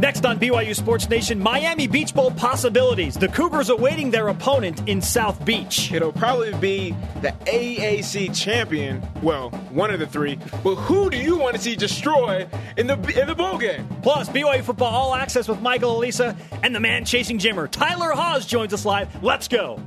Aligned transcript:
Next 0.00 0.24
on 0.24 0.38
BYU 0.38 0.74
Sports 0.74 1.10
Nation, 1.10 1.38
Miami 1.38 1.86
Beach 1.86 2.14
Bowl 2.14 2.30
possibilities. 2.30 3.16
The 3.16 3.28
Cougars 3.28 3.68
awaiting 3.68 4.10
their 4.10 4.28
opponent 4.28 4.88
in 4.88 5.02
South 5.02 5.44
Beach. 5.44 5.92
It'll 5.92 6.10
probably 6.10 6.54
be 6.54 6.92
the 7.20 7.32
AAC 7.44 8.34
champion. 8.34 9.06
Well, 9.20 9.50
one 9.68 9.90
of 9.90 10.00
the 10.00 10.06
three. 10.06 10.38
But 10.64 10.76
who 10.76 11.10
do 11.10 11.18
you 11.18 11.36
want 11.36 11.54
to 11.56 11.60
see 11.60 11.76
destroy 11.76 12.48
in 12.78 12.86
the 12.86 12.94
in 13.20 13.26
the 13.26 13.34
bowl 13.34 13.58
game? 13.58 13.86
Plus, 14.00 14.30
BYU 14.30 14.62
football 14.62 14.88
all 14.88 15.14
access 15.14 15.46
with 15.46 15.60
Michael 15.60 16.00
Alisa 16.00 16.34
and 16.62 16.74
the 16.74 16.80
man 16.80 17.04
chasing 17.04 17.38
Jimmer. 17.38 17.70
Tyler 17.70 18.12
Haws 18.12 18.46
joins 18.46 18.72
us 18.72 18.86
live. 18.86 19.22
Let's 19.22 19.48
go. 19.48 19.78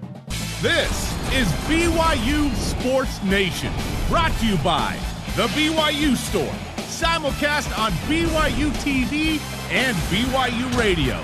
This 0.61 0.91
is 1.33 1.47
BYU 1.65 2.53
Sports 2.53 3.23
Nation, 3.23 3.73
brought 4.09 4.31
to 4.33 4.45
you 4.45 4.57
by 4.57 4.95
The 5.35 5.47
BYU 5.47 6.15
Store, 6.15 6.53
simulcast 6.85 7.75
on 7.79 7.91
BYU 8.07 8.69
TV 8.83 9.41
and 9.73 9.97
BYU 9.97 10.77
Radio. 10.77 11.15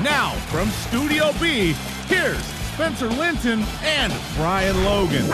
Now, 0.00 0.30
from 0.52 0.68
Studio 0.68 1.32
B, 1.40 1.72
here's 2.06 2.40
Spencer 2.72 3.08
Linton 3.08 3.64
and 3.82 4.12
Brian 4.36 4.76
Logan. 4.84 5.24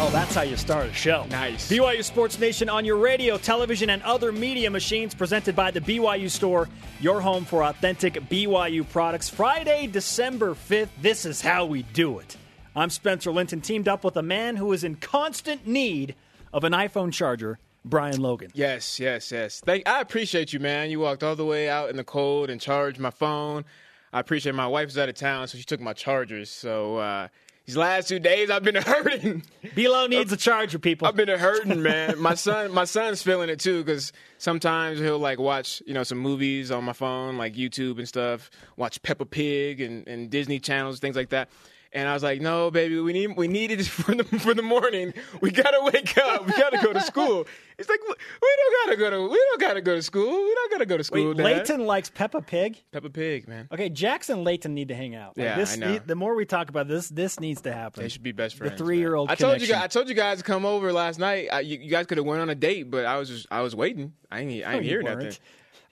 Oh, 0.00 0.08
that's 0.10 0.34
how 0.34 0.40
you 0.40 0.56
start 0.56 0.86
a 0.86 0.92
show. 0.94 1.26
Nice. 1.28 1.70
BYU 1.70 2.02
Sports 2.02 2.38
Nation 2.38 2.70
on 2.70 2.86
your 2.86 2.96
radio, 2.96 3.36
television, 3.36 3.90
and 3.90 4.02
other 4.04 4.32
media 4.32 4.70
machines 4.70 5.14
presented 5.14 5.54
by 5.54 5.70
the 5.70 5.82
BYU 5.82 6.30
Store, 6.30 6.66
your 6.98 7.20
home 7.20 7.44
for 7.44 7.62
authentic 7.62 8.14
BYU 8.14 8.88
products. 8.88 9.28
Friday, 9.28 9.86
December 9.86 10.54
5th, 10.54 10.88
this 11.02 11.26
is 11.26 11.42
how 11.42 11.66
we 11.66 11.82
do 11.82 12.20
it. 12.20 12.38
I'm 12.74 12.88
Spencer 12.88 13.32
Linton, 13.32 13.60
teamed 13.60 13.86
up 13.86 14.02
with 14.02 14.16
a 14.16 14.22
man 14.22 14.56
who 14.56 14.72
is 14.72 14.82
in 14.82 14.94
constant 14.94 15.66
need 15.66 16.14
of 16.54 16.64
an 16.64 16.72
iPhone 16.72 17.12
charger, 17.12 17.58
Brian 17.88 18.20
Logan. 18.20 18.50
Yes, 18.54 19.00
yes, 19.00 19.32
yes. 19.32 19.60
Thank. 19.64 19.88
I 19.88 20.00
appreciate 20.00 20.52
you, 20.52 20.60
man. 20.60 20.90
You 20.90 21.00
walked 21.00 21.22
all 21.22 21.36
the 21.36 21.44
way 21.44 21.68
out 21.68 21.90
in 21.90 21.96
the 21.96 22.04
cold 22.04 22.50
and 22.50 22.60
charged 22.60 22.98
my 22.98 23.10
phone. 23.10 23.64
I 24.12 24.20
appreciate 24.20 24.54
my 24.54 24.66
wife 24.66 24.86
was 24.86 24.98
out 24.98 25.08
of 25.08 25.14
town, 25.14 25.48
so 25.48 25.58
she 25.58 25.64
took 25.64 25.80
my 25.80 25.92
chargers. 25.92 26.50
So 26.50 26.96
uh, 26.96 27.28
these 27.66 27.76
last 27.76 28.08
two 28.08 28.18
days, 28.18 28.50
I've 28.50 28.62
been 28.62 28.74
hurting. 28.82 29.42
Below 29.74 30.06
needs 30.06 30.32
a 30.32 30.36
charger, 30.38 30.78
people. 30.78 31.06
I've 31.06 31.16
been 31.16 31.28
hurting, 31.28 31.82
man. 31.82 32.18
my 32.18 32.34
son, 32.34 32.72
my 32.72 32.84
son's 32.84 33.22
feeling 33.22 33.50
it 33.50 33.60
too 33.60 33.84
because 33.84 34.12
sometimes 34.38 34.98
he'll 34.98 35.18
like 35.18 35.38
watch, 35.38 35.82
you 35.86 35.92
know, 35.92 36.02
some 36.02 36.18
movies 36.18 36.70
on 36.70 36.84
my 36.84 36.94
phone, 36.94 37.36
like 37.36 37.54
YouTube 37.54 37.98
and 37.98 38.08
stuff. 38.08 38.50
Watch 38.76 39.02
Peppa 39.02 39.26
Pig 39.26 39.82
and, 39.82 40.08
and 40.08 40.30
Disney 40.30 40.58
channels, 40.60 40.98
things 40.98 41.16
like 41.16 41.28
that. 41.28 41.50
And 41.92 42.06
I 42.06 42.12
was 42.12 42.22
like, 42.22 42.40
"No, 42.42 42.70
baby, 42.70 43.00
we 43.00 43.12
need 43.14 43.36
we 43.36 43.48
need 43.48 43.70
it 43.70 43.86
for 43.86 44.14
the 44.14 44.24
for 44.24 44.52
the 44.54 44.62
morning. 44.62 45.14
We 45.40 45.50
gotta 45.50 45.80
wake 45.90 46.18
up. 46.18 46.46
We 46.46 46.52
gotta 46.52 46.78
go 46.82 46.92
to 46.92 47.00
school." 47.00 47.46
It's 47.80 47.88
like 47.88 48.00
we 48.08 48.08
don't 48.16 48.86
gotta 48.88 48.96
go 48.98 49.10
to 49.10 49.22
we 49.32 49.36
don't 49.36 49.60
gotta 49.60 49.80
go 49.80 49.94
to 49.94 50.02
school. 50.02 50.26
We 50.28 50.52
don't 50.52 50.72
gotta 50.72 50.84
go 50.84 50.96
to 50.96 51.04
school. 51.04 51.28
Wait, 51.28 51.36
Dad. 51.36 51.44
Leighton 51.44 51.86
likes 51.86 52.10
Peppa 52.10 52.42
Pig. 52.42 52.76
Peppa 52.90 53.08
Pig, 53.08 53.46
man. 53.46 53.68
Okay, 53.70 53.88
Jackson 53.88 54.38
and 54.38 54.44
Leighton 54.44 54.74
need 54.74 54.88
to 54.88 54.96
hang 54.96 55.14
out. 55.14 55.36
Like, 55.38 55.44
Yeah, 55.44 55.56
this 55.56 55.74
I 55.74 55.76
know. 55.76 55.92
need- 55.92 56.04
the 56.08 56.16
more 56.16 56.34
we 56.34 56.44
talk 56.44 56.70
about 56.70 56.88
this, 56.88 57.08
this 57.08 57.38
needs 57.38 57.60
to 57.60 57.72
happen. 57.72 58.02
They 58.02 58.08
should 58.08 58.24
be 58.24 58.32
best 58.32 58.56
friends. 58.56 58.72
The 58.72 58.78
three-year-old. 58.84 59.30
I 59.30 59.36
told 59.36 59.60
you. 59.60 59.68
guys- 59.68 59.84
I 59.84 59.86
told 59.86 60.08
you 60.08 60.16
guys 60.16 60.38
to 60.38 60.42
come 60.42 60.66
over 60.66 60.92
last 60.92 61.20
night. 61.20 61.50
I, 61.52 61.60
you, 61.60 61.78
you 61.78 61.88
guys 61.88 62.06
could 62.06 62.18
have 62.18 62.26
went 62.26 62.42
on 62.42 62.50
a 62.50 62.56
date, 62.56 62.90
but 62.90 63.06
I 63.06 63.16
was 63.16 63.28
just 63.28 63.46
I 63.48 63.60
was 63.60 63.76
waiting. 63.76 64.12
I 64.28 64.40
ain't 64.40 64.66
I 64.66 64.74
ain't 64.74 64.82
you 64.82 64.90
hear 64.90 65.04
weren't. 65.04 65.22
nothing. 65.22 65.38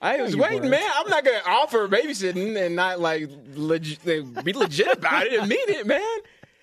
I 0.01 0.21
was 0.21 0.35
waiting, 0.35 0.59
weren't. 0.59 0.71
man. 0.71 0.91
I'm 0.95 1.09
not 1.09 1.23
gonna 1.25 1.41
offer 1.45 1.87
babysitting 1.87 2.55
and 2.63 2.75
not 2.75 2.99
like 2.99 3.29
legit, 3.55 4.03
be 4.43 4.53
legit 4.53 4.97
about 4.97 5.25
it 5.27 5.39
and 5.39 5.49
mean 5.49 5.59
it, 5.69 5.87
man. 5.87 6.01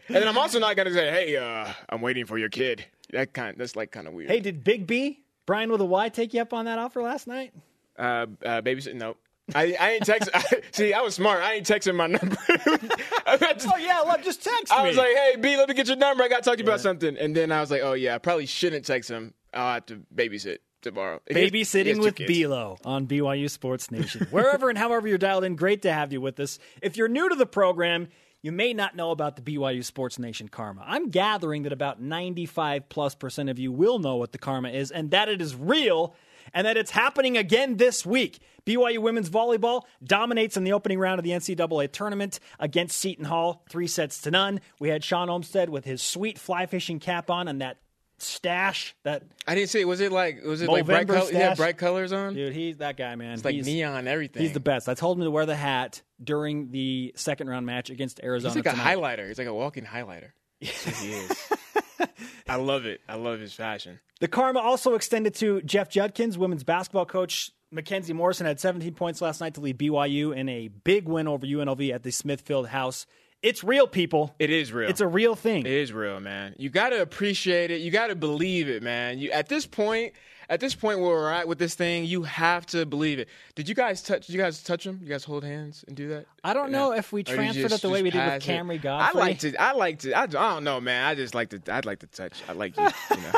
And 0.08 0.16
then 0.16 0.28
I'm 0.28 0.38
also 0.38 0.58
not 0.60 0.76
gonna 0.76 0.92
say, 0.92 1.10
"Hey, 1.10 1.36
uh, 1.36 1.72
I'm 1.88 2.00
waiting 2.00 2.26
for 2.26 2.38
your 2.38 2.48
kid." 2.50 2.84
That 3.10 3.32
kind. 3.32 3.56
That's 3.58 3.74
like 3.76 3.90
kind 3.90 4.06
of 4.06 4.12
weird. 4.14 4.30
Hey, 4.30 4.40
did 4.40 4.62
Big 4.62 4.86
B 4.86 5.24
Brian 5.46 5.70
with 5.72 5.80
a 5.80 5.84
Y 5.84 6.08
take 6.10 6.32
you 6.34 6.40
up 6.42 6.52
on 6.52 6.64
that 6.66 6.78
offer 6.78 7.02
last 7.02 7.26
night? 7.26 7.52
uh, 7.98 8.02
uh, 8.02 8.26
babysitting. 8.62 8.96
No. 8.96 9.16
I, 9.54 9.76
I 9.78 9.90
ain't 9.92 10.06
text. 10.06 10.30
I, 10.32 10.42
see, 10.72 10.92
I 10.94 11.00
was 11.02 11.14
smart. 11.14 11.42
I 11.42 11.54
ain't 11.54 11.66
texting 11.66 11.94
my 11.94 12.06
number. 12.06 12.36
Oh 13.26 13.76
yeah, 13.78 14.00
look, 14.06 14.22
just 14.22 14.42
text 14.44 14.72
I 14.72 14.82
me. 14.82 14.88
was 14.88 14.96
like, 14.96 15.08
"Hey, 15.14 15.36
B, 15.40 15.56
let 15.56 15.68
me 15.68 15.74
get 15.74 15.88
your 15.88 15.96
number. 15.96 16.22
I 16.22 16.28
got 16.28 16.36
to 16.36 16.42
talk 16.42 16.56
to 16.58 16.62
you 16.62 16.68
about 16.68 16.80
something." 16.80 17.16
And 17.16 17.34
then 17.34 17.50
I 17.50 17.60
was 17.60 17.70
like, 17.70 17.82
"Oh 17.82 17.94
yeah, 17.94 18.14
I 18.14 18.18
probably 18.18 18.46
shouldn't 18.46 18.84
text 18.84 19.10
him. 19.10 19.34
I'll 19.52 19.74
have 19.74 19.86
to 19.86 20.02
babysit 20.14 20.58
tomorrow." 20.84 21.20
He 21.28 21.34
has- 21.34 21.50
he 21.52 21.58
has 21.58 21.68
Babysitting 21.68 22.00
with. 22.00 22.14
Bilo 22.16 22.78
on 22.84 23.06
BYU 23.08 23.50
Sports 23.50 23.90
Nation. 23.90 24.26
Wherever 24.30 24.68
and 24.68 24.78
however 24.78 25.08
you're 25.08 25.18
dialed 25.18 25.42
in, 25.44 25.56
great 25.56 25.82
to 25.82 25.92
have 25.92 26.12
you 26.12 26.20
with 26.20 26.38
us. 26.38 26.58
If 26.80 26.96
you're 26.96 27.08
new 27.08 27.28
to 27.28 27.34
the 27.34 27.46
program, 27.46 28.06
you 28.42 28.52
may 28.52 28.72
not 28.74 28.94
know 28.94 29.10
about 29.10 29.36
the 29.36 29.42
BYU 29.42 29.82
Sports 29.82 30.18
Nation 30.18 30.48
Karma. 30.48 30.84
I'm 30.86 31.08
gathering 31.10 31.62
that 31.64 31.72
about 31.72 32.00
95 32.00 32.88
plus 32.88 33.14
percent 33.14 33.48
of 33.48 33.58
you 33.58 33.72
will 33.72 33.98
know 33.98 34.16
what 34.16 34.32
the 34.32 34.38
Karma 34.38 34.68
is 34.68 34.90
and 34.90 35.10
that 35.10 35.28
it 35.28 35.40
is 35.40 35.56
real 35.56 36.14
and 36.52 36.66
that 36.66 36.76
it's 36.76 36.90
happening 36.90 37.38
again 37.38 37.78
this 37.78 38.04
week. 38.04 38.38
BYU 38.66 38.98
women's 38.98 39.30
volleyball 39.30 39.82
dominates 40.02 40.56
in 40.58 40.64
the 40.64 40.72
opening 40.74 40.98
round 40.98 41.18
of 41.18 41.24
the 41.24 41.30
NCAA 41.30 41.90
tournament 41.90 42.38
against 42.60 42.98
Seton 42.98 43.24
Hall, 43.24 43.64
three 43.68 43.86
sets 43.86 44.20
to 44.22 44.30
none. 44.30 44.60
We 44.78 44.90
had 44.90 45.02
Shawn 45.02 45.30
Olmstead 45.30 45.70
with 45.70 45.84
his 45.86 46.02
sweet 46.02 46.38
fly 46.38 46.66
fishing 46.66 46.98
cap 47.00 47.30
on 47.30 47.48
and 47.48 47.60
that 47.62 47.78
stash, 48.18 48.94
that 49.04 49.22
I 49.46 49.54
didn't 49.54 49.70
see. 49.70 49.84
Was 49.84 50.00
it 50.00 50.12
like? 50.12 50.42
Was 50.44 50.62
it 50.62 50.68
like 50.68 50.86
bright 50.86 51.06
Movember 51.06 51.14
colors? 51.18 51.32
Yeah, 51.32 51.54
bright 51.54 51.78
colors 51.78 52.12
on. 52.12 52.34
Dude, 52.34 52.52
he's 52.52 52.78
that 52.78 52.96
guy, 52.96 53.14
man. 53.16 53.34
it's 53.34 53.44
like 53.44 53.54
he's, 53.54 53.66
neon 53.66 54.06
everything. 54.06 54.42
He's 54.42 54.52
the 54.52 54.60
best. 54.60 54.88
I 54.88 54.94
told 54.94 55.18
him 55.18 55.24
to 55.24 55.30
wear 55.30 55.46
the 55.46 55.56
hat 55.56 56.02
during 56.22 56.70
the 56.70 57.12
second 57.16 57.48
round 57.48 57.66
match 57.66 57.90
against 57.90 58.20
Arizona. 58.22 58.54
He's 58.54 58.64
like 58.64 58.74
a 58.74 58.76
tonight. 58.76 58.96
highlighter. 58.96 59.28
He's 59.28 59.38
like 59.38 59.46
a 59.46 59.54
walking 59.54 59.84
highlighter. 59.84 60.30
That's 60.60 61.00
he 61.02 61.12
is. 61.12 61.52
I 62.48 62.56
love 62.56 62.86
it. 62.86 63.00
I 63.08 63.16
love 63.16 63.40
his 63.40 63.52
fashion. 63.54 64.00
The 64.20 64.28
karma 64.28 64.60
also 64.60 64.94
extended 64.94 65.34
to 65.36 65.62
Jeff 65.62 65.88
Judkins, 65.88 66.38
women's 66.38 66.64
basketball 66.64 67.06
coach. 67.06 67.50
Makenzi 67.74 68.14
Morrison 68.14 68.46
had 68.46 68.60
17 68.60 68.94
points 68.94 69.20
last 69.20 69.40
night 69.40 69.54
to 69.54 69.60
lead 69.60 69.78
BYU 69.78 70.34
in 70.36 70.48
a 70.48 70.68
big 70.68 71.08
win 71.08 71.26
over 71.26 71.44
UNLV 71.44 71.92
at 71.92 72.04
the 72.04 72.12
Smith 72.12 72.44
Fieldhouse. 72.44 73.06
It's 73.44 73.62
real, 73.62 73.86
people. 73.86 74.34
It 74.38 74.48
is 74.48 74.72
real. 74.72 74.88
It's 74.88 75.02
a 75.02 75.06
real 75.06 75.34
thing. 75.34 75.66
It 75.66 75.72
is 75.72 75.92
real, 75.92 76.18
man. 76.18 76.54
You 76.56 76.70
got 76.70 76.88
to 76.88 77.02
appreciate 77.02 77.70
it. 77.70 77.82
You 77.82 77.90
got 77.90 78.06
to 78.06 78.14
believe 78.14 78.70
it, 78.70 78.82
man. 78.82 79.18
You 79.18 79.32
at 79.32 79.50
this 79.50 79.66
point, 79.66 80.14
at 80.48 80.60
this 80.60 80.74
point 80.74 80.98
where 81.00 81.08
we're 81.08 81.30
at 81.30 81.48
with 81.48 81.58
this 81.58 81.74
thing, 81.74 82.04
you 82.04 82.22
have 82.24 82.66
to 82.66 82.84
believe 82.86 83.18
it. 83.18 83.28
Did 83.54 83.68
you 83.68 83.74
guys 83.74 84.02
touch? 84.02 84.26
Did 84.26 84.32
you 84.34 84.38
guys 84.40 84.62
touch 84.62 84.84
them? 84.84 85.00
You 85.02 85.08
guys 85.08 85.24
hold 85.24 85.44
hands 85.44 85.84
and 85.86 85.96
do 85.96 86.08
that? 86.08 86.26
I 86.42 86.54
don't 86.54 86.70
know 86.70 86.92
if 86.92 87.12
we 87.12 87.22
transferred 87.22 87.62
just- 87.70 87.74
it 87.76 87.82
the 87.82 87.90
way 87.90 88.02
we 88.02 88.10
did 88.10 88.24
with? 88.24 88.42
Camry 88.42 88.74
I 88.74 88.78
Godfrey. 88.78 89.20
like 89.20 89.38
to. 89.40 89.56
I 89.56 89.72
like 89.72 89.98
to. 90.00 90.12
I, 90.12 90.22
I 90.22 90.26
don't 90.26 90.64
know, 90.64 90.80
man. 90.80 91.04
I 91.06 91.14
just 91.14 91.34
like 91.34 91.50
to. 91.50 91.62
I'd 91.74 91.84
like 91.86 92.00
to 92.00 92.06
touch. 92.06 92.42
I 92.48 92.52
like 92.52 92.76
you. 92.76 92.82
you 93.10 93.16
know, 93.22 93.32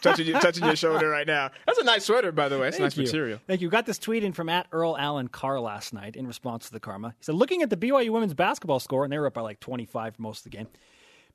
touching 0.00 0.26
you, 0.26 0.34
touching 0.34 0.64
your 0.64 0.76
shoulder 0.76 1.08
right 1.08 1.26
now. 1.26 1.50
That's 1.66 1.78
a 1.78 1.84
nice 1.84 2.04
sweater, 2.04 2.32
by 2.32 2.48
the 2.48 2.58
way. 2.58 2.66
That's 2.66 2.76
Thank 2.76 2.84
nice 2.84 2.96
you. 2.96 3.04
material. 3.04 3.40
Thank 3.46 3.60
you. 3.60 3.68
Got 3.68 3.86
this 3.86 3.98
tweet 3.98 4.24
in 4.24 4.32
from 4.32 4.48
at 4.48 4.66
Earl 4.72 4.96
Allen 4.98 5.28
Carr 5.28 5.60
last 5.60 5.92
night 5.92 6.16
in 6.16 6.26
response 6.26 6.66
to 6.66 6.72
the 6.72 6.80
karma. 6.80 7.08
He 7.18 7.24
said, 7.24 7.34
looking 7.34 7.62
at 7.62 7.70
the 7.70 7.76
BYU 7.76 8.10
women's 8.10 8.34
basketball 8.34 8.80
score, 8.80 9.04
and 9.04 9.12
they 9.12 9.18
were 9.18 9.26
up 9.26 9.34
by 9.34 9.40
like 9.42 9.60
25 9.60 10.16
for 10.16 10.22
most 10.22 10.38
of 10.38 10.44
the 10.50 10.56
game. 10.56 10.68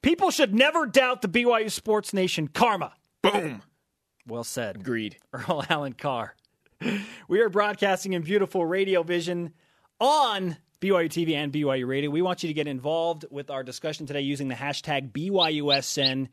People 0.02 0.30
should 0.32 0.54
never 0.54 0.86
doubt 0.86 1.22
the 1.22 1.28
BYU 1.28 1.72
Sports 1.72 2.14
Nation 2.14 2.48
karma. 2.48 2.94
Boom. 3.24 3.62
Well 4.28 4.44
said. 4.44 4.76
Agreed. 4.76 5.18
Earl 5.34 5.66
Allen 5.70 5.94
Carr. 5.94 6.36
We 7.28 7.42
are 7.42 7.50
broadcasting 7.50 8.14
in 8.14 8.22
beautiful 8.22 8.66
radio 8.66 9.04
vision 9.04 9.52
on 10.00 10.56
BYU 10.80 11.10
TV 11.10 11.34
and 11.34 11.52
BYU 11.52 11.86
Radio. 11.86 12.10
We 12.10 12.22
want 12.22 12.44
you 12.44 12.48
to 12.48 12.54
get 12.54 12.68
involved 12.68 13.26
with 13.30 13.50
our 13.50 13.64
discussion 13.64 14.06
today 14.06 14.22
using 14.22 14.48
the 14.48 14.56
hashtag 14.56 15.12
BYUSN. 15.12 16.30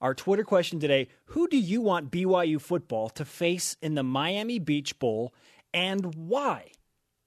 Our 0.00 0.14
Twitter 0.14 0.42
question 0.42 0.80
today 0.80 1.08
Who 1.26 1.46
do 1.46 1.56
you 1.56 1.80
want 1.80 2.10
BYU 2.10 2.60
football 2.60 3.10
to 3.10 3.24
face 3.24 3.76
in 3.80 3.94
the 3.94 4.02
Miami 4.02 4.58
Beach 4.58 4.98
Bowl 4.98 5.32
and 5.72 6.14
why? 6.16 6.72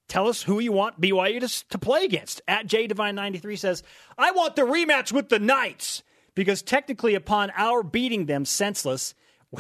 Tell 0.08 0.28
us 0.28 0.44
who 0.44 0.60
you 0.60 0.72
want 0.72 1.00
BYU 1.00 1.40
to, 1.40 1.70
to 1.70 1.78
play 1.78 2.04
against. 2.04 2.42
At 2.48 2.68
JDivine93 2.68 3.58
says, 3.58 3.84
I 4.18 4.32
want 4.32 4.56
the 4.56 4.64
rematch 4.64 5.12
with 5.12 5.30
the 5.30 5.40
Knights 5.40 6.04
because 6.36 6.62
technically, 6.62 7.16
upon 7.16 7.52
our 7.56 7.82
beating 7.82 8.26
them 8.26 8.44
senseless, 8.44 9.16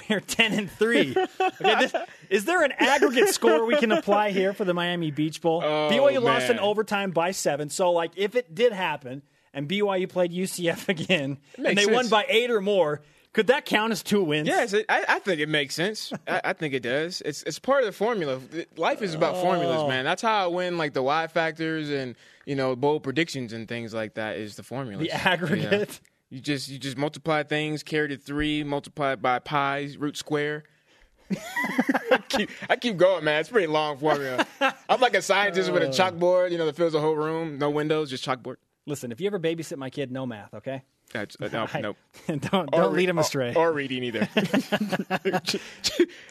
we're 0.09 0.19
10 0.19 0.53
and 0.53 0.71
3. 0.71 1.15
Okay, 1.17 1.29
this- 1.59 1.93
is 2.29 2.45
there 2.45 2.63
an 2.63 2.71
aggregate 2.77 3.29
score 3.29 3.65
we 3.65 3.75
can 3.77 3.91
apply 3.91 4.31
here 4.31 4.53
for 4.53 4.65
the 4.65 4.73
Miami 4.73 5.11
Beach 5.11 5.41
Bowl? 5.41 5.61
Oh, 5.63 5.89
BYU 5.91 6.21
lost 6.21 6.49
in 6.49 6.59
overtime 6.59 7.11
by 7.11 7.31
seven. 7.31 7.69
So, 7.69 7.91
like, 7.91 8.11
if 8.15 8.35
it 8.35 8.53
did 8.55 8.73
happen 8.73 9.21
and 9.53 9.67
BYU 9.67 10.07
played 10.09 10.31
UCF 10.31 10.89
again 10.89 11.37
and 11.57 11.77
they 11.77 11.85
won 11.85 12.07
by 12.09 12.25
eight 12.27 12.49
or 12.51 12.61
more, 12.61 13.01
could 13.33 13.47
that 13.47 13.65
count 13.65 13.91
as 13.91 14.01
two 14.01 14.23
wins? 14.23 14.47
Yes, 14.47 14.71
it, 14.73 14.85
I, 14.87 15.03
I 15.07 15.19
think 15.19 15.41
it 15.41 15.49
makes 15.49 15.75
sense. 15.75 16.13
I, 16.27 16.41
I 16.45 16.53
think 16.53 16.73
it 16.73 16.81
does. 16.83 17.21
It's 17.25 17.43
it's 17.43 17.59
part 17.59 17.81
of 17.81 17.85
the 17.85 17.91
formula. 17.91 18.39
Life 18.77 19.01
is 19.01 19.13
about 19.13 19.35
formulas, 19.41 19.81
Oh. 19.81 19.87
man. 19.89 20.05
That's 20.05 20.21
how 20.21 20.45
I 20.45 20.47
win, 20.47 20.77
like 20.77 20.93
the 20.93 21.03
Y 21.03 21.27
factors 21.27 21.89
and 21.89 22.15
you 22.45 22.55
know 22.55 22.75
bold 22.77 23.03
predictions 23.03 23.51
and 23.51 23.67
things 23.67 23.93
like 23.93 24.13
that. 24.13 24.37
Is 24.37 24.55
the 24.55 24.63
formula 24.63 25.01
The 25.03 25.11
aggregate. 25.11 25.99
You 26.35 26.41
just 26.41 26.67
you 26.67 26.77
just 26.77 26.97
multiply 26.97 27.43
things, 27.43 27.81
carry 27.81 28.09
to 28.09 28.17
three, 28.17 28.61
multiply 28.61 29.13
it 29.13 29.21
by 29.21 29.39
pi, 29.39 29.87
root 29.97 30.17
square. 30.17 30.65
I, 31.31 32.19
keep, 32.27 32.49
I 32.69 32.75
keep 32.75 32.97
going, 32.97 33.23
man. 33.23 33.39
It's 33.39 33.47
pretty 33.47 33.67
long 33.67 33.97
formula. 33.97 34.45
I'm 34.89 34.99
like 34.99 35.15
a 35.15 35.21
scientist 35.21 35.71
with 35.71 35.81
a 35.83 35.87
uh. 35.87 35.91
chalkboard, 35.91 36.51
you 36.51 36.57
know, 36.57 36.65
that 36.65 36.75
fills 36.75 36.91
the 36.91 36.99
whole 36.99 37.15
room. 37.15 37.57
No 37.57 37.69
windows, 37.69 38.09
just 38.09 38.25
chalkboard. 38.25 38.57
Listen, 38.85 39.13
if 39.13 39.21
you 39.21 39.27
ever 39.27 39.39
babysit 39.39 39.77
my 39.77 39.89
kid, 39.89 40.11
no 40.11 40.25
math, 40.25 40.53
okay? 40.53 40.83
That's, 41.13 41.37
uh, 41.39 41.49
no, 41.53 41.67
I- 41.73 41.81
nope. 41.81 41.97
don't 42.27 42.53
Or 42.53 42.65
don't 42.81 42.91
re- 42.93 42.97
lead 43.01 43.09
him 43.09 43.17
astray. 43.19 43.53
Or, 43.55 43.71
reading 43.71 44.03
either. 44.03 44.27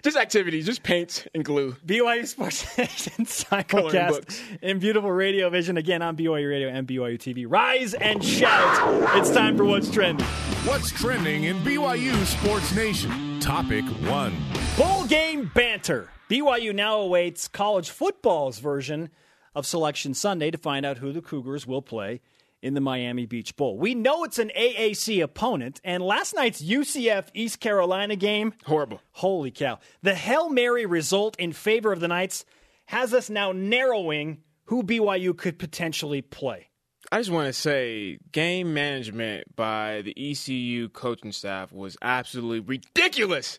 just 0.03 0.17
activities, 0.17 0.67
just 0.67 0.83
paints 0.83 1.27
and 1.35 1.45
glue. 1.45 1.77
BYU 1.87 2.27
Sports 2.27 2.77
Nation 2.79 3.25
Coloring 3.67 3.91
simulcast 3.93 4.09
books. 4.09 4.43
in 4.63 4.79
beautiful 4.79 5.11
radio 5.11 5.51
vision 5.51 5.77
again 5.77 6.03
on 6.03 6.17
BYU 6.17 6.49
Radio 6.49 6.69
and 6.69 6.87
BYU 6.87 7.19
TV. 7.19 7.47
Rise 7.49 7.95
and 7.95 8.25
shout! 8.25 9.17
It's 9.17 9.31
time 9.31 9.57
for 9.57 9.65
what's 9.65 9.91
trending. 9.91 10.27
What's 10.65 10.91
trending 10.91 11.45
in 11.45 11.59
BYU 11.59 12.25
Sports 12.25 12.75
Nation? 12.75 13.41
Topic 13.41 13.85
one. 14.09 14.35
Bowl 14.77 15.05
game 15.05 15.51
banter. 15.55 16.09
BYU 16.31 16.75
now 16.75 17.01
awaits 17.01 17.49
college 17.49 17.91
football's 17.91 18.59
version 18.59 19.11
of 19.55 19.67
Selection 19.67 20.15
Sunday 20.15 20.51
to 20.51 20.59
find 20.59 20.85
out 20.87 20.99
who 20.99 21.13
the 21.13 21.21
Cougars 21.21 21.67
will 21.67 21.83
play 21.83 22.21
in 22.65 22.73
the 22.75 22.81
Miami 22.81 23.27
Beach 23.27 23.55
Bowl. 23.57 23.79
We 23.79 23.95
know 23.95 24.25
it's 24.25 24.39
an 24.39 24.51
AAC 24.57 25.23
opponent, 25.23 25.81
and 25.85 26.03
last 26.03 26.35
night's 26.35 26.63
UCF 26.63 27.29
East 27.35 27.61
Carolina 27.61 28.17
game, 28.17 28.55
Horrible. 28.65 29.01
holy 29.13 29.51
cow. 29.51 29.79
The 30.03 30.15
Hail 30.15 30.49
Mary 30.49 30.87
result 30.87 31.37
in 31.39 31.53
favor 31.53 31.93
of 31.93 32.01
the 32.01 32.09
Knights 32.09 32.45
has 32.87 33.13
us 33.13 33.29
now 33.29 33.53
narrowing 33.53 34.39
who 34.65 34.83
BYU 34.83 35.37
could 35.37 35.59
potentially 35.59 36.23
play. 36.23 36.71
I 37.13 37.19
just 37.19 37.31
want 37.31 37.49
to 37.49 37.53
say 37.53 38.19
game 38.33 38.73
management 38.73 39.55
by 39.55 40.01
the 40.03 40.15
ECU 40.33 40.89
coaching 40.89 41.33
staff 41.33 41.71
was 41.71 41.99
absolutely 42.01 42.61
ridiculous. 42.61 43.59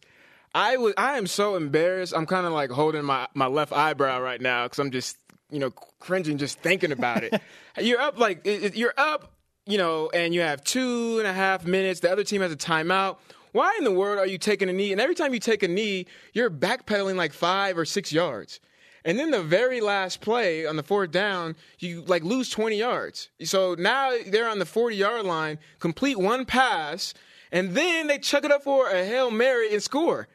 I 0.55 0.77
was 0.77 0.95
I 0.97 1.17
am 1.19 1.27
so 1.27 1.55
embarrassed. 1.55 2.13
I'm 2.15 2.25
kind 2.25 2.47
of 2.47 2.53
like 2.53 2.71
holding 2.71 3.05
my, 3.05 3.27
my 3.35 3.45
left 3.47 3.71
eyebrow 3.71 4.19
right 4.19 4.41
now 4.41 4.63
because 4.63 4.79
I'm 4.79 4.89
just 4.89 5.17
you 5.49 5.59
know 5.59 5.71
cringing 5.99 6.37
just 6.37 6.59
thinking 6.59 6.91
about 6.91 7.23
it. 7.23 7.41
you're 7.79 7.99
up 7.99 8.19
like 8.19 8.45
you're 8.45 8.93
up, 8.97 9.33
you 9.65 9.77
know, 9.77 10.09
and 10.13 10.33
you 10.33 10.41
have 10.41 10.63
two 10.63 11.19
and 11.19 11.27
a 11.27 11.33
half 11.33 11.65
minutes. 11.65 11.99
The 11.99 12.11
other 12.11 12.23
team 12.23 12.41
has 12.41 12.51
a 12.51 12.57
timeout. 12.57 13.17
Why 13.51 13.73
in 13.77 13.85
the 13.85 13.91
world 13.91 14.19
are 14.19 14.27
you 14.27 14.37
taking 14.37 14.67
a 14.69 14.73
knee? 14.73 14.91
And 14.91 14.99
every 14.99 15.15
time 15.15 15.33
you 15.33 15.39
take 15.39 15.63
a 15.63 15.67
knee, 15.67 16.07
you're 16.33 16.49
backpedaling 16.49 17.15
like 17.15 17.31
five 17.31 17.77
or 17.77 17.85
six 17.85 18.11
yards. 18.11 18.59
And 19.05 19.19
then 19.19 19.29
the 19.29 19.43
very 19.43 19.81
last 19.81 20.19
play 20.19 20.65
on 20.65 20.75
the 20.75 20.83
fourth 20.83 21.11
down, 21.11 21.55
you 21.79 22.01
like 22.01 22.23
lose 22.23 22.49
20 22.49 22.75
yards. 22.75 23.29
So 23.43 23.75
now 23.75 24.17
they're 24.27 24.49
on 24.49 24.59
the 24.59 24.65
40 24.65 24.95
yard 24.95 25.25
line, 25.25 25.59
complete 25.79 26.17
one 26.17 26.45
pass, 26.45 27.13
and 27.51 27.75
then 27.75 28.07
they 28.07 28.17
chuck 28.17 28.43
it 28.43 28.51
up 28.51 28.63
for 28.63 28.89
a 28.89 29.05
Hail 29.05 29.29
Mary 29.29 29.71
and 29.71 29.81
score. 29.81 30.27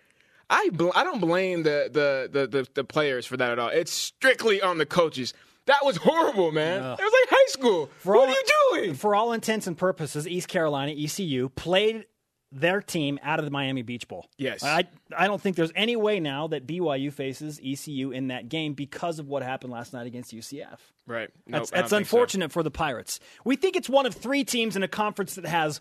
I 0.50 0.68
bl- 0.72 0.90
I 0.94 1.04
don't 1.04 1.20
blame 1.20 1.62
the, 1.62 1.88
the, 1.92 2.28
the, 2.40 2.46
the, 2.46 2.68
the 2.74 2.84
players 2.84 3.24
for 3.24 3.36
that 3.36 3.52
at 3.52 3.58
all. 3.58 3.68
It's 3.68 3.92
strictly 3.92 4.60
on 4.60 4.78
the 4.78 4.84
coaches. 4.86 5.32
That 5.66 5.84
was 5.84 5.96
horrible, 5.96 6.50
man. 6.52 6.78
It 6.82 6.82
was 6.82 6.98
like 6.98 7.28
high 7.30 7.46
school. 7.52 7.88
what 8.02 8.18
all- 8.18 8.24
are 8.26 8.30
you 8.30 8.42
doing? 8.72 8.94
For 8.94 9.14
all 9.14 9.32
intents 9.32 9.66
and 9.66 9.78
purposes, 9.78 10.26
East 10.26 10.48
Carolina, 10.48 10.92
ECU, 10.92 11.48
played 11.50 12.06
their 12.52 12.80
team 12.82 13.20
out 13.22 13.38
of 13.38 13.44
the 13.44 13.50
Miami 13.52 13.82
Beach 13.82 14.08
Bowl. 14.08 14.28
Yes. 14.36 14.64
I, 14.64 14.82
I 15.16 15.28
don't 15.28 15.40
think 15.40 15.54
there's 15.54 15.70
any 15.76 15.94
way 15.94 16.18
now 16.18 16.48
that 16.48 16.66
BYU 16.66 17.12
faces 17.12 17.60
ECU 17.64 18.10
in 18.10 18.28
that 18.28 18.48
game 18.48 18.74
because 18.74 19.20
of 19.20 19.28
what 19.28 19.44
happened 19.44 19.72
last 19.72 19.92
night 19.92 20.08
against 20.08 20.34
UCF. 20.34 20.78
Right. 21.06 21.28
That's, 21.28 21.36
Nope, 21.46 21.52
don't 21.52 21.70
that's 21.70 21.70
think 21.70 21.88
so. 21.88 21.96
unfortunate 21.98 22.50
for 22.50 22.64
the 22.64 22.70
Pirates. 22.72 23.20
We 23.44 23.54
think 23.54 23.76
it's 23.76 23.88
one 23.88 24.04
of 24.04 24.14
three 24.16 24.42
teams 24.42 24.74
in 24.74 24.82
a 24.82 24.88
conference 24.88 25.36
that 25.36 25.46
has 25.46 25.80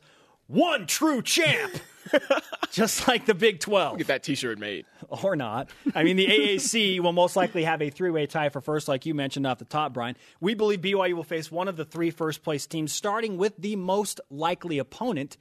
one 0.50 0.86
true 0.88 1.22
champ, 1.22 1.72
just 2.72 3.08
like 3.08 3.26
the 3.26 3.34
Big 3.34 3.60
12 3.60 4.00
Get 4.00 4.08
that 4.08 4.24
t 4.24 4.36
shirt 4.36 4.60
made. 4.60 4.86
or 5.08 5.36
not. 5.36 5.70
I 5.96 6.04
mean, 6.04 6.18
the 6.18 6.26
AAC 6.28 7.00
will 7.04 7.12
most 7.14 7.36
likely 7.36 7.64
have 7.64 7.82
a 7.82 7.90
three 7.90 8.10
way 8.10 8.26
tie 8.26 8.50
for 8.50 8.60
first, 8.60 8.88
like 8.88 9.06
you 9.06 9.14
mentioned 9.14 9.46
off 9.48 9.60
the 9.60 9.66
top, 9.66 9.94
Brian. 9.94 10.18
We 10.42 10.56
believe 10.56 10.82
BYU 10.82 11.14
will 11.14 11.24
face 11.24 11.52
one 11.52 11.68
of 11.68 11.78
the 11.78 11.86
three 11.86 12.10
first 12.12 12.44
place 12.44 12.66
teams, 12.68 12.92
starting 12.92 13.38
with 13.38 13.54
the 13.58 13.76
most 13.76 14.20
likely 14.30 14.80
opponent, 14.80 15.38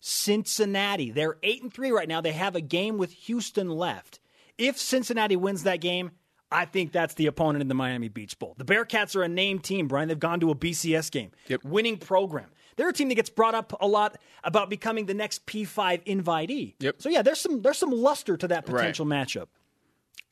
Cincinnati. 0.00 1.10
They're 1.10 1.36
8 1.42 1.62
and 1.62 1.72
3 1.72 1.90
right 1.92 2.08
now. 2.08 2.20
They 2.20 2.32
have 2.32 2.54
a 2.56 2.60
game 2.60 2.98
with 2.98 3.12
Houston 3.12 3.70
left. 3.70 4.20
If 4.58 4.76
Cincinnati 4.78 5.36
wins 5.36 5.62
that 5.62 5.80
game, 5.80 6.10
I 6.52 6.64
think 6.64 6.92
that's 6.92 7.14
the 7.14 7.26
opponent 7.26 7.62
in 7.62 7.68
the 7.68 7.74
Miami 7.74 8.08
Beach 8.08 8.38
Bowl. 8.38 8.54
The 8.58 8.64
Bearcats 8.64 9.14
are 9.16 9.22
a 9.22 9.28
named 9.28 9.62
team, 9.64 9.86
Brian. 9.88 10.08
They've 10.08 10.18
gone 10.18 10.40
to 10.40 10.50
a 10.50 10.54
BCS 10.54 11.10
game, 11.10 11.30
Yep. 11.48 11.64
winning 11.64 11.96
program. 11.96 12.50
They're 12.76 12.88
a 12.88 12.92
team 12.92 13.08
that 13.08 13.14
gets 13.16 13.30
brought 13.30 13.54
up 13.54 13.76
a 13.80 13.86
lot 13.86 14.16
about 14.44 14.70
becoming 14.70 15.06
the 15.06 15.14
next 15.14 15.46
P5 15.46 16.04
invitee. 16.06 16.74
Yep. 16.80 16.96
So 17.02 17.08
yeah, 17.08 17.22
there's 17.22 17.40
some 17.40 17.62
there's 17.62 17.78
some 17.78 17.90
luster 17.90 18.36
to 18.36 18.48
that 18.48 18.66
Right. 18.68 18.76
potential 18.78 19.06
matchup 19.06 19.46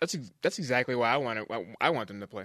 That's 0.01 0.17
that's 0.43 0.59
exactly 0.59 0.95
why 0.95 1.11
I 1.13 1.17
want 1.17 1.47
to, 1.49 1.65
I 1.81 1.91
want 1.91 2.09
them 2.09 2.21
to 2.21 2.27
play. 2.27 2.45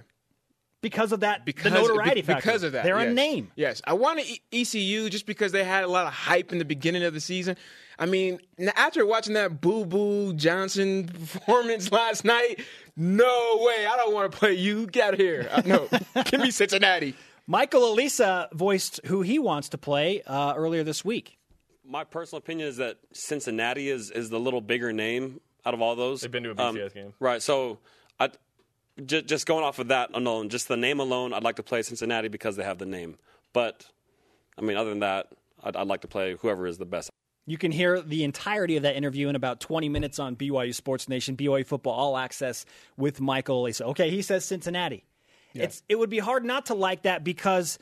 because 0.82 1.12
of 1.12 1.20
that 1.20 1.44
because 1.46 1.72
the 1.72 1.78
notoriety 1.80 2.20
be- 2.20 2.26
factor. 2.26 2.42
because 2.46 2.62
of 2.62 2.72
that. 2.72 2.84
They're 2.84 2.98
yes. 3.00 3.08
a 3.10 3.12
name. 3.14 3.50
Yes, 3.56 3.80
I 3.86 3.94
wanted 3.94 4.26
ECU 4.52 5.08
just 5.08 5.24
because 5.26 5.52
they 5.52 5.64
had 5.64 5.84
a 5.84 5.88
lot 5.88 6.06
of 6.06 6.12
hype 6.12 6.52
in 6.52 6.58
the 6.58 6.64
beginning 6.64 7.02
of 7.04 7.14
the 7.14 7.20
season. 7.20 7.56
I 7.98 8.06
mean, 8.06 8.40
after 8.76 9.06
watching 9.06 9.34
that 9.34 9.60
Boo 9.60 9.86
Boo 9.86 10.34
Johnson 10.34 11.06
performance 11.06 11.90
last 12.00 12.24
night, 12.24 12.60
no 12.96 13.58
way. 13.62 13.86
I 13.86 13.96
don't 13.96 14.12
want 14.12 14.30
to 14.32 14.36
play 14.36 14.54
you. 14.54 14.86
Get 14.88 15.04
out 15.08 15.14
of 15.14 15.20
here. 15.20 15.48
Uh, 15.50 15.62
no, 15.64 15.88
give 16.24 16.40
me 16.40 16.50
Cincinnati. 16.50 17.14
Michael 17.46 17.94
Alisa 17.94 18.50
voiced 18.52 19.00
who 19.06 19.22
he 19.22 19.38
wants 19.38 19.68
to 19.70 19.78
play 19.78 20.22
uh, 20.22 20.54
earlier 20.56 20.82
this 20.82 21.04
week. 21.04 21.38
My 21.86 22.04
personal 22.04 22.38
opinion 22.38 22.68
is 22.68 22.78
that 22.78 22.96
Cincinnati 23.12 23.90
is, 23.90 24.10
is 24.10 24.30
the 24.30 24.40
little 24.40 24.62
bigger 24.62 24.92
name 24.92 25.40
out 25.66 25.74
of 25.74 25.82
all 25.82 25.94
those. 25.94 26.22
They've 26.22 26.30
been 26.30 26.44
to 26.44 26.50
a 26.50 26.54
BCS 26.54 26.94
game. 26.94 27.12
Right. 27.20 27.42
So 27.42 27.78
I, 28.18 28.30
j- 29.04 29.22
just 29.22 29.46
going 29.46 29.64
off 29.64 29.78
of 29.78 29.88
that 29.88 30.10
alone, 30.14 30.48
just 30.48 30.68
the 30.68 30.76
name 30.78 31.00
alone, 31.00 31.34
I'd 31.34 31.42
like 31.42 31.56
to 31.56 31.62
play 31.62 31.82
Cincinnati 31.82 32.28
because 32.28 32.56
they 32.56 32.64
have 32.64 32.78
the 32.78 32.86
name. 32.86 33.16
But, 33.52 33.86
I 34.56 34.62
mean, 34.62 34.78
other 34.78 34.90
than 34.90 35.00
that, 35.00 35.28
I'd, 35.62 35.76
I'd 35.76 35.86
like 35.86 36.00
to 36.00 36.08
play 36.08 36.36
whoever 36.40 36.66
is 36.66 36.78
the 36.78 36.86
best. 36.86 37.10
You 37.46 37.58
can 37.58 37.72
hear 37.72 38.00
the 38.00 38.24
entirety 38.24 38.78
of 38.78 38.84
that 38.84 38.96
interview 38.96 39.28
in 39.28 39.36
about 39.36 39.60
20 39.60 39.90
minutes 39.90 40.18
on 40.18 40.34
BYU 40.34 40.74
Sports 40.74 41.10
Nation, 41.10 41.36
BYU 41.36 41.66
Football 41.66 41.92
All 41.92 42.16
Access 42.16 42.64
with 42.96 43.20
Michael 43.20 43.62
Alisa. 43.62 43.82
Okay, 43.82 44.08
he 44.08 44.22
says 44.22 44.46
Cincinnati. 44.46 45.04
It's 45.54 45.82
it 45.88 45.96
would 45.96 46.10
be 46.10 46.18
hard 46.18 46.44
not 46.44 46.66
to 46.66 46.74
like 46.74 47.02
that 47.02 47.22
because 47.24 47.78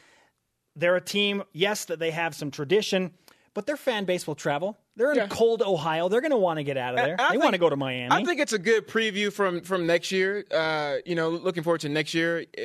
they're 0.77 0.97
a 0.97 1.01
team, 1.01 1.43
yes, 1.53 1.87
that 1.87 1.99
they 1.99 2.11
have 2.11 2.35
some 2.35 2.51
tradition, 2.51 3.13
but 3.55 3.67
their 3.67 3.77
fan 3.77 4.05
base 4.05 4.27
will 4.27 4.35
travel. 4.35 4.79
They're 4.97 5.11
in 5.13 5.17
Yeah. 5.17 5.27
cold 5.29 5.63
Ohio. 5.63 6.09
They're 6.09 6.21
going 6.21 6.31
to 6.33 6.37
want 6.37 6.59
to 6.59 6.65
get 6.65 6.77
out 6.77 6.95
of 6.99 7.05
there. 7.05 7.17
I 7.19 7.33
They 7.33 7.39
want 7.39 7.53
to 7.53 7.59
go 7.59 7.71
to 7.71 7.77
Miami. 7.77 8.09
I 8.11 8.25
think 8.25 8.41
it's 8.41 8.53
a 8.53 8.59
good 8.59 8.87
preview 8.89 9.33
from 9.33 9.63
from 9.63 9.87
next 9.87 10.13
year. 10.13 10.45
Uh, 10.51 10.97
you 11.07 11.15
know, 11.15 11.31
looking 11.31 11.63
forward 11.63 11.81
to 11.83 11.89
next 11.89 12.15
year. 12.15 12.45
Uh, 12.59 12.63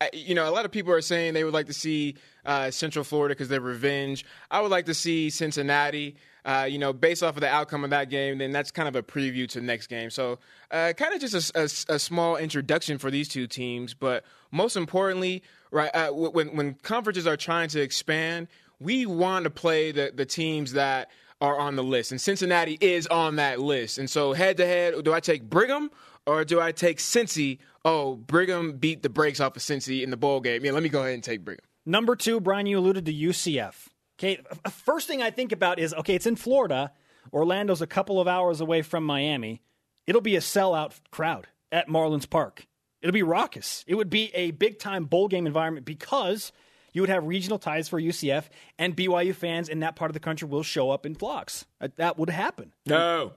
I- 0.00 0.10
You 0.12 0.34
know, 0.34 0.48
a 0.48 0.50
lot 0.52 0.64
of 0.64 0.72
people 0.72 0.92
are 0.92 1.00
saying 1.00 1.34
they 1.34 1.44
would 1.44 1.54
like 1.54 1.66
to 1.66 1.72
see 1.72 2.16
uh, 2.44 2.70
Central 2.70 3.04
Florida 3.04 3.34
because 3.34 3.48
they're 3.48 3.60
revenge. 3.60 4.24
I 4.50 4.60
would 4.60 4.70
like 4.70 4.86
to 4.86 4.94
see 4.94 5.30
Cincinnati. 5.30 6.16
Uh, 6.44 6.66
you 6.68 6.76
know, 6.78 6.92
based 6.92 7.22
off 7.22 7.36
of 7.36 7.40
the 7.40 7.48
outcome 7.48 7.84
of 7.84 7.90
that 7.90 8.10
game, 8.10 8.36
then 8.36 8.52
that's 8.52 8.70
kind 8.70 8.86
of 8.86 8.94
a 8.94 9.02
preview 9.02 9.48
to 9.48 9.60
the 9.60 9.64
next 9.64 9.86
game. 9.86 10.10
So, 10.10 10.38
uh, 10.70 10.92
kind 10.94 11.14
of 11.14 11.20
just 11.20 11.50
a, 11.56 11.60
a- 11.62 11.94
a 11.94 11.98
small 11.98 12.36
introduction 12.36 12.98
for 12.98 13.10
these 13.10 13.28
two 13.30 13.46
teams. 13.46 13.94
But 13.94 14.24
most 14.54 14.76
importantly, 14.76 15.42
right 15.70 15.90
uh, 15.94 16.10
when 16.10 16.56
when 16.56 16.74
conferences 16.74 17.26
are 17.26 17.36
trying 17.36 17.68
to 17.70 17.80
expand, 17.80 18.48
we 18.80 19.04
want 19.04 19.44
to 19.44 19.50
play 19.50 19.92
the 19.92 20.12
the 20.14 20.24
teams 20.24 20.72
that 20.72 21.10
are 21.40 21.58
on 21.58 21.76
the 21.76 21.82
list, 21.82 22.12
and 22.12 22.20
Cincinnati 22.20 22.78
is 22.80 23.06
on 23.08 23.36
that 23.36 23.60
list. 23.60 23.98
And 23.98 24.08
so, 24.08 24.32
head 24.32 24.56
to 24.58 24.66
head, 24.66 25.04
do 25.04 25.12
I 25.12 25.20
take 25.20 25.42
Brigham 25.42 25.90
or 26.26 26.44
do 26.44 26.60
I 26.60 26.72
take 26.72 26.98
Cincy? 26.98 27.58
Oh, 27.84 28.16
Brigham 28.16 28.78
beat 28.78 29.02
the 29.02 29.10
brakes 29.10 29.40
off 29.40 29.56
of 29.56 29.62
Cincy 29.62 30.02
in 30.02 30.10
the 30.10 30.16
bowl 30.16 30.40
game. 30.40 30.64
Yeah, 30.64 30.72
let 30.72 30.82
me 30.82 30.88
go 30.88 31.02
ahead 31.02 31.14
and 31.14 31.22
take 31.22 31.44
Brigham. 31.44 31.64
Number 31.84 32.16
two, 32.16 32.40
Brian, 32.40 32.66
you 32.66 32.78
alluded 32.78 33.04
to 33.06 33.12
UCF. 33.12 33.88
Okay, 34.18 34.40
first 34.70 35.06
thing 35.08 35.20
I 35.20 35.30
think 35.30 35.52
about 35.52 35.78
is 35.78 35.92
okay, 35.92 36.14
it's 36.14 36.26
in 36.26 36.36
Florida. 36.36 36.92
Orlando's 37.32 37.82
a 37.82 37.86
couple 37.86 38.20
of 38.20 38.28
hours 38.28 38.60
away 38.60 38.82
from 38.82 39.04
Miami. 39.04 39.62
It'll 40.06 40.20
be 40.20 40.36
a 40.36 40.40
sellout 40.40 40.94
crowd 41.10 41.48
at 41.72 41.88
Marlins 41.88 42.28
Park. 42.28 42.66
It'll 43.04 43.12
be 43.12 43.22
raucous. 43.22 43.84
It 43.86 43.94
would 43.96 44.08
be 44.10 44.30
a 44.34 44.50
big 44.52 44.78
time 44.80 45.04
bowl 45.04 45.28
game 45.28 45.46
environment 45.46 45.84
because 45.86 46.50
you 46.94 47.02
would 47.02 47.10
have 47.10 47.24
regional 47.26 47.58
ties 47.58 47.86
for 47.88 48.00
UCF, 48.00 48.44
and 48.78 48.96
BYU 48.96 49.34
fans 49.34 49.68
in 49.68 49.80
that 49.80 49.94
part 49.94 50.10
of 50.10 50.14
the 50.14 50.20
country 50.20 50.48
will 50.48 50.62
show 50.62 50.90
up 50.90 51.04
in 51.04 51.14
flocks. 51.14 51.66
That- 51.80 51.96
That 51.96 52.18
would 52.18 52.30
happen. 52.30 52.72
No, 52.86 53.32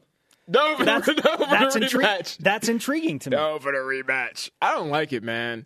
no, 0.48 0.78
for 0.78 0.86
That's, 0.86 1.08
no 1.08 1.16
for 1.16 1.38
that's, 1.46 1.76
intri- 1.76 2.38
that's 2.38 2.70
intriguing 2.70 3.20
to 3.20 3.30
me. 3.30 3.36
No 3.36 3.60
for 3.60 3.74
the 3.74 3.80
rematch. 3.80 4.50
I 4.62 4.74
don't 4.76 4.90
like 4.90 5.12
it, 5.12 5.22
man. 5.22 5.66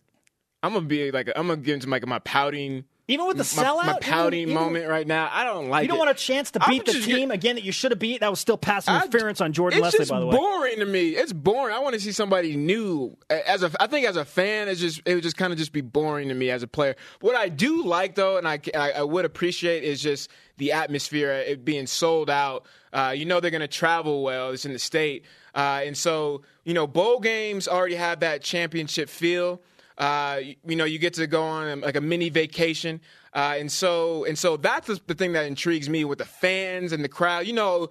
I'm 0.63 0.73
gonna 0.73 0.85
be 0.87 1.11
like 1.11 1.29
I'm 1.35 1.47
gonna 1.47 1.61
get 1.61 1.75
into 1.75 1.89
like 1.89 2.05
my 2.07 2.19
pouting, 2.19 2.85
Even 3.11 3.27
with 3.27 3.37
the 3.37 3.43
my, 3.61 3.63
sellout, 3.63 3.75
my 3.85 3.89
even- 3.91 3.99
pouting 4.01 4.39
even- 4.41 4.53
moment 4.53 4.87
right 4.89 5.05
now. 5.05 5.29
I 5.31 5.43
don't 5.43 5.69
like. 5.69 5.83
You 5.83 5.87
don't 5.89 5.97
it. 5.97 5.99
want 5.99 6.11
a 6.11 6.13
chance 6.13 6.51
to 6.51 6.63
I'm 6.63 6.69
beat 6.69 6.85
the 6.85 6.93
team 6.93 7.29
get- 7.29 7.35
again 7.35 7.55
that 7.55 7.63
you 7.63 7.71
should 7.71 7.91
have 7.91 7.99
beat. 7.99 8.21
That 8.21 8.29
was 8.29 8.39
still 8.39 8.57
pass 8.57 8.87
I- 8.87 8.97
interference 8.97 9.41
on 9.41 9.53
Jordan 9.53 9.81
Leslie, 9.81 10.05
by 10.05 10.19
the 10.19 10.25
way. 10.27 10.35
boring 10.35 10.79
to 10.79 10.85
me. 10.85 11.09
It's 11.09 11.33
boring. 11.33 11.75
I 11.75 11.79
want 11.79 11.93
to 11.93 11.99
see 11.99 12.11
somebody 12.11 12.55
new. 12.55 13.17
As 13.29 13.63
a, 13.63 13.71
I 13.79 13.87
think 13.87 14.07
as 14.07 14.15
a 14.15 14.25
fan, 14.25 14.67
it's 14.67 14.79
just 14.79 15.01
it 15.05 15.13
would 15.15 15.23
just 15.23 15.37
kind 15.37 15.51
of 15.53 15.59
just 15.59 15.71
be 15.73 15.81
boring 15.81 16.29
to 16.29 16.33
me 16.33 16.49
as 16.49 16.63
a 16.63 16.67
player. 16.67 16.95
What 17.19 17.35
I 17.35 17.49
do 17.49 17.83
like 17.85 18.15
though, 18.15 18.37
and 18.37 18.47
I, 18.47 18.59
I, 18.75 18.91
I 18.91 19.01
would 19.03 19.25
appreciate 19.25 19.83
is 19.83 20.01
just 20.01 20.29
the 20.57 20.71
atmosphere, 20.73 21.31
it 21.31 21.65
being 21.65 21.87
sold 21.87 22.29
out. 22.29 22.65
Uh, 22.93 23.13
you 23.15 23.25
know 23.25 23.39
they're 23.39 23.51
going 23.51 23.61
to 23.61 23.67
travel 23.67 24.21
well. 24.21 24.51
It's 24.51 24.65
in 24.65 24.73
the 24.73 24.79
state, 24.79 25.23
uh, 25.55 25.81
and 25.85 25.97
so 25.97 26.41
you 26.65 26.73
know 26.73 26.87
bowl 26.87 27.19
games 27.19 27.67
already 27.67 27.95
have 27.95 28.19
that 28.19 28.41
championship 28.43 29.07
feel. 29.09 29.61
Uh, 29.97 30.39
you, 30.41 30.55
you 30.65 30.75
know, 30.75 30.85
you 30.85 30.99
get 30.99 31.13
to 31.15 31.27
go 31.27 31.43
on 31.43 31.81
like 31.81 31.95
a 31.95 32.01
mini 32.01 32.29
vacation. 32.29 33.01
Uh, 33.33 33.55
and 33.57 33.71
so 33.71 34.25
and 34.25 34.37
so 34.37 34.57
that's 34.57 34.87
the, 34.87 34.99
the 35.07 35.13
thing 35.13 35.31
that 35.33 35.45
intrigues 35.45 35.87
me 35.87 36.03
with 36.03 36.17
the 36.17 36.25
fans 36.25 36.91
and 36.91 37.03
the 37.03 37.07
crowd. 37.09 37.47
You 37.47 37.53
know, 37.53 37.87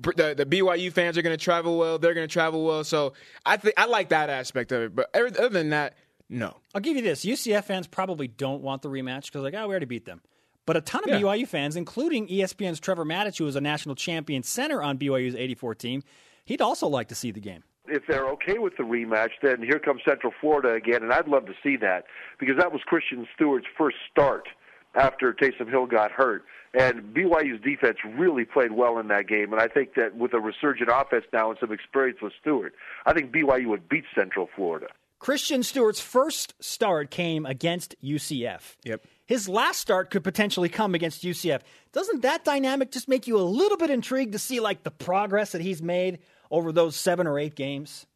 the, 0.00 0.34
the 0.34 0.46
BYU 0.46 0.90
fans 0.92 1.18
are 1.18 1.22
going 1.22 1.36
to 1.36 1.42
travel 1.42 1.78
well. 1.78 1.98
They're 1.98 2.14
going 2.14 2.26
to 2.26 2.32
travel 2.32 2.64
well. 2.64 2.84
So 2.84 3.12
I 3.44 3.56
think 3.58 3.74
I 3.76 3.84
like 3.86 4.08
that 4.10 4.30
aspect 4.30 4.72
of 4.72 4.82
it. 4.82 4.94
But 4.94 5.10
every, 5.12 5.30
other 5.36 5.50
than 5.50 5.70
that, 5.70 5.94
no. 6.30 6.56
I'll 6.74 6.80
give 6.80 6.96
you 6.96 7.02
this: 7.02 7.24
UCF 7.24 7.64
fans 7.64 7.86
probably 7.86 8.28
don't 8.28 8.62
want 8.62 8.80
the 8.82 8.88
rematch 8.88 9.26
because 9.26 9.42
like, 9.42 9.54
oh, 9.54 9.66
we 9.66 9.72
already 9.72 9.86
beat 9.86 10.06
them. 10.06 10.22
But 10.64 10.76
a 10.76 10.80
ton 10.80 11.02
of 11.04 11.10
Yeah. 11.10 11.20
BYU 11.20 11.46
fans, 11.48 11.76
including 11.76 12.28
ESPN's 12.28 12.80
Trevor 12.80 13.04
Matich, 13.04 13.38
who 13.38 13.44
was 13.44 13.56
a 13.56 13.60
national 13.60 13.94
champion 13.94 14.42
center 14.42 14.82
on 14.82 14.98
BYU's 14.98 15.34
'84 15.34 15.74
team, 15.74 16.02
he'd 16.46 16.60
also 16.62 16.86
like 16.86 17.08
to 17.08 17.14
see 17.14 17.30
the 17.30 17.40
game. 17.40 17.62
If 17.90 18.06
they're 18.06 18.28
okay 18.30 18.58
with 18.58 18.76
the 18.76 18.82
rematch, 18.82 19.30
then 19.42 19.62
here 19.62 19.78
comes 19.78 20.02
Central 20.06 20.32
Florida 20.40 20.74
again, 20.74 21.02
and 21.02 21.12
I'd 21.12 21.28
love 21.28 21.46
to 21.46 21.54
see 21.62 21.76
that 21.76 22.04
because 22.38 22.56
that 22.58 22.72
was 22.72 22.82
Christian 22.86 23.26
Stewart's 23.34 23.66
first 23.76 23.96
start 24.10 24.48
after 24.94 25.32
Taysom 25.32 25.68
Hill 25.70 25.86
got 25.86 26.10
hurt. 26.10 26.44
And 26.74 27.14
BYU's 27.14 27.62
defense 27.62 27.96
really 28.16 28.44
played 28.44 28.72
well 28.72 28.98
in 28.98 29.08
that 29.08 29.26
game, 29.26 29.52
and 29.52 29.60
I 29.60 29.68
think 29.68 29.94
that 29.94 30.16
with 30.16 30.34
a 30.34 30.40
resurgent 30.40 30.90
offense 30.92 31.24
now 31.32 31.50
and 31.50 31.58
some 31.58 31.72
experience 31.72 32.18
with 32.20 32.32
Stewart, 32.40 32.74
I 33.06 33.14
think 33.14 33.32
BYU 33.32 33.68
would 33.68 33.88
beat 33.88 34.04
Central 34.14 34.48
Florida. 34.54 34.88
Christian 35.18 35.62
Stewart's 35.62 36.00
first 36.00 36.54
start 36.60 37.10
came 37.10 37.44
against 37.44 37.96
UCF. 38.02 38.76
Yep. 38.84 39.04
His 39.26 39.48
last 39.48 39.80
start 39.80 40.10
could 40.10 40.22
potentially 40.22 40.68
come 40.68 40.94
against 40.94 41.22
UCF. 41.22 41.60
Doesn't 41.92 42.22
that 42.22 42.44
dynamic 42.44 42.92
just 42.92 43.08
make 43.08 43.26
you 43.26 43.36
a 43.36 43.42
little 43.42 43.76
bit 43.76 43.90
intrigued 43.90 44.32
to 44.32 44.38
see 44.38 44.60
like 44.60 44.84
the 44.84 44.90
progress 44.90 45.52
that 45.52 45.60
he's 45.60 45.82
made 45.82 46.20
over 46.50 46.72
those 46.72 46.96
seven 46.96 47.26
or 47.26 47.38
eight 47.38 47.54
games? 47.54 48.06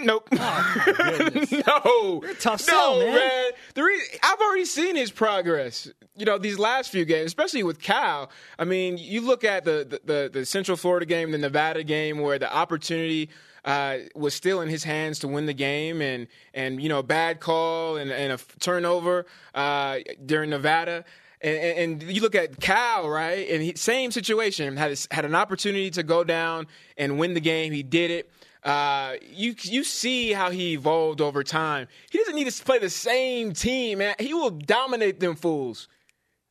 Nope. 0.00 0.28
no. 0.32 0.38
a 0.38 2.34
tough 2.34 2.66
no, 2.66 2.66
sell, 2.66 2.98
man. 3.00 3.50
The 3.74 3.82
re- 3.82 4.02
I've 4.22 4.40
already 4.40 4.64
seen 4.64 4.96
his 4.96 5.10
progress. 5.10 5.90
You 6.16 6.24
know, 6.24 6.38
these 6.38 6.58
last 6.58 6.90
few 6.90 7.04
games, 7.04 7.26
especially 7.26 7.62
with 7.62 7.80
Cal. 7.80 8.30
I 8.58 8.64
mean, 8.64 8.98
you 8.98 9.20
look 9.20 9.44
at 9.44 9.64
the 9.64 10.00
the, 10.04 10.30
the, 10.32 10.46
Central 10.46 10.76
Florida 10.76 11.06
game, 11.06 11.30
the 11.30 11.38
Nevada 11.38 11.82
game, 11.82 12.20
where 12.20 12.38
the 12.38 12.52
opportunity 12.52 13.30
uh, 13.64 13.98
was 14.14 14.34
still 14.34 14.60
in 14.60 14.68
his 14.68 14.84
hands 14.84 15.18
to 15.20 15.28
win 15.28 15.46
the 15.46 15.54
game, 15.54 16.00
and 16.00 16.26
and 16.54 16.82
you 16.82 16.88
know, 16.88 17.02
bad 17.02 17.40
call 17.40 17.96
and, 17.96 18.10
and 18.10 18.30
a 18.30 18.34
f- 18.34 18.56
turnover 18.60 19.26
uh, 19.54 19.98
during 20.24 20.50
Nevada. 20.50 21.04
And, 21.40 22.02
and, 22.02 22.02
you 22.02 22.20
look 22.20 22.34
at 22.34 22.60
Cal, 22.60 23.08
right? 23.08 23.48
And 23.48 23.62
he, 23.62 23.74
same 23.76 24.10
situation. 24.10 24.76
Had 24.76 24.98
had 25.10 25.24
an 25.24 25.34
opportunity 25.36 25.90
to 25.90 26.02
go 26.02 26.24
down 26.24 26.66
and 26.96 27.18
win 27.18 27.34
the 27.34 27.40
game. 27.40 27.72
He 27.72 27.84
did 27.84 28.10
it. 28.10 28.30
Uh, 28.64 29.14
you 29.30 29.54
you 29.62 29.84
see 29.84 30.32
how 30.32 30.50
he 30.50 30.72
evolved 30.72 31.20
over 31.20 31.44
time. 31.44 31.86
He 32.10 32.18
doesn't 32.18 32.34
need 32.34 32.50
to 32.50 32.64
play 32.64 32.80
the 32.80 32.90
same 32.90 33.52
team, 33.52 33.98
man. 33.98 34.16
He 34.18 34.34
will 34.34 34.50
dominate 34.50 35.20
them 35.20 35.36
fools. 35.36 35.88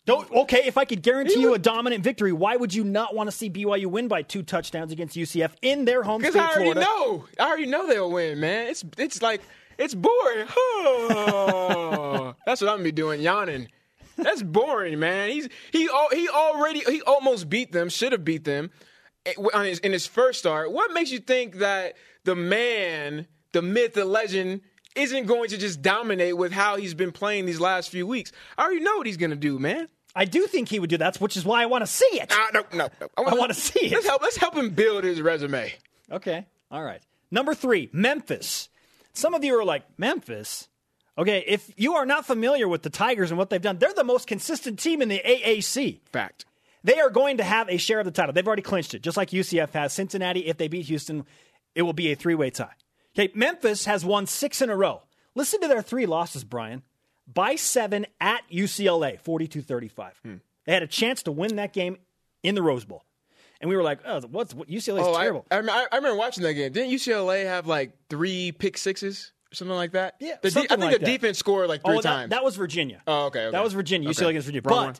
Don't, 0.05 0.31
okay, 0.31 0.61
if 0.63 0.77
I 0.77 0.85
could 0.85 1.01
guarantee 1.01 1.41
you 1.41 1.53
a 1.53 1.59
dominant 1.59 2.01
victory, 2.01 2.31
why 2.31 2.55
would 2.55 2.73
you 2.73 2.85
not 2.85 3.13
want 3.13 3.29
to 3.29 3.35
see 3.35 3.49
BYU 3.49 3.87
win 3.87 4.07
by 4.07 4.21
two 4.21 4.41
touchdowns 4.41 4.93
against 4.93 5.17
UCF 5.17 5.51
in 5.61 5.83
their 5.83 6.01
home 6.01 6.21
Because 6.21 6.33
state, 6.33 6.43
I 6.43 6.53
already 6.53 6.71
Florida? 6.71 6.79
know. 6.79 7.25
I 7.37 7.47
already 7.49 7.65
know 7.65 7.87
they'll 7.87 8.09
win, 8.09 8.39
man. 8.39 8.67
It's 8.67 8.85
it's 8.97 9.21
like 9.21 9.41
it's 9.77 9.93
boring. 9.93 10.47
That's 12.45 12.61
what 12.61 12.69
I'm 12.69 12.77
gonna 12.77 12.83
be 12.83 12.93
doing, 12.93 13.19
yawning. 13.19 13.67
That's 14.17 14.43
boring, 14.43 14.99
man. 14.99 15.29
He's 15.29 15.47
he 15.71 15.89
he 16.11 16.29
already 16.29 16.79
he 16.79 17.01
almost 17.01 17.49
beat 17.49 17.71
them. 17.71 17.89
Should 17.89 18.11
have 18.11 18.25
beat 18.25 18.43
them 18.43 18.71
eh, 19.25 19.33
on 19.53 19.65
his, 19.65 19.79
in 19.79 19.91
his 19.91 20.07
first 20.07 20.39
start. 20.39 20.71
What 20.71 20.91
makes 20.93 21.11
you 21.11 21.19
think 21.19 21.57
that 21.57 21.95
the 22.23 22.35
man, 22.35 23.27
the 23.53 23.61
myth, 23.61 23.93
the 23.93 24.05
legend? 24.05 24.61
Isn't 24.95 25.27
going 25.27 25.49
to 25.49 25.59
just 25.59 25.83
dominate 25.83 26.35
with 26.35 26.51
how 26.51 26.75
he's 26.75 26.95
been 26.95 27.11
playing 27.11 27.45
these 27.45 27.59
last 27.59 27.91
few 27.91 28.07
weeks. 28.07 28.31
I 28.57 28.63
already 28.63 28.79
know 28.79 28.97
what 28.97 29.05
he's 29.05 29.17
going 29.17 29.29
to 29.29 29.35
do, 29.35 29.59
man. 29.59 29.89
I 30.17 30.25
do 30.25 30.47
think 30.47 30.69
he 30.69 30.79
would 30.79 30.89
do 30.89 30.97
that, 30.97 31.17
which 31.17 31.37
is 31.37 31.45
why 31.45 31.61
I 31.61 31.67
want 31.67 31.83
to 31.83 31.87
see 31.87 32.09
it. 32.13 32.31
Ah, 32.31 32.49
no, 32.51 32.63
no, 32.73 32.89
no. 32.99 33.07
I 33.15 33.35
wanna 33.35 33.53
see 33.53 33.85
it. 33.85 33.91
Let's 33.91 34.07
help. 34.07 34.23
Let's 34.23 34.37
help 34.37 34.55
him 34.55 34.71
build 34.71 35.03
his 35.03 35.21
resume. 35.21 35.71
Okay. 36.11 36.47
All 36.71 36.83
right. 36.83 37.01
Number 37.29 37.53
three, 37.53 37.89
Memphis. 37.93 38.69
Some 39.13 39.35
of 39.35 39.43
you 39.43 39.59
are 39.59 39.63
like, 39.63 39.83
Memphis? 39.99 40.69
Okay, 41.17 41.43
if 41.47 41.71
you 41.77 41.95
are 41.95 42.05
not 42.05 42.25
familiar 42.27 42.67
with 42.67 42.83
the 42.83 42.89
Tigers 42.89 43.31
and 43.31 43.37
what 43.37 43.49
they've 43.49 43.61
done, 43.61 43.79
they're 43.79 43.93
the 43.93 44.03
most 44.03 44.27
consistent 44.27 44.77
team 44.79 45.01
in 45.01 45.09
the 45.09 45.19
AAC. 45.25 45.99
Fact. 46.11 46.45
They 46.83 46.99
are 46.99 47.09
going 47.09 47.37
to 47.37 47.43
have 47.43 47.69
a 47.69 47.77
share 47.77 47.99
of 47.99 48.05
the 48.05 48.11
title. 48.11 48.33
They've 48.33 48.45
already 48.45 48.61
clinched 48.61 48.93
it, 48.93 49.01
just 49.01 49.17
like 49.17 49.31
UCF 49.31 49.71
has. 49.71 49.93
Cincinnati, 49.93 50.41
if 50.45 50.57
they 50.57 50.67
beat 50.67 50.85
Houston, 50.85 51.25
it 51.73 51.81
will 51.81 51.93
be 51.93 52.11
a 52.11 52.15
three 52.15 52.35
way 52.35 52.49
tie. 52.49 52.69
Okay, 53.17 53.31
Memphis 53.33 53.85
has 53.85 54.05
won 54.05 54.27
six 54.27 54.61
in 54.61 54.69
a 54.69 54.75
row. 54.75 55.01
Listen 55.33 55.59
to 55.61 55.67
their 55.67 55.81
three 55.81 56.05
losses, 56.05 56.43
Brian. 56.43 56.83
By 57.31 57.55
seven 57.55 58.05
at 58.21 58.41
UCLA, 58.51 59.19
42 59.19 59.61
35. 59.61 60.19
Hmm. 60.23 60.35
They 60.65 60.73
had 60.73 60.83
a 60.83 60.87
chance 60.87 61.23
to 61.23 61.31
win 61.31 61.55
that 61.55 61.73
game 61.73 61.97
in 62.43 62.55
the 62.55 62.61
Rose 62.61 62.85
Bowl. 62.85 63.03
And 63.59 63.69
we 63.69 63.75
were 63.75 63.83
like, 63.83 63.99
oh, 64.05 64.21
what's 64.29 64.53
what, 64.53 64.69
UCLA 64.69 65.01
is 65.01 65.07
Oh, 65.07 65.17
terrible. 65.17 65.45
I, 65.49 65.55
rem- 65.57 65.69
I 65.69 65.87
remember 65.93 66.15
watching 66.15 66.43
that 66.43 66.53
game. 66.53 66.71
Didn't 66.71 66.91
UCLA 66.91 67.45
have 67.45 67.65
like 67.65 67.91
three 68.09 68.51
pick 68.51 68.77
sixes 68.77 69.31
something 69.53 69.75
like 69.75 69.91
that? 69.93 70.15
Yeah, 70.19 70.35
The 70.41 70.51
de- 70.51 70.59
I 70.59 70.67
think 70.67 70.79
like 70.79 70.91
the 70.93 70.99
that. 70.99 71.05
defense 71.05 71.37
scored 71.39 71.67
like 71.69 71.83
three 71.83 71.97
oh, 71.97 72.01
that, 72.01 72.09
times. 72.09 72.29
that 72.31 72.43
was 72.43 72.55
Virginia. 72.55 73.01
Oh, 73.07 73.25
okay, 73.25 73.45
okay. 73.45 73.51
That 73.51 73.63
was 73.63 73.73
Virginia. 73.73 74.09
Okay. 74.09 74.23
UCLA 74.23 74.29
against 74.29 74.47
Virginia. 74.47 74.69
Wrong 74.69 74.87
but 74.87 74.99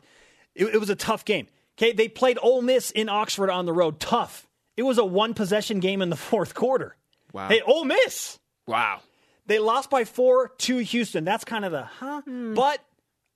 it, 0.54 0.74
it 0.74 0.78
was 0.78 0.90
a 0.90 0.96
tough 0.96 1.24
game. 1.24 1.46
Okay, 1.78 1.92
they 1.92 2.08
played 2.08 2.38
Ole 2.42 2.62
Miss 2.62 2.90
in 2.90 3.08
Oxford 3.08 3.50
on 3.50 3.66
the 3.66 3.72
road. 3.72 4.00
Tough. 4.00 4.48
It 4.76 4.82
was 4.82 4.98
a 4.98 5.04
one 5.04 5.34
possession 5.34 5.80
game 5.80 6.02
in 6.02 6.10
the 6.10 6.16
fourth 6.30 6.54
quarter. 6.54 6.96
Wow. 7.32 7.48
Hey, 7.48 7.60
Ole 7.60 7.84
Miss. 7.84 8.38
wow. 8.66 9.00
They 9.46 9.58
lost 9.58 9.88
by 9.88 10.04
four 10.04 10.48
to 10.58 10.76
Houston. 10.78 11.24
That's 11.24 11.44
kind 11.44 11.64
of 11.64 11.72
the 11.72 11.84
huh. 11.84 12.20
Hmm. 12.22 12.52
But 12.54 12.80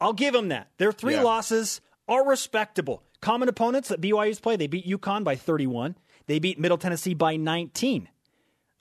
I'll 0.01 0.13
give 0.13 0.35
them 0.35 0.49
that. 0.49 0.69
Their 0.77 0.93
three. 0.93 1.15
Yeah. 1.15 1.23
losses 1.23 1.81
are 2.09 2.27
respectable. 2.27 3.03
Common 3.23 3.49
opponents 3.49 3.89
that 3.89 4.01
BYU's 4.01 4.41
play, 4.41 4.57
they 4.57 4.67
beat 4.67 4.87
UConn 4.87 5.25
by 5.25 5.37
31. 5.37 5.97
They 6.27 6.39
beat 6.39 6.59
Middle 6.59 6.77
Tennessee 6.77 7.15
by 7.15 7.37
19. 7.37 8.09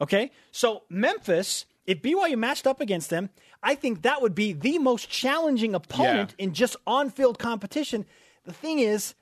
Okay? 0.01 0.31
So 0.51 0.83
Memphis, 0.89 1.65
if 1.91 2.01
BYU 2.01 2.37
matched 2.37 2.65
up 2.65 2.79
against 2.79 3.09
them, 3.09 3.29
I 3.61 3.75
think 3.75 4.03
that 4.03 4.21
would 4.21 4.33
be 4.33 4.53
the 4.53 4.79
most 4.79 5.09
challenging 5.09 5.75
opponent 5.75 6.33
in 6.37 6.53
just 6.53 6.77
on-field 6.87 7.37
competition. 7.37 8.05
The 8.45 8.53
thing 8.53 8.79
is, 8.79 9.13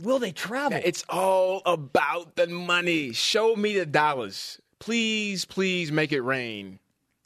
will 0.00 0.18
they 0.18 0.32
travel? 0.32 0.80
It's 0.84 1.04
all 1.08 1.62
about 1.64 2.34
the 2.34 2.48
money. 2.48 3.12
Show 3.12 3.54
me 3.54 3.78
the 3.78 3.86
dollars. 3.86 4.60
Please, 4.80 5.44
please 5.44 5.92
make 5.92 6.10
it 6.10 6.20
rain 6.22 6.80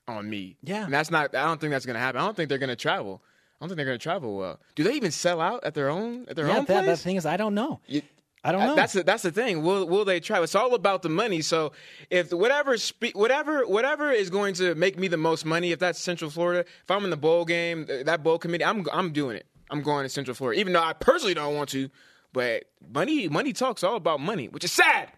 on 0.07 0.29
me. 0.29 0.59
Yeah. 0.63 0.85
And 0.85 0.93
that's 0.93 1.11
not 1.11 1.35
I 1.35 1.47
don't 1.47 1.61
think 1.61 1.71
that's 1.71 1.87
gonna 1.87 1.99
happen. 1.99 2.21
I 2.21 2.25
don't 2.27 2.37
think 2.37 2.51
they're 2.51 2.59
gonna 2.59 2.77
travel. 2.77 3.23
I 3.59 3.65
don't 3.65 3.71
think 3.71 3.77
they're 3.77 3.87
gonna 3.87 3.99
travel 3.99 4.37
well. 4.37 4.61
Do 4.75 4.85
they 4.85 4.93
even 4.93 5.13
sell 5.13 5.41
out 5.41 5.65
at 5.65 5.73
their 5.73 5.89
own 5.89 6.27
at 6.29 6.37
their 6.37 6.47
yeah, 6.47 6.59
own 6.59 6.65
that, 6.67 6.85
place? 6.85 6.99
that 6.99 7.03
thing 7.03 7.17
is, 7.17 7.25
I 7.25 7.39
don't 7.39 7.55
know. 7.55 7.81
You- 7.87 8.03
I 8.47 8.53
don't 8.53 8.61
Uh, 8.61 8.67
know. 8.67 8.75
That's 8.77 8.93
the, 8.93 9.03
that's 9.03 9.23
the 9.23 9.33
thing. 9.33 9.63
Will 9.63 9.87
will 9.89 10.05
they 10.05 10.21
travel? 10.21 10.45
It's 10.45 10.55
all 10.55 10.75
about 10.75 11.01
the 11.03 11.09
money. 11.09 11.41
So 11.41 11.73
if 12.11 12.31
whatever 12.33 12.77
spe- 12.77 13.15
whatever 13.15 13.67
whatever 13.67 14.11
is 14.13 14.29
going 14.29 14.53
to 14.55 14.75
make 14.75 14.99
me 14.99 15.09
the 15.09 15.17
most 15.17 15.47
money, 15.47 15.73
if 15.73 15.79
that's 15.79 15.99
Central 15.99 16.31
Florida, 16.31 16.61
if 16.61 16.91
I'm 16.91 17.05
in 17.05 17.11
the 17.11 17.17
bowl 17.17 17.45
game, 17.47 17.87
that 18.05 18.23
bowl 18.23 18.39
committee, 18.39 18.65
I'm 18.65 18.87
I'm 18.93 19.13
doing 19.13 19.37
it. 19.37 19.47
I'm 19.71 19.81
going 19.83 20.05
to 20.05 20.09
Central 20.11 20.35
Florida, 20.35 20.61
even 20.61 20.75
though 20.75 20.83
I 20.83 20.93
personally 20.93 21.33
don't 21.35 21.55
want 21.57 21.71
to. 21.71 21.89
But 22.35 22.65
money 22.87 23.29
money 23.29 23.53
talks 23.55 23.83
all 23.83 23.97
about 23.97 24.21
money, 24.21 24.49
which 24.49 24.63
is 24.65 24.73
sad. 24.73 25.11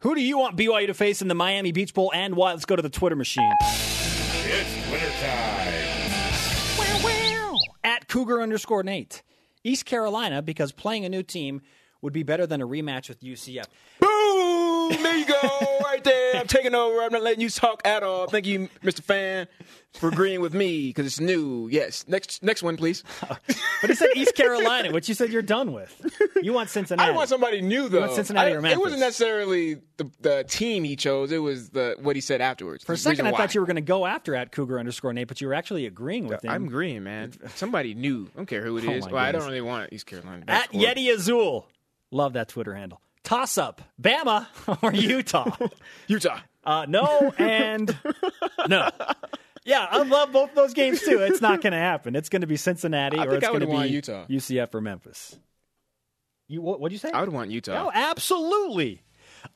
Who 0.00 0.14
do 0.14 0.20
you 0.20 0.36
want 0.36 0.56
BYU 0.58 0.88
to 0.88 0.94
face 0.94 1.22
in 1.22 1.28
the 1.28 1.34
Miami 1.34 1.72
Beach 1.72 1.94
Bowl 1.94 2.10
and 2.14 2.34
why? 2.36 2.50
Let's 2.52 2.64
go 2.66 2.76
to 2.76 2.82
the 2.82 2.90
Twitter 2.90 3.16
machine. 3.16 3.50
It's 3.62 4.90
wintertime. 4.90 5.72
At 7.84 8.08
Cougar 8.08 8.40
underscore 8.42 8.82
Nate. 8.82 9.22
East 9.64 9.84
Carolina, 9.86 10.42
because 10.42 10.72
playing 10.72 11.04
a 11.04 11.08
new 11.08 11.22
team 11.22 11.62
would 12.02 12.12
be 12.12 12.22
better 12.22 12.46
than 12.46 12.60
a 12.60 12.66
rematch 12.66 13.08
with 13.08 13.20
UCF. 13.22 13.64
Boom! 14.00 15.02
There 15.02 15.16
you 15.16 15.24
go, 15.26 15.78
right 15.84 16.02
there. 16.04 16.36
I'm 16.36 16.46
taking 16.46 16.74
over. 16.74 17.00
I'm 17.02 17.12
not 17.12 17.22
letting 17.22 17.40
you 17.40 17.48
talk 17.48 17.80
at 17.86 18.02
all. 18.02 18.26
Thank 18.26 18.46
you, 18.46 18.68
Mr. 18.82 19.00
Fan, 19.02 19.46
for 19.94 20.08
agreeing 20.08 20.40
with 20.40 20.52
me 20.54 20.88
because 20.88 21.06
it's 21.06 21.20
new. 21.20 21.68
Yes. 21.70 22.04
Next 22.08 22.42
next 22.42 22.62
one, 22.62 22.76
please. 22.76 23.02
But 23.80 23.90
he 23.90 23.96
said 23.96 24.10
East 24.14 24.36
Carolina, 24.36 24.92
which 24.92 25.08
you 25.08 25.14
said 25.16 25.32
you're 25.32 25.42
done 25.42 25.72
with. 25.72 25.92
You 26.40 26.52
want 26.52 26.70
Cincinnati. 26.70 27.10
I 27.10 27.12
want 27.12 27.28
somebody 27.28 27.60
new 27.60 27.88
though. 27.88 28.02
want 28.02 28.12
Cincinnati 28.12 28.52
I- 28.52 28.54
or 28.54 28.64
It 28.64 28.78
wasn't 28.78 29.00
necessarily 29.00 29.78
the, 29.96 30.08
the 30.20 30.44
team 30.44 30.84
he 30.84 30.94
chose. 30.94 31.32
It 31.32 31.38
was 31.38 31.70
the 31.70 31.96
what 32.00 32.14
he 32.14 32.20
said 32.22 32.40
afterwards. 32.40 32.84
For 32.84 32.92
a 32.92 32.96
second, 32.96 33.26
I 33.26 33.32
thought 33.32 33.56
you 33.56 33.60
were 33.60 33.66
going 33.66 33.74
to 33.76 33.80
go 33.82 34.06
after 34.06 34.36
at 34.36 34.52
Cougar 34.52 34.78
underscore 34.78 35.12
Nate, 35.12 35.26
but 35.26 35.40
you 35.40 35.48
were 35.48 35.54
actually 35.54 35.86
agreeing 35.86 36.28
with 36.28 36.44
him. 36.44 36.50
I'm 36.52 36.66
agreeing, 36.66 37.02
man. 37.02 37.32
Somebody 37.56 37.94
new. 37.94 38.28
I 38.34 38.36
don't 38.36 38.46
care 38.46 38.62
who 38.64 38.76
it 38.78 38.84
Oh, 38.86 38.92
is. 38.92 39.06
my 39.06 39.12
well, 39.12 39.24
I 39.24 39.32
don't 39.32 39.44
really 39.46 39.60
want 39.60 39.92
East 39.92 40.06
Carolina. 40.06 40.44
At 40.46 40.70
That's. 40.70 40.72
Yeti 40.72 41.12
Azul. 41.12 41.66
Love 42.12 42.34
that 42.34 42.48
Twitter 42.48 42.74
handle. 42.74 43.00
Toss 43.24 43.58
up. 43.58 43.82
Bama 44.00 44.46
or 44.82 44.92
Utah? 44.92 45.56
Utah. 46.06 46.38
Uh, 46.62 46.86
no 46.88 47.32
and 47.38 47.96
no. 48.68 48.88
Yeah, 49.64 49.86
I 49.90 50.02
love 50.02 50.30
both 50.32 50.54
those 50.54 50.74
games 50.74 51.00
too. 51.00 51.18
It's 51.20 51.40
not 51.40 51.62
going 51.62 51.72
to 51.72 51.78
happen. 51.78 52.14
It's 52.14 52.28
going 52.28 52.42
to 52.42 52.46
be 52.46 52.56
Cincinnati 52.56 53.18
I 53.18 53.24
or 53.24 53.34
it's 53.36 53.46
going 53.48 53.60
to 53.60 53.66
be 53.66 53.88
Utah. 53.88 54.26
UCF 54.26 54.74
or 54.74 54.80
Memphis. 54.80 55.36
You 56.48 56.60
what? 56.60 56.80
What'd 56.80 56.92
you 56.92 56.98
say? 56.98 57.10
I 57.10 57.20
would 57.20 57.32
want 57.32 57.50
Utah. 57.50 57.86
Oh, 57.86 57.90
absolutely. 57.92 59.02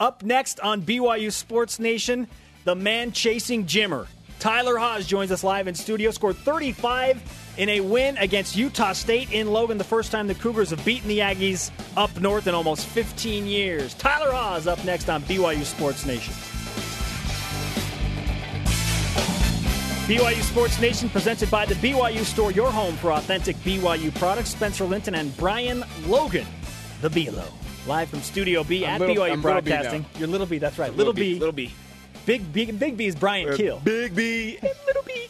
Up 0.01 0.23
next 0.23 0.59
on 0.61 0.83
BYU 0.83 1.31
Sports 1.31 1.79
Nation, 1.79 2.27
the 2.65 2.75
man 2.75 3.13
chasing 3.13 3.67
Jimmer. 3.67 4.07
Tyler 4.39 4.77
Haws 4.77 5.07
joins 5.07 5.33
us 5.33 5.43
live 5.43 5.67
in 5.67 5.75
studio. 5.75 6.11
Scored 6.11 6.37
35 6.37 7.23
in 7.59 7.69
a 7.71 7.81
win 7.81 8.17
against 8.19 8.55
Utah 8.55 8.93
State 8.93 9.33
in 9.33 9.51
Logan, 9.51 9.79
the 9.79 9.85
first 9.85 10.13
time 10.13 10.27
the 10.27 10.35
Cougars 10.35 10.71
have 10.71 10.85
beaten 10.85 11.09
the 11.09 11.21
Aggies 11.21 11.71
up 11.97 12.21
north 12.21 12.47
in 12.47 12.55
almost 12.55 12.87
15 12.87 13.47
years. 13.47 13.95
Tyler 13.95 14.31
Haws 14.31 14.67
up 14.67 14.83
next 14.85 15.09
on 15.09 15.23
BYU 15.23 15.65
Sports 15.65 16.05
Nation. 16.05 16.35
BYU 20.07 20.41
Sports 20.43 20.81
Nation 20.81 21.09
presented 21.09 21.51
by 21.51 21.67
the 21.67 21.75
BYU 21.77 22.23
Store, 22.25 22.53
your 22.53 22.71
home 22.71 22.95
for 22.97 23.13
authentic 23.13 23.57
BYU 23.57 24.15
products. 24.17 24.51
Spencer 24.51 24.85
Linton 24.85 25.15
and 25.17 25.37
Brian 25.37 25.83
Logan, 26.07 26.47
the 27.01 27.11
BLO. 27.11 27.45
Live 27.89 28.09
from 28.11 28.21
Studio 28.21 28.63
B 28.63 28.85
I'm 28.85 28.95
at 28.95 29.01
little- 29.01 29.17
BYU 29.17 29.33
I'm 29.33 29.43
Little 29.43 29.61
B 29.63 29.71
Broadcasting. 29.71 30.07
You're 30.19 30.29
Little 30.29 30.47
B, 30.47 30.59
that's 30.59 30.79
right. 30.79 30.95
Little, 30.95 31.13
B. 31.13 31.39
Little 31.39 31.53
B. 31.53 31.73
Big, 32.27 32.53
B, 32.53 32.73
big 32.73 32.97
B 32.97 33.07
is 33.07 33.15
Brian 33.15 33.51
uh, 33.51 33.57
Keel. 33.57 33.81
Big 33.85 34.15
B. 34.15 34.59
and 34.61 34.71
Little 34.85 35.03
B. 35.05 35.29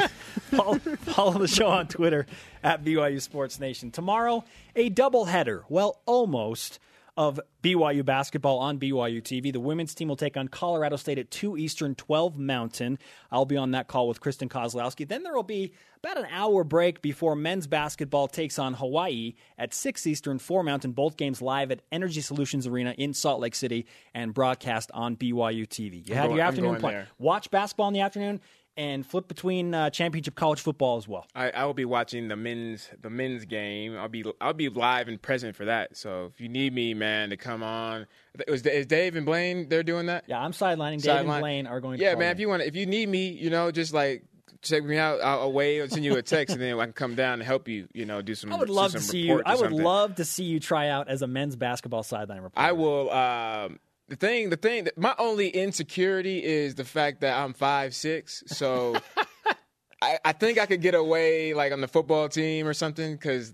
follow, 0.56 0.78
follow 0.78 1.38
the 1.38 1.46
show 1.46 1.68
on 1.68 1.86
Twitter 1.86 2.26
at 2.62 2.82
BYU 2.82 3.20
Sports 3.20 3.60
Nation. 3.60 3.90
Tomorrow, 3.90 4.44
a 4.74 4.88
doubleheader. 4.88 5.64
Well, 5.68 6.00
almost 6.06 6.78
of 7.20 7.38
BYU 7.62 8.02
basketball 8.02 8.60
on 8.60 8.78
BYU 8.78 9.20
TV. 9.20 9.52
The 9.52 9.60
women's 9.60 9.94
team 9.94 10.08
will 10.08 10.16
take 10.16 10.38
on 10.38 10.48
Colorado 10.48 10.96
State 10.96 11.18
at 11.18 11.30
2 11.30 11.58
Eastern, 11.58 11.94
12 11.94 12.38
Mountain. 12.38 12.98
I'll 13.30 13.44
be 13.44 13.58
on 13.58 13.72
that 13.72 13.88
call 13.88 14.08
with 14.08 14.20
Kristen 14.20 14.48
Kozlowski. 14.48 15.06
Then 15.06 15.22
there 15.22 15.34
will 15.34 15.42
be 15.42 15.74
about 16.02 16.16
an 16.16 16.24
hour 16.32 16.64
break 16.64 17.02
before 17.02 17.36
men's 17.36 17.66
basketball 17.66 18.26
takes 18.26 18.58
on 18.58 18.72
Hawaii 18.72 19.34
at 19.58 19.74
6 19.74 20.06
Eastern, 20.06 20.38
4 20.38 20.62
Mountain. 20.62 20.92
Both 20.92 21.18
games 21.18 21.42
live 21.42 21.70
at 21.70 21.82
Energy 21.92 22.22
Solutions 22.22 22.66
Arena 22.66 22.94
in 22.96 23.12
Salt 23.12 23.38
Lake 23.38 23.54
City 23.54 23.84
and 24.14 24.32
broadcast 24.32 24.90
on 24.94 25.14
BYU 25.14 25.68
TV. 25.68 26.08
You 26.08 26.14
have 26.14 26.30
your 26.30 26.40
afternoon 26.40 26.76
plan. 26.76 27.06
Watch 27.18 27.50
basketball 27.50 27.88
in 27.88 27.92
the 27.92 28.00
afternoon 28.00 28.40
and 28.76 29.04
flip 29.06 29.28
between 29.28 29.74
uh, 29.74 29.90
championship 29.90 30.34
college 30.34 30.60
football 30.60 30.96
as 30.96 31.06
well. 31.06 31.26
I, 31.34 31.50
I 31.50 31.64
will 31.64 31.74
be 31.74 31.84
watching 31.84 32.28
the 32.28 32.36
men's 32.36 32.88
the 33.00 33.10
men's 33.10 33.44
game. 33.44 33.96
I'll 33.96 34.08
be 34.08 34.24
I'll 34.40 34.52
be 34.52 34.68
live 34.68 35.08
and 35.08 35.20
present 35.20 35.56
for 35.56 35.64
that. 35.66 35.96
So 35.96 36.30
if 36.32 36.40
you 36.40 36.48
need 36.48 36.72
me, 36.72 36.94
man, 36.94 37.30
to 37.30 37.36
come 37.36 37.62
on, 37.62 38.06
is, 38.48 38.62
is 38.66 38.86
Dave 38.86 39.16
and 39.16 39.26
Blaine 39.26 39.68
they're 39.68 39.82
doing 39.82 40.06
that? 40.06 40.24
Yeah, 40.26 40.40
I'm 40.40 40.52
sidelining. 40.52 40.94
Dave 40.94 41.02
Sideline. 41.02 41.34
and 41.36 41.42
Blaine 41.42 41.66
are 41.66 41.80
going 41.80 41.98
to 41.98 42.04
Yeah, 42.04 42.14
man. 42.14 42.30
in. 42.30 42.32
If 42.32 42.40
you 42.40 42.48
want, 42.48 42.62
if 42.62 42.76
you 42.76 42.86
need 42.86 43.08
me, 43.08 43.28
you 43.28 43.50
know, 43.50 43.70
just 43.70 43.92
like 43.92 44.24
check 44.62 44.84
me 44.84 44.98
out. 44.98 45.20
I'll, 45.20 45.40
I'll 45.40 45.52
wait. 45.52 45.80
I'll 45.80 45.88
send 45.88 46.04
you 46.04 46.16
a 46.16 46.22
text, 46.22 46.54
and 46.54 46.62
then 46.62 46.78
I 46.78 46.84
can 46.84 46.92
come 46.92 47.14
down 47.14 47.34
and 47.34 47.42
help 47.42 47.68
you. 47.68 47.88
You 47.92 48.06
know, 48.06 48.22
do 48.22 48.34
some. 48.34 48.52
I 48.52 48.56
would 48.56 48.70
love 48.70 48.92
to 48.92 49.00
see 49.00 49.20
you. 49.20 49.42
I 49.44 49.54
would 49.54 49.60
something. 49.70 49.82
love 49.82 50.14
to 50.16 50.24
see 50.24 50.44
you 50.44 50.60
try 50.60 50.88
out 50.88 51.08
as 51.08 51.22
a 51.22 51.26
men's 51.26 51.56
basketball 51.56 52.02
sideline 52.02 52.42
reporter. 52.42 52.66
I 52.66 52.72
will. 52.72 53.10
Um, 53.10 53.78
the 54.10 54.16
thing, 54.16 54.50
the 54.50 54.56
thing, 54.56 54.86
my 54.96 55.14
only 55.18 55.48
insecurity 55.48 56.44
is 56.44 56.74
the 56.74 56.84
fact 56.84 57.22
that 57.22 57.38
I'm 57.38 57.54
five 57.54 57.94
six. 57.94 58.42
So 58.46 59.00
I, 60.02 60.18
I 60.24 60.32
think 60.32 60.58
I 60.58 60.66
could 60.66 60.80
get 60.82 60.94
away 60.94 61.54
like 61.54 61.72
on 61.72 61.80
the 61.80 61.88
football 61.88 62.28
team 62.28 62.66
or 62.66 62.74
something 62.74 63.12
because 63.14 63.52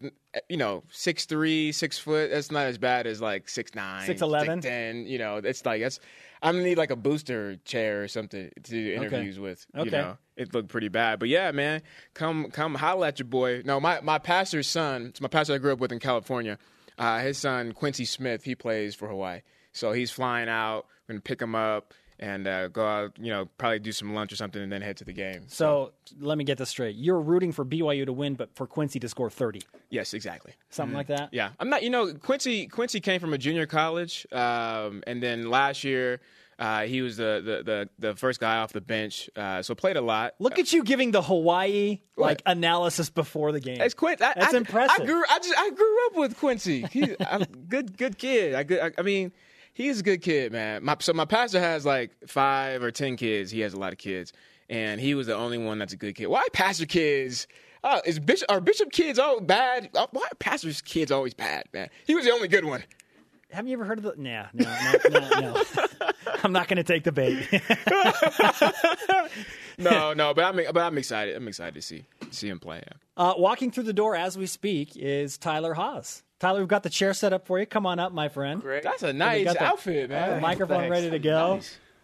you 0.48 0.56
know 0.56 0.82
six 0.90 1.26
three, 1.26 1.72
six 1.72 1.98
foot. 1.98 2.30
That's 2.30 2.50
not 2.50 2.66
as 2.66 2.78
bad 2.78 3.06
as 3.06 3.20
like 3.20 3.48
six 3.48 3.74
nine, 3.74 4.08
6'11"? 4.08 4.60
ten. 4.62 5.06
You 5.06 5.18
know, 5.18 5.36
it's 5.36 5.64
like 5.64 5.82
that's. 5.82 6.00
I'm 6.42 6.54
gonna 6.56 6.64
need 6.64 6.78
like 6.78 6.90
a 6.90 6.96
booster 6.96 7.56
chair 7.64 8.02
or 8.02 8.08
something 8.08 8.50
to 8.64 8.70
do 8.70 8.92
interviews 8.94 9.38
with. 9.40 9.66
You 9.74 9.80
Okay. 9.82 9.90
know, 9.90 10.18
it 10.36 10.54
looked 10.54 10.68
pretty 10.68 10.88
bad, 10.88 11.18
but 11.18 11.28
yeah, 11.28 11.50
man, 11.50 11.82
come 12.14 12.50
come 12.50 12.74
holla 12.76 13.08
at 13.08 13.18
your 13.18 13.26
boy. 13.26 13.62
No, 13.64 13.80
my 13.80 14.00
my 14.02 14.18
pastor's 14.18 14.68
son. 14.68 15.06
It's 15.06 15.20
my 15.20 15.28
pastor 15.28 15.54
I 15.54 15.58
grew 15.58 15.72
up 15.72 15.80
with 15.80 15.92
in 15.92 15.98
California. 15.98 16.58
Uh, 16.98 17.18
his 17.18 17.36
son 17.38 17.72
Quincy 17.72 18.04
Smith. 18.04 18.44
He 18.44 18.54
plays 18.54 18.94
for 18.94 19.08
Hawaii, 19.08 19.40
so 19.76 19.92
he's 19.92 20.10
flying 20.10 20.48
out. 20.48 20.86
We're 21.08 21.14
gonna 21.14 21.20
pick 21.20 21.40
him 21.40 21.54
up 21.54 21.94
and 22.18 22.46
uh, 22.48 22.68
go 22.68 22.86
out. 22.86 23.18
You 23.20 23.30
know, 23.30 23.46
probably 23.58 23.78
do 23.78 23.92
some 23.92 24.14
lunch 24.14 24.32
or 24.32 24.36
something, 24.36 24.62
and 24.62 24.72
then 24.72 24.82
head 24.82 24.96
to 24.98 25.04
the 25.04 25.12
game. 25.12 25.44
so 25.48 25.92
let 26.18 26.38
me 26.38 26.44
get 26.44 26.58
this 26.58 26.70
straight. 26.70 26.96
You're 26.96 27.20
rooting 27.20 27.52
for 27.52 27.64
BYU 27.64 28.06
to 28.06 28.12
win, 28.12 28.34
but 28.34 28.54
for 28.54 28.66
Quincy 28.66 28.98
to 29.00 29.08
score 29.08 29.30
30, 29.30 29.62
yes, 29.90 30.14
exactly. 30.14 30.52
something 30.70 30.96
like 30.96 31.08
that. 31.08 31.28
Yeah, 31.32 31.50
I'm 31.60 31.68
not. 31.68 31.82
You 31.82 31.90
know, 31.90 32.12
Quincy 32.14 32.66
Quincy 32.66 33.00
came 33.00 33.20
from 33.20 33.32
a 33.32 33.38
junior 33.38 33.66
college, 33.66 34.26
um, 34.32 35.02
and 35.06 35.22
then 35.22 35.50
last 35.50 35.84
year 35.84 36.20
uh, 36.58 36.84
he 36.84 37.02
was 37.02 37.18
the, 37.18 37.42
the 37.44 37.62
the 37.62 38.08
the 38.08 38.16
first 38.16 38.40
guy 38.40 38.56
off 38.56 38.72
the 38.72 38.80
bench, 38.80 39.28
uh, 39.36 39.60
so 39.60 39.74
played 39.74 39.96
a 39.96 40.00
lot. 40.00 40.34
Look 40.38 40.58
at 40.58 40.72
you 40.72 40.82
giving 40.84 41.10
the 41.10 41.20
Hawaii 41.20 42.00
like 42.16 42.40
What? 42.46 42.56
analysis 42.56 43.10
before 43.10 43.52
the 43.52 43.60
game. 43.60 43.78
It's 43.80 43.92
Quincy. 43.92 44.24
I, 44.24 44.32
That's 44.34 44.54
I, 44.54 44.56
impressive. 44.56 45.02
I 45.02 45.06
grew. 45.06 45.22
I 45.28 45.38
just. 45.38 45.54
I 45.58 45.70
grew 45.70 46.06
up 46.06 46.16
with 46.16 46.38
Quincy. 46.38 46.86
He's 46.90 47.14
a 47.20 47.46
good. 47.68 47.98
Good 47.98 48.16
kid. 48.16 48.54
I, 48.54 48.86
I, 48.86 48.90
I 48.96 49.02
mean, 49.02 49.32
he's 49.76 50.00
a 50.00 50.02
good 50.02 50.22
kid, 50.22 50.52
man. 50.52 50.82
My, 50.82 50.96
so 51.00 51.12
my 51.12 51.26
pastor 51.26 51.60
has 51.60 51.84
like 51.84 52.10
five 52.26 52.82
or 52.82 52.90
ten 52.90 53.16
kids. 53.16 53.50
He 53.50 53.60
has 53.60 53.74
a 53.74 53.78
lot 53.78 53.92
of 53.92 53.98
kids, 53.98 54.32
and 54.68 55.00
he 55.00 55.14
was 55.14 55.26
the 55.26 55.36
only 55.36 55.58
one 55.58 55.78
that's 55.78 55.92
a 55.92 55.96
good 55.96 56.14
kid. 56.14 56.26
Why 56.26 56.44
pastor 56.52 56.86
kids? 56.86 57.46
Uh, 57.84 58.00
is 58.04 58.18
bishop 58.18 58.50
are 58.50 58.60
bishop 58.60 58.90
kids 58.90 59.18
all 59.18 59.38
bad? 59.40 59.90
Uh, 59.94 60.06
Why 60.10 60.22
are 60.22 60.34
pastors 60.40 60.80
kids 60.80 61.12
always 61.12 61.34
bad, 61.34 61.66
man? 61.72 61.88
He 62.06 62.14
was 62.16 62.24
the 62.24 62.32
only 62.32 62.48
good 62.48 62.64
one. 62.64 62.82
Have 63.52 63.68
you 63.68 63.74
ever 63.74 63.84
heard 63.84 63.98
of 63.98 64.04
the? 64.04 64.14
Nah, 64.16 64.46
no, 64.52 64.64
no, 65.08 65.20
no, 65.20 65.40
no. 65.40 65.62
I'm 66.42 66.52
not 66.52 66.66
going 66.66 66.78
to 66.78 66.82
take 66.82 67.04
the 67.04 67.12
bait. 67.12 67.46
No, 69.78 70.12
no, 70.14 70.32
but 70.34 70.42
I'm 70.44 70.56
but 70.56 70.78
I'm 70.78 70.96
excited. 70.98 71.36
I'm 71.36 71.46
excited 71.48 71.74
to 71.74 71.82
see 71.82 72.04
see 72.30 72.48
him 72.48 72.58
play. 72.58 72.82
Yeah. 72.86 72.92
uh, 73.22 73.34
walking 73.36 73.70
through 73.70 73.84
the 73.84 73.92
door 73.92 74.16
as 74.16 74.36
we 74.38 74.46
speak 74.46 74.96
is 74.96 75.36
Tyler 75.38 75.74
Haws. 75.74 76.22
Tyler, 76.38 76.58
we've 76.60 76.68
got 76.68 76.82
the 76.82 76.90
chair 76.90 77.14
set 77.14 77.32
up 77.32 77.46
for 77.46 77.58
you. 77.58 77.66
Come 77.66 77.86
on 77.86 77.98
up, 77.98 78.12
my 78.12 78.28
friend. 78.28 78.60
Great. 78.60 78.82
That's 78.82 79.02
a 79.02 79.12
nice 79.12 79.44
got 79.44 79.54
the- 79.58 79.64
outfit, 79.64 80.08
The 80.08 80.14
man. 80.14 80.42
microphone 80.42 80.80
Thanks. 80.80 80.90
ready 80.90 81.10
to 81.10 81.18
go. 81.18 81.60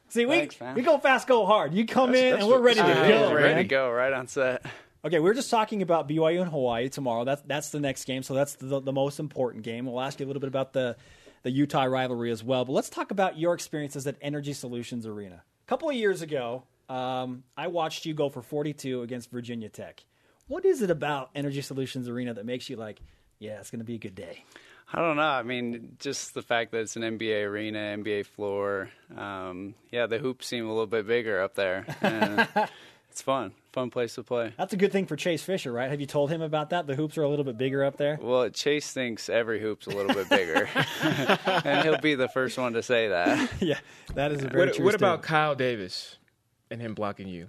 See, 0.08 0.26
we 0.26 0.46
Thanks, 0.46 0.56
we 0.76 0.82
go 0.82 0.98
fast, 0.98 1.26
go 1.26 1.46
hard. 1.46 1.72
You 1.74 1.86
come 1.86 2.14
in 2.14 2.30
that's 2.32 2.42
and 2.42 2.50
we're 2.52 2.60
ready 2.60 2.80
to 2.80 2.86
that's 2.86 3.08
go. 3.08 3.24
what- 3.26 3.34
ready 3.34 3.48
man. 3.54 3.56
to 3.58 3.64
go 3.64 3.90
right 3.90 4.12
on 4.12 4.26
set. 4.28 4.64
Okay, 5.04 5.18
we 5.18 5.28
are 5.30 5.34
just 5.34 5.50
talking 5.50 5.82
about 5.82 6.06
BYU 6.08 6.42
and 6.42 6.50
Hawaii 6.50 6.88
tomorrow. 6.88 7.24
That's 7.24 7.42
that's 7.42 7.70
the 7.70 7.80
next 7.80 8.04
game, 8.04 8.22
so 8.22 8.34
that's 8.34 8.54
the, 8.54 8.80
the 8.80 8.92
most 8.92 9.18
important 9.18 9.64
game. 9.64 9.84
We'll 9.86 10.00
ask 10.00 10.20
you 10.20 10.26
a 10.26 10.28
little 10.28 10.40
bit 10.40 10.48
about 10.48 10.72
the 10.74 10.96
the 11.42 11.50
Utah 11.50 11.84
rivalry 11.84 12.30
as 12.30 12.44
well. 12.44 12.64
But 12.64 12.72
let's 12.72 12.88
talk 12.88 13.10
about 13.10 13.36
your 13.38 13.52
experiences 13.54 14.06
at 14.06 14.16
Energy 14.22 14.52
Solutions 14.52 15.06
Arena. 15.06 15.42
A 15.66 15.68
couple 15.68 15.88
of 15.88 15.96
years 15.96 16.22
ago, 16.22 16.62
um, 16.88 17.42
I 17.56 17.66
watched 17.66 18.06
you 18.06 18.14
go 18.14 18.28
for 18.28 18.42
42 18.42 19.02
against 19.02 19.30
Virginia 19.30 19.68
Tech. 19.68 20.04
What 20.46 20.64
is 20.64 20.82
it 20.82 20.90
about 20.90 21.30
Energy 21.34 21.62
Solutions 21.62 22.08
Arena 22.08 22.32
that 22.34 22.46
makes 22.46 22.70
you 22.70 22.76
like, 22.76 23.00
yeah, 23.42 23.58
it's 23.58 23.70
going 23.70 23.80
to 23.80 23.84
be 23.84 23.96
a 23.96 23.98
good 23.98 24.14
day? 24.14 24.44
I 24.92 25.00
don't 25.00 25.16
know. 25.16 25.22
I 25.22 25.42
mean, 25.42 25.96
just 25.98 26.34
the 26.34 26.42
fact 26.42 26.70
that 26.72 26.80
it's 26.80 26.96
an 26.96 27.02
NBA 27.02 27.44
arena, 27.44 27.78
NBA 27.78 28.26
floor. 28.26 28.90
Um, 29.16 29.74
yeah, 29.90 30.06
the 30.06 30.18
hoops 30.18 30.46
seem 30.46 30.66
a 30.66 30.68
little 30.68 30.86
bit 30.86 31.06
bigger 31.06 31.42
up 31.42 31.54
there. 31.54 31.86
And 32.02 32.46
it's 33.10 33.22
fun. 33.22 33.52
Fun 33.72 33.88
place 33.90 34.14
to 34.16 34.22
play. 34.22 34.52
That's 34.58 34.74
a 34.74 34.76
good 34.76 34.92
thing 34.92 35.06
for 35.06 35.16
Chase 35.16 35.42
Fisher, 35.42 35.72
right? 35.72 35.90
Have 35.90 36.00
you 36.00 36.06
told 36.06 36.30
him 36.30 36.42
about 36.42 36.70
that? 36.70 36.86
The 36.86 36.94
hoops 36.94 37.16
are 37.16 37.22
a 37.22 37.28
little 37.28 37.44
bit 37.44 37.56
bigger 37.56 37.82
up 37.82 37.96
there. 37.96 38.18
Well, 38.20 38.50
Chase 38.50 38.92
thinks 38.92 39.30
every 39.30 39.60
hoop's 39.60 39.86
a 39.86 39.90
little 39.90 40.14
bit 40.14 40.28
bigger. 40.28 40.68
and 41.64 41.82
he'll 41.82 41.98
be 41.98 42.14
the 42.14 42.28
first 42.28 42.58
one 42.58 42.74
to 42.74 42.82
say 42.82 43.08
that. 43.08 43.50
yeah, 43.60 43.78
that 44.14 44.30
is 44.30 44.44
a 44.44 44.48
very 44.48 44.66
What, 44.66 44.74
true 44.76 44.84
what 44.84 44.94
about. 44.94 45.22
Kyle 45.22 45.54
Davis 45.54 46.18
and 46.70 46.82
him 46.82 46.92
blocking 46.94 47.28
you? 47.28 47.48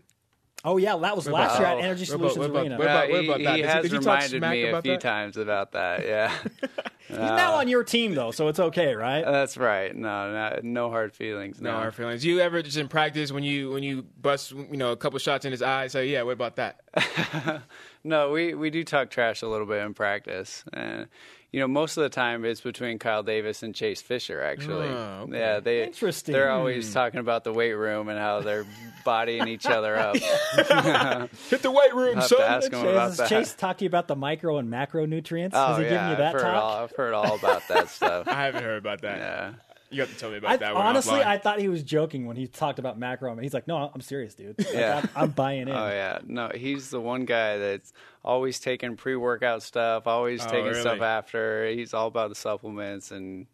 Oh 0.65 0.77
yeah, 0.77 0.95
that 0.95 1.15
was 1.15 1.27
last 1.27 1.59
year 1.59 1.67
at 1.67 1.79
Energy 1.79 2.05
what 2.11 2.15
about- 2.15 2.31
Solutions 2.33 2.37
what 2.37 2.49
about- 2.49 2.61
Arena. 2.61 2.77
what 2.77 2.85
about- 2.85 3.09
Uh, 3.11 3.37
he, 3.37 3.43
that? 3.43 3.55
he 3.57 3.61
has 3.63 3.83
did 3.83 3.91
you 3.91 3.99
reminded 3.99 4.41
me 4.41 4.63
a 4.69 4.81
few 4.81 4.91
that? 4.93 5.01
times 5.01 5.35
about 5.37 5.73
that. 5.73 6.05
Yeah. 6.05 6.33
He's 7.09 7.17
now 7.17 7.55
on 7.55 7.67
your 7.67 7.83
team 7.83 8.15
though, 8.15 8.31
so 8.31 8.47
it's 8.47 8.59
okay, 8.59 8.95
right? 8.95 9.23
That's 9.25 9.57
right. 9.57 9.93
No, 9.95 10.31
no, 10.31 10.59
no 10.63 10.89
hard 10.89 11.13
feelings. 11.13 11.59
No 11.61 11.71
No, 11.71 11.77
hard 11.77 11.93
feelings. 11.93 12.23
You 12.25 12.39
ever 12.39 12.61
just 12.61 12.77
in 12.77 12.87
practice 12.87 13.31
when 13.31 13.43
you 13.43 13.71
when 13.71 13.83
you 13.83 14.03
bust 14.21 14.51
you 14.51 14.77
know 14.77 14.93
a 14.93 14.97
couple 14.97 15.19
shots 15.19 15.43
in 15.45 15.51
his 15.51 15.61
eye? 15.61 15.87
Say, 15.87 16.07
yeah, 16.07 16.21
what 16.23 16.31
about 16.31 16.55
that? 16.55 16.79
No, 18.05 18.31
we, 18.31 18.53
we 18.53 18.69
do 18.69 18.83
talk 18.83 19.09
trash 19.09 19.41
a 19.43 19.47
little 19.47 19.65
bit 19.65 19.81
in 19.81 19.93
practice. 19.93 20.65
And, 20.73 21.07
you 21.53 21.59
know, 21.59 21.67
most 21.67 21.97
of 21.97 22.03
the 22.03 22.09
time 22.09 22.43
it's 22.45 22.61
between 22.61 22.97
Kyle 22.97 23.21
Davis 23.21 23.61
and 23.61 23.75
Chase 23.75 24.01
Fisher, 24.01 24.41
actually. 24.41 24.87
Oh, 24.87 25.25
okay. 25.27 25.37
Yeah, 25.37 25.59
they, 25.59 25.83
Interesting. 25.83 26.33
they're 26.33 26.49
always 26.49 26.87
hmm. 26.87 26.93
talking 26.93 27.19
about 27.19 27.43
the 27.43 27.53
weight 27.53 27.73
room 27.73 28.09
and 28.09 28.17
how 28.17 28.41
they're 28.41 28.65
bodying 29.05 29.47
each 29.47 29.67
other 29.67 29.95
up. 29.95 30.15
Hit 30.17 31.61
the 31.61 31.69
weight 31.69 31.93
room, 31.93 32.17
I'll 32.17 32.27
son. 32.27 32.39
to 32.39 32.43
ask 32.43 32.73
him 32.73 32.79
about 32.79 32.95
Has 32.95 33.17
that. 33.17 33.29
Chase 33.29 33.53
talked 33.53 33.79
to 33.79 33.85
you 33.85 33.87
about 33.87 34.07
the 34.07 34.15
micro 34.15 34.57
and 34.57 34.67
macronutrients? 34.67 35.51
oh, 35.53 35.67
Has 35.67 35.77
he 35.77 35.83
yeah, 35.83 35.89
given 35.91 36.09
you 36.09 36.15
that 36.15 36.35
I've, 36.35 36.41
heard 36.41 36.41
talk? 36.41 36.63
all, 36.63 36.83
I've 36.85 36.95
heard 36.95 37.13
all 37.13 37.35
about 37.35 37.67
that 37.69 37.89
stuff. 37.91 38.27
I 38.27 38.45
haven't 38.45 38.63
heard 38.63 38.79
about 38.79 39.01
that. 39.01 39.19
Yeah. 39.19 39.53
You 39.91 40.01
have 40.01 40.11
to 40.11 40.17
tell 40.17 40.31
me 40.31 40.37
about 40.37 40.49
I, 40.49 40.57
that 40.57 40.73
one. 40.73 40.83
honestly, 40.87 41.19
offline. 41.19 41.27
I 41.27 41.37
thought 41.37 41.59
he 41.59 41.67
was 41.67 41.83
joking 41.83 42.25
when 42.25 42.35
he 42.35 42.47
talked 42.47 42.79
about 42.79 42.97
macro. 42.97 43.31
And 43.31 43.39
he's 43.39 43.53
like, 43.53 43.67
"No, 43.67 43.77
I'm 43.93 44.01
serious, 44.01 44.33
dude. 44.33 44.57
Like, 44.57 44.73
Yeah. 44.73 45.01
I'm, 45.03 45.23
I'm 45.25 45.29
buying 45.29 45.67
in." 45.67 45.69
Oh 45.69 45.87
yeah, 45.87 46.17
no, 46.25 46.49
he's 46.51 46.89
the 46.89 46.99
one 46.99 47.25
guy 47.25 47.59
that's 47.59 47.93
always 48.23 48.59
taking 48.59 48.95
pre-workout 48.95 49.61
stuff, 49.63 50.07
always 50.07 50.41
Oh, 50.45 50.49
taking 50.49 50.65
really? 50.67 50.79
stuff 50.81 51.01
after. 51.01 51.67
He's 51.67 51.93
all 51.93 52.07
about 52.07 52.29
the 52.29 52.35
supplements 52.35 53.11
and 53.11 53.47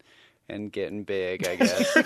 and 0.48 0.72
getting 0.72 1.04
big, 1.04 1.46
I 1.46 1.54
guess. 1.56 1.94
you 1.96 2.02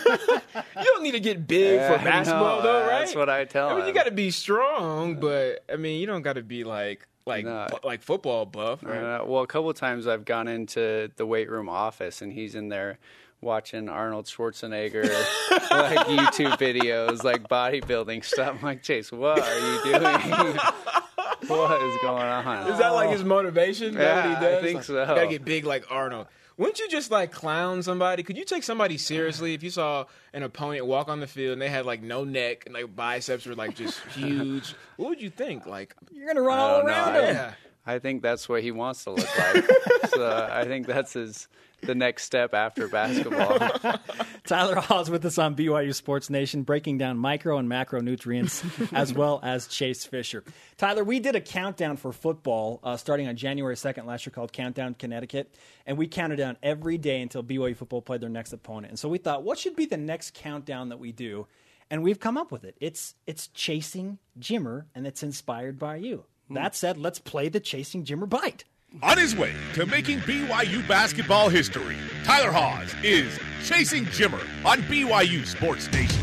don't 0.85 1.03
need 1.03 1.12
to 1.12 1.20
get 1.20 1.46
big 1.46 1.77
Yeah, 1.77 1.96
for 1.96 2.05
basketball, 2.05 2.61
though, 2.61 2.81
right? 2.83 2.98
That's 3.00 3.14
what 3.14 3.31
I 3.31 3.46
tell 3.46 3.68
him. 3.68 3.72
I 3.72 3.77
mean, 3.77 3.83
him. 3.85 3.88
you 3.88 3.94
got 3.94 4.05
to 4.05 4.11
be 4.12 4.31
strong, 4.31 5.14
but 5.18 5.64
I 5.72 5.77
mean, 5.77 5.98
you 5.98 6.07
don't 6.07 6.20
got 6.20 6.35
to 6.35 6.42
be 6.42 6.62
like 6.64 7.07
like 7.27 7.46
No. 7.46 7.66
bu- 7.70 7.87
like 7.88 8.03
football 8.03 8.44
buff, 8.44 8.83
right? 8.83 8.98
Uh, 9.20 9.24
well, 9.24 9.42
a 9.42 9.46
couple 9.46 9.70
of 9.70 9.77
times 9.77 10.07
I've 10.07 10.27
gone 10.27 10.46
into 10.46 11.11
the 11.16 11.24
weight 11.24 11.48
room 11.50 11.70
office 11.70 12.20
and 12.20 12.31
he's 12.31 12.55
in 12.55 12.68
there 12.68 12.98
watching 13.40 13.88
Arnold 13.88 14.27
Schwarzenegger 14.27 15.05
like 15.70 16.07
YouTube 16.07 16.59
videos, 16.59 17.24
like 17.24 17.48
bodybuilding 17.48 18.24
stuff. 18.27 18.57
I'm 18.59 18.62
like, 18.62 18.83
Chase, 18.83 19.11
what 19.11 19.38
are 19.40 19.59
you 19.59 19.83
doing? 19.85 20.59
what 21.48 21.83
is 21.83 21.96
going 22.02 22.22
on? 22.22 22.66
Is 22.68 22.78
that 22.78 22.90
like 22.90 23.11
his 23.11 23.24
motivation? 23.24 23.88
Is 23.88 23.94
that 23.96 24.16
what 24.16 24.24
Yeah, 24.24 24.35
he 24.40 24.44
does? 24.46 24.59
I 24.59 24.62
think 24.62 24.76
Like, 24.76 24.85
so. 24.85 25.07
Gotta 25.07 25.26
get 25.26 25.44
big 25.44 25.64
like 25.64 25.85
Arnold. 25.90 26.26
Wouldn't 26.57 26.78
you 26.78 26.88
just 26.88 27.11
like 27.11 27.33
clown 27.33 27.83
somebody? 27.83 28.22
Could 28.22 28.37
you 28.37 28.44
take 28.44 28.62
somebody 28.62 28.96
seriously 28.96 29.54
if 29.54 29.62
you 29.64 29.70
saw 29.70 30.04
an 30.33 30.44
opponent 30.44 30.87
walk 30.87 31.09
on 31.09 31.18
the 31.18 31.26
field 31.26 31.54
and 31.54 31.61
they 31.62 31.68
had 31.68 31.85
like 31.85 32.00
no 32.00 32.22
neck 32.22 32.62
and 32.66 32.74
like 32.74 32.94
biceps 32.94 33.44
were 33.46 33.57
like 33.57 33.74
just 33.74 33.98
huge? 34.14 34.74
What 34.96 35.09
would 35.09 35.20
you 35.22 35.30
think? 35.30 35.66
Like, 35.66 35.94
You're 36.12 36.26
going 36.26 36.37
to 36.37 36.42
run 36.42 36.59
all 36.59 36.76
don't 36.78 36.87
know. 36.87 36.92
around 36.92 37.14
I- 37.16 37.20
yeah. 37.33 37.52
I 37.87 37.98
think 37.98 38.22
that's 38.22 38.48
what 38.48 38.62
he 38.62 38.70
wants 38.70 39.04
to 39.04 39.11
look 39.11 39.38
like. 39.38 39.64
so 40.14 40.48
I 40.50 40.64
think 40.64 40.87
that's 40.87 41.12
his 41.12 41.48
the 41.86 41.94
next 41.94 42.24
step 42.24 42.54
after 42.54 42.88
basketball. 42.88 43.58
Tyler 44.44 44.76
Haws 44.76 45.10
with 45.10 45.24
us 45.24 45.38
on 45.38 45.54
BYU 45.54 45.94
Sports 45.94 46.30
Nation, 46.30 46.62
breaking 46.62 46.98
down 46.98 47.18
micro 47.18 47.58
and 47.58 47.68
macronutrients, 47.68 48.92
as 48.92 49.12
well 49.12 49.40
as 49.42 49.66
Chase 49.66 50.04
Fisher. 50.04 50.44
Tyler, 50.76 51.04
we 51.04 51.20
did 51.20 51.34
a 51.34 51.40
countdown 51.40 51.96
for 51.96 52.12
football 52.12 52.80
uh, 52.82 52.96
starting 52.96 53.28
on 53.28 53.36
January 53.36 53.74
2nd 53.74 54.06
last 54.06 54.26
year 54.26 54.32
called 54.32 54.52
Countdown 54.52 54.94
Connecticut, 54.94 55.54
and 55.86 55.96
we 55.96 56.06
counted 56.06 56.36
down 56.36 56.56
every 56.62 56.98
day 56.98 57.20
until 57.20 57.42
BYU 57.42 57.76
football 57.76 58.02
played 58.02 58.20
their 58.20 58.28
next 58.28 58.52
opponent. 58.52 58.90
And 58.90 58.98
so 58.98 59.08
we 59.08 59.18
thought, 59.18 59.42
what 59.42 59.58
should 59.58 59.76
be 59.76 59.86
the 59.86 59.96
next 59.96 60.34
countdown 60.34 60.88
that 60.90 60.98
we 60.98 61.12
do? 61.12 61.46
And 61.90 62.02
we've 62.02 62.18
come 62.18 62.38
up 62.38 62.50
with 62.50 62.64
it. 62.64 62.76
It's 62.80 63.14
it's 63.26 63.48
chasing 63.48 64.18
Jimmer, 64.38 64.86
and 64.94 65.06
it's 65.06 65.22
inspired 65.22 65.78
by 65.78 65.96
you. 65.96 66.24
That 66.50 66.74
said, 66.74 66.98
let's 66.98 67.18
play 67.18 67.48
the 67.48 67.60
chasing 67.60 68.04
Jimmer 68.04 68.28
bite. 68.28 68.64
On 69.02 69.18
his 69.18 69.35
way 69.37 69.52
to 69.74 69.85
making 69.87 70.20
BYU 70.20 70.87
basketball 70.87 71.48
history, 71.48 71.96
Tyler 72.22 72.52
Haws 72.52 72.94
is 73.02 73.37
chasing 73.64 74.04
Jimmer 74.07 74.46
on 74.64 74.78
BYU 74.83 75.44
Sports 75.46 75.90
Nation. 75.92 76.22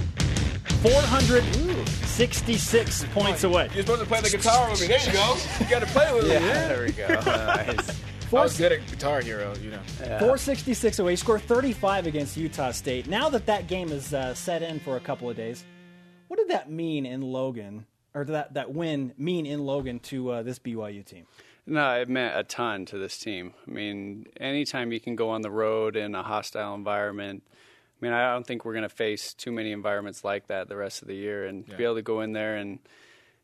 466 0.81 3.05
points 3.13 3.43
away. 3.43 3.69
You're 3.73 3.83
supposed 3.83 4.01
to 4.01 4.07
play 4.07 4.21
the 4.21 4.29
guitar 4.29 4.69
with 4.69 4.79
me. 4.81 4.87
There 4.87 5.05
you 5.05 5.11
go. 5.11 5.35
You 5.59 5.65
got 5.69 5.81
to 5.81 5.85
play 5.87 6.13
with 6.13 6.27
yeah, 6.27 6.39
me. 6.39 6.45
there 6.45 6.85
we 6.85 6.93
go. 6.93 7.07
Nice. 7.25 8.01
I 8.33 8.43
was 8.43 8.57
good 8.57 8.71
at 8.71 8.87
Guitar 8.87 9.19
Hero, 9.19 9.53
you 9.57 9.71
know. 9.71 9.81
466 9.97 10.99
away. 10.99 11.11
He 11.11 11.17
scored 11.17 11.41
35 11.41 12.07
against 12.07 12.37
Utah 12.37 12.71
State. 12.71 13.09
Now 13.09 13.27
that 13.27 13.45
that 13.47 13.67
game 13.67 13.91
is 13.91 14.13
uh, 14.13 14.33
set 14.33 14.63
in 14.63 14.79
for 14.79 14.95
a 14.95 15.01
couple 15.01 15.29
of 15.29 15.35
days, 15.35 15.65
what 16.29 16.37
did 16.37 16.47
that 16.47 16.71
mean 16.71 17.05
in 17.05 17.21
Logan, 17.21 17.85
or 18.13 18.23
that, 18.23 18.53
that 18.53 18.73
win 18.73 19.11
mean 19.17 19.45
in 19.45 19.65
Logan 19.65 19.99
to 19.99 20.31
uh, 20.31 20.43
this 20.43 20.59
BYU 20.59 21.03
team? 21.03 21.25
No, 21.65 21.91
it 21.99 22.09
meant 22.09 22.37
a 22.37 22.43
ton 22.43 22.85
to 22.87 22.97
this 22.97 23.17
team. 23.17 23.53
I 23.67 23.71
mean, 23.71 24.25
anytime 24.39 24.91
you 24.91 24.99
can 24.99 25.15
go 25.15 25.29
on 25.29 25.41
the 25.41 25.51
road 25.51 25.95
in 25.95 26.15
a 26.15 26.23
hostile 26.23 26.73
environment, 26.73 27.43
I 27.47 28.05
mean, 28.05 28.13
I 28.13 28.33
don't 28.33 28.45
think 28.45 28.65
we're 28.65 28.73
going 28.73 28.83
to 28.83 28.89
face 28.89 29.33
too 29.33 29.51
many 29.51 29.71
environments 29.71 30.23
like 30.23 30.47
that 30.47 30.67
the 30.67 30.75
rest 30.75 31.01
of 31.03 31.07
the 31.07 31.15
year, 31.15 31.45
and 31.45 31.67
to 31.69 31.77
be 31.77 31.83
able 31.83 31.95
to 31.95 32.01
go 32.01 32.21
in 32.21 32.33
there 32.33 32.55
and 32.55 32.79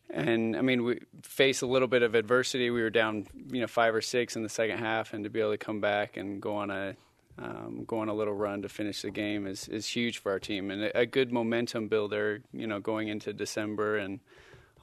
and 0.09 0.55
I 0.55 0.61
mean, 0.61 0.83
we 0.83 0.99
face 1.21 1.61
a 1.61 1.67
little 1.67 1.87
bit 1.87 2.01
of 2.01 2.15
adversity. 2.15 2.69
We 2.69 2.81
were 2.81 2.89
down, 2.89 3.27
you 3.51 3.59
know, 3.59 3.67
five 3.67 3.93
or 3.93 4.01
six 4.01 4.35
in 4.35 4.43
the 4.43 4.49
second 4.49 4.77
half, 4.77 5.13
and 5.13 5.23
to 5.25 5.29
be 5.29 5.41
able 5.41 5.51
to 5.51 5.57
come 5.57 5.81
back 5.81 6.17
and 6.17 6.41
go 6.41 6.55
on 6.55 6.71
a 6.71 6.95
um, 7.39 7.83
go 7.85 7.99
on 7.99 8.09
a 8.09 8.13
little 8.13 8.33
run 8.33 8.63
to 8.63 8.69
finish 8.69 9.01
the 9.01 9.11
game 9.11 9.45
is 9.45 9.67
is 9.67 9.85
huge 9.85 10.19
for 10.19 10.31
our 10.31 10.39
team 10.39 10.71
and 10.71 10.83
a, 10.83 10.99
a 10.99 11.05
good 11.05 11.31
momentum 11.31 11.87
builder. 11.87 12.41
You 12.53 12.67
know, 12.67 12.79
going 12.79 13.09
into 13.09 13.33
December 13.33 13.97
and 13.97 14.19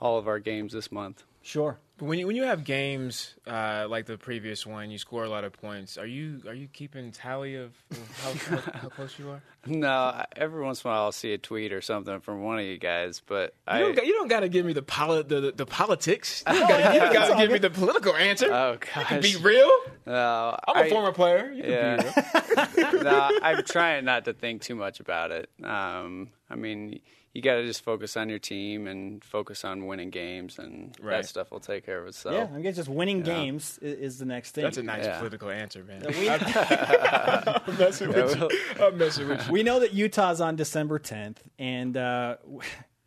all 0.00 0.18
of 0.18 0.28
our 0.28 0.38
games 0.38 0.72
this 0.72 0.92
month. 0.92 1.24
Sure. 1.42 1.78
But 1.96 2.07
when 2.07 2.18
you 2.18 2.26
when 2.26 2.35
you 2.35 2.44
have 2.44 2.64
games 2.64 3.35
uh, 3.46 3.87
like 3.88 4.07
the 4.07 4.18
previous 4.18 4.66
one, 4.66 4.90
you 4.90 4.98
score 4.98 5.24
a 5.24 5.28
lot 5.28 5.44
of 5.44 5.52
points. 5.52 5.96
Are 5.96 6.07
you 6.07 6.42
are 6.46 6.54
you 6.54 6.66
keeping 6.66 7.12
tally 7.12 7.54
of, 7.54 7.72
of 7.90 8.48
how, 8.48 8.57
how, 8.57 8.72
how 8.80 8.88
close 8.96 9.16
you 9.18 9.30
are? 9.30 9.42
No, 9.66 10.24
every 10.37 10.62
once 10.62 10.85
in 10.85 10.88
a 10.90 10.92
while 10.92 11.03
I'll 11.05 11.12
see 11.12 11.33
a 11.33 11.38
tweet 11.38 11.72
or 11.72 11.81
something 11.81 12.20
from 12.20 12.42
one 12.42 12.59
of 12.59 12.64
you 12.64 12.79
guys, 12.79 13.22
but 13.27 13.55
You 13.66 13.74
I. 13.74 13.81
don't, 13.81 13.94
got- 13.96 14.07
you 14.07 14.12
don't 14.14 14.29
got 14.29 14.40
to 14.40 14.48
give 14.48 14.66
me 14.66 14.72
the, 14.72 14.83
poli- 14.83 15.22
the, 15.22 15.40
the 15.40 15.53
the 15.53 15.66
politics. 15.66 16.42
You 16.46 16.55
don't 16.55 16.68
gotta- 16.68 16.94
you 16.94 17.00
don't 17.05 17.12
got 17.12 17.29
to 17.31 17.37
give 17.37 17.50
me 17.53 17.59
the 17.68 17.70
political 17.70 18.14
answer. 18.14 18.53
Oh 18.53 18.79
gosh. 18.94 19.22
Be 19.22 19.37
real. 19.37 19.70
No, 20.07 20.57
I'm 20.68 20.77
a 20.77 20.81
I- 20.87 20.90
former 20.90 21.12
player. 21.12 21.50
You 21.53 21.62
can 21.62 21.70
Yeah. 21.72 22.66
be 22.77 22.83
real. 22.83 23.03
no, 23.05 23.31
I'm 23.42 23.62
trying 23.64 24.05
not 24.05 24.24
to 24.27 24.33
think 24.33 24.62
too 24.62 24.74
much 24.74 25.00
about 25.00 25.31
it. 25.31 25.48
Um, 25.62 26.29
I 26.50 26.57
mean, 26.57 27.00
you 27.33 27.42
got 27.42 27.55
to 27.57 27.66
just 27.66 27.83
focus 27.83 28.16
on 28.16 28.29
your 28.29 28.38
team 28.38 28.87
and 28.87 29.24
focus 29.24 29.64
on 29.64 29.87
winning 29.87 30.11
games, 30.11 30.57
and 30.61 30.94
Right. 31.03 31.16
that 31.22 31.27
stuff 31.29 31.50
will 31.50 31.59
take 31.59 31.85
care 31.85 32.00
of 32.00 32.07
itself. 32.07 32.35
Yeah, 32.37 32.57
I 32.57 32.61
guess 32.61 32.77
just 32.77 32.88
winning 32.88 33.22
games 33.22 33.77
is, 33.83 33.98
is 33.98 34.18
the 34.18 34.24
next 34.24 34.53
thing. 34.53 34.62
That's 34.62 34.77
a 34.79 34.85
nice 34.85 35.05
Yeah. 35.05 35.18
political 35.18 35.50
answer, 35.50 35.83
man. 35.83 36.05
I'm 36.07 37.77
messing 37.79 38.09
with 38.11 38.37
you. 38.38 38.50
I'm 38.85 38.98
messing 38.98 39.29
with 39.29 39.46
you. 39.46 39.53
We 39.54 39.62
know 39.62 39.78
that 39.78 39.94
Utah's 39.94 40.40
on 40.40 40.56
December 40.56 40.98
10th, 40.98 41.36
and 41.60 41.96
uh, 41.96 42.38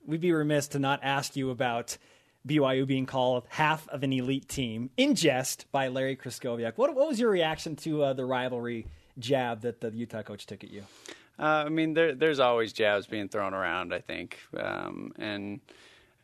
we'd 0.06 0.22
be 0.22 0.32
remiss 0.32 0.70
to 0.70 0.80
not 0.80 1.02
ask 1.04 1.36
you 1.36 1.50
about 1.50 1.98
BYU 2.48 2.88
being 2.88 3.06
called 3.06 3.44
half 3.50 3.86
of 3.90 4.02
an 4.02 4.14
elite 4.14 4.48
team 4.48 4.90
in 4.96 5.16
jest 5.16 5.70
by 5.74 5.90
Larry 5.90 6.16
Krystkowiak. 6.16 6.78
What, 6.78 6.96
what 6.96 7.10
was 7.10 7.20
your 7.20 7.32
reaction 7.32 7.76
to 7.76 8.02
uh, 8.02 8.14
the 8.14 8.24
rivalry 8.24 8.88
jab 9.20 9.64
that 9.64 9.82
the 9.82 9.90
Utah 9.90 10.24
coach 10.24 10.46
took 10.46 10.64
at 10.64 10.72
you? 10.72 10.86
Uh, 11.38 11.66
I 11.66 11.68
mean, 11.68 11.96
there, 11.96 12.16
there's 12.16 12.40
always 12.40 12.72
jabs 12.72 13.08
being 13.08 13.28
thrown 13.28 13.54
around. 13.54 13.94
I 13.94 14.00
think, 14.00 14.38
um, 14.56 15.12
and 15.20 15.60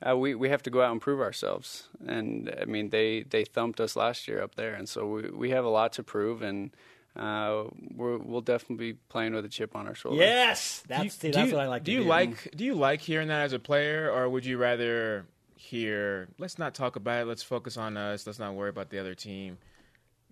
uh, 0.09 0.15
we 0.15 0.35
we 0.35 0.47
have 0.47 0.63
to 0.63 0.69
go 0.69 0.81
out 0.81 0.93
and 0.93 1.01
prove 1.01 1.19
ourselves. 1.19 1.89
And 2.07 2.49
I 2.61 2.63
mean, 2.63 2.91
they 2.91 3.23
they 3.23 3.43
thumped 3.43 3.81
us 3.81 3.97
last 3.97 4.29
year 4.29 4.41
up 4.41 4.55
there, 4.55 4.73
and 4.73 4.87
so 4.87 5.05
we 5.05 5.29
we 5.31 5.49
have 5.49 5.65
a 5.65 5.69
lot 5.69 5.91
to 5.93 6.03
prove, 6.03 6.41
and 6.41 6.71
uh, 7.15 7.65
we're, 7.95 8.17
we'll 8.17 8.41
definitely 8.41 8.93
be 8.93 8.97
playing 9.09 9.33
with 9.33 9.45
a 9.45 9.49
chip 9.49 9.75
on 9.75 9.87
our 9.87 9.95
shoulder. 9.95 10.17
Yes, 10.17 10.83
that's, 10.87 10.99
Do 10.99 11.03
you- 11.05 11.09
see, 11.11 11.27
do 11.29 11.33
that's 11.33 11.49
you- 11.51 11.55
what 11.57 11.63
I 11.63 11.67
like 11.67 11.83
Do 11.83 11.91
to 11.91 11.97
you 11.97 12.03
do. 12.03 12.09
like 12.09 12.51
do 12.55 12.63
you 12.65 12.73
like 12.75 13.01
hearing 13.01 13.27
that 13.27 13.41
as 13.41 13.53
a 13.53 13.59
player, 13.59 14.09
or 14.11 14.27
would 14.29 14.45
you 14.45 14.57
rather 14.57 15.25
hear 15.55 16.27
let's 16.39 16.57
not 16.59 16.73
talk 16.73 16.95
about 16.95 17.21
it, 17.21 17.25
let's 17.27 17.43
focus 17.43 17.77
on 17.77 17.95
us, 17.97 18.25
let's 18.27 18.39
not 18.39 18.53
worry 18.55 18.69
about 18.69 18.89
the 18.89 18.99
other 18.99 19.15
team? 19.15 19.57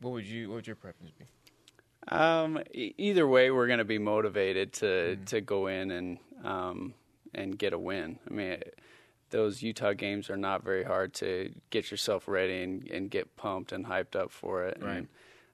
What 0.02 0.12
would 0.12 0.26
you 0.26 0.50
what 0.50 0.56
would 0.56 0.68
your 0.68 0.76
preference 0.76 1.12
be? 1.12 1.26
Um, 2.08 2.60
e- 2.74 2.96
either 2.98 3.28
way, 3.28 3.52
we're 3.52 3.68
going 3.68 3.80
to 3.80 3.86
be 3.86 4.00
motivated 4.00 4.74
to 4.74 5.18
to 5.28 5.40
go 5.42 5.68
in 5.68 5.92
and 5.92 6.18
um, 6.44 6.94
and 7.34 7.58
get 7.58 7.74
a 7.74 7.78
win. 7.80 8.18
I 8.28 8.34
mean, 8.34 8.58
those 9.30 9.62
Utah 9.62 9.94
games 9.94 10.30
are 10.30 10.36
not 10.38 10.64
very 10.64 10.84
hard 10.84 11.14
to 11.16 11.54
get 11.70 11.92
yourself 11.92 12.28
ready 12.28 12.64
and, 12.64 12.88
and 12.90 13.10
get 13.12 13.38
pumped 13.38 13.72
and 13.72 13.86
hyped 13.86 14.16
up 14.16 14.32
for 14.32 14.66
it. 14.66 14.80
Right. 14.82 14.98
And, 14.98 15.08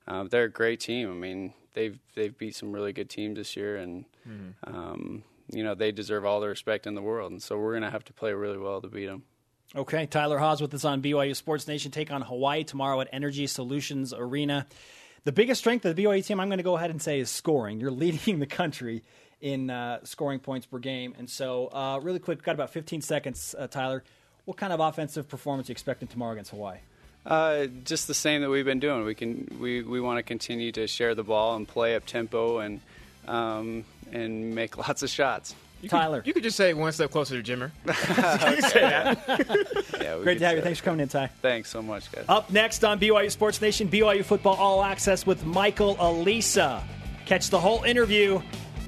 um, 0.07 0.29
they're 0.29 0.45
a 0.45 0.51
great 0.51 0.79
team. 0.79 1.09
I 1.09 1.13
mean, 1.13 1.53
they've 1.73 1.99
they've 2.15 2.37
beat 2.37 2.55
some 2.55 2.71
really 2.71 2.93
good 2.93 3.09
teams 3.09 3.37
this 3.37 3.55
year, 3.55 3.77
and 3.77 4.05
um, 4.65 5.23
you 5.51 5.63
know 5.63 5.75
they 5.75 5.91
deserve 5.91 6.25
all 6.25 6.39
the 6.39 6.47
respect 6.47 6.87
in 6.87 6.95
the 6.95 7.01
world. 7.01 7.31
And 7.31 7.41
so 7.41 7.57
we're 7.57 7.73
going 7.73 7.83
to 7.83 7.91
have 7.91 8.05
to 8.05 8.13
play 8.13 8.33
really 8.33 8.57
well 8.57 8.81
to 8.81 8.87
beat 8.87 9.07
them. 9.07 9.23
Okay, 9.75 10.05
Tyler 10.05 10.37
Haws 10.37 10.61
with 10.61 10.73
us 10.73 10.85
on 10.85 11.01
BYU 11.01 11.35
Sports 11.35 11.67
Nation. 11.67 11.91
Take 11.91 12.09
on 12.09 12.21
Hawaii 12.21 12.63
tomorrow 12.63 13.01
at 13.01 13.09
Energy 13.11 13.47
Solutions 13.47 14.13
Arena. 14.13 14.65
The 15.25 15.33
biggest 15.33 15.59
strength 15.59 15.83
of 15.83 15.93
the 15.93 16.05
BYU 16.05 16.25
team, 16.25 16.39
I'm 16.39 16.47
going 16.47 16.59
to 16.59 16.63
go 16.63 16.77
ahead 16.77 16.89
and 16.89 17.01
say, 17.01 17.19
is 17.19 17.29
scoring. 17.29 17.81
You're 17.81 17.91
leading 18.05 18.39
the 18.39 18.45
country 18.45 19.03
in 19.41 19.69
uh, 19.69 19.99
scoring 20.03 20.39
points 20.39 20.65
per 20.65 20.79
game. 20.79 21.13
And 21.17 21.29
so, 21.29 21.67
uh, 21.67 21.99
really 22.01 22.19
quick, 22.19 22.41
got 22.41 22.55
about 22.55 22.71
15 22.71 23.01
seconds, 23.01 23.53
uh, 23.57 23.67
Tyler. 23.67 24.03
What 24.45 24.55
kind 24.55 24.71
of 24.71 24.79
offensive 24.79 25.27
performance 25.27 25.67
are 25.67 25.71
you 25.71 25.73
expecting 25.73 26.07
tomorrow 26.07 26.31
against 26.31 26.51
Hawaii? 26.51 26.77
Uh, 27.27 27.65
just 27.83 28.07
the 28.07 28.13
same 28.13 28.41
that 28.41 28.49
we've 28.49 28.63
been 28.65 28.79
doing. 28.79 29.03
We 29.03 29.13
can 29.13 29.57
we, 29.59 29.81
we 29.81 29.99
want 29.99 30.17
to 30.17 30.23
continue 30.23 30.71
to 30.71 30.87
share 30.87 31.13
the 31.13 31.23
ball 31.23 31.57
and 31.57 31.67
play 31.67 31.95
up 31.95 32.05
tempo 32.05 32.59
and 32.59 32.79
um, 33.27 33.83
and 34.13 34.55
make 34.55 34.77
lots 34.87 35.03
of 35.03 35.09
shots. 35.09 35.53
Tyler, 35.89 36.23
You 36.25 36.33
could 36.33 36.41
just 36.41 36.57
say 36.57 36.73
one 36.73 36.91
step 36.91 37.11
closer 37.11 37.39
to 37.39 37.43
Jimmer. 37.55 37.69
Yeah, 40.01 40.17
great 40.23 40.39
to 40.39 40.45
have 40.45 40.55
you. 40.55 40.61
say- 40.61 40.63
Thanks 40.63 40.79
for 40.79 40.85
coming 40.85 41.01
in, 41.01 41.07
Ty. 41.09 41.27
Thanks 41.41 41.69
so 41.69 41.81
much, 41.83 42.11
guys. 42.11 42.25
Up 42.29 42.49
next 42.49 42.83
on 42.83 42.99
BYU 42.99 43.29
Sports 43.29 43.61
Nation, 43.61 43.87
BYU 43.89 44.23
Football 44.25 44.55
All 44.55 44.83
Access 44.83 45.25
with 45.27 45.45
Michael 45.45 45.95
Alisa. 45.97 46.81
Catch 47.25 47.49
the 47.51 47.59
whole 47.59 47.83
interview 47.83 48.41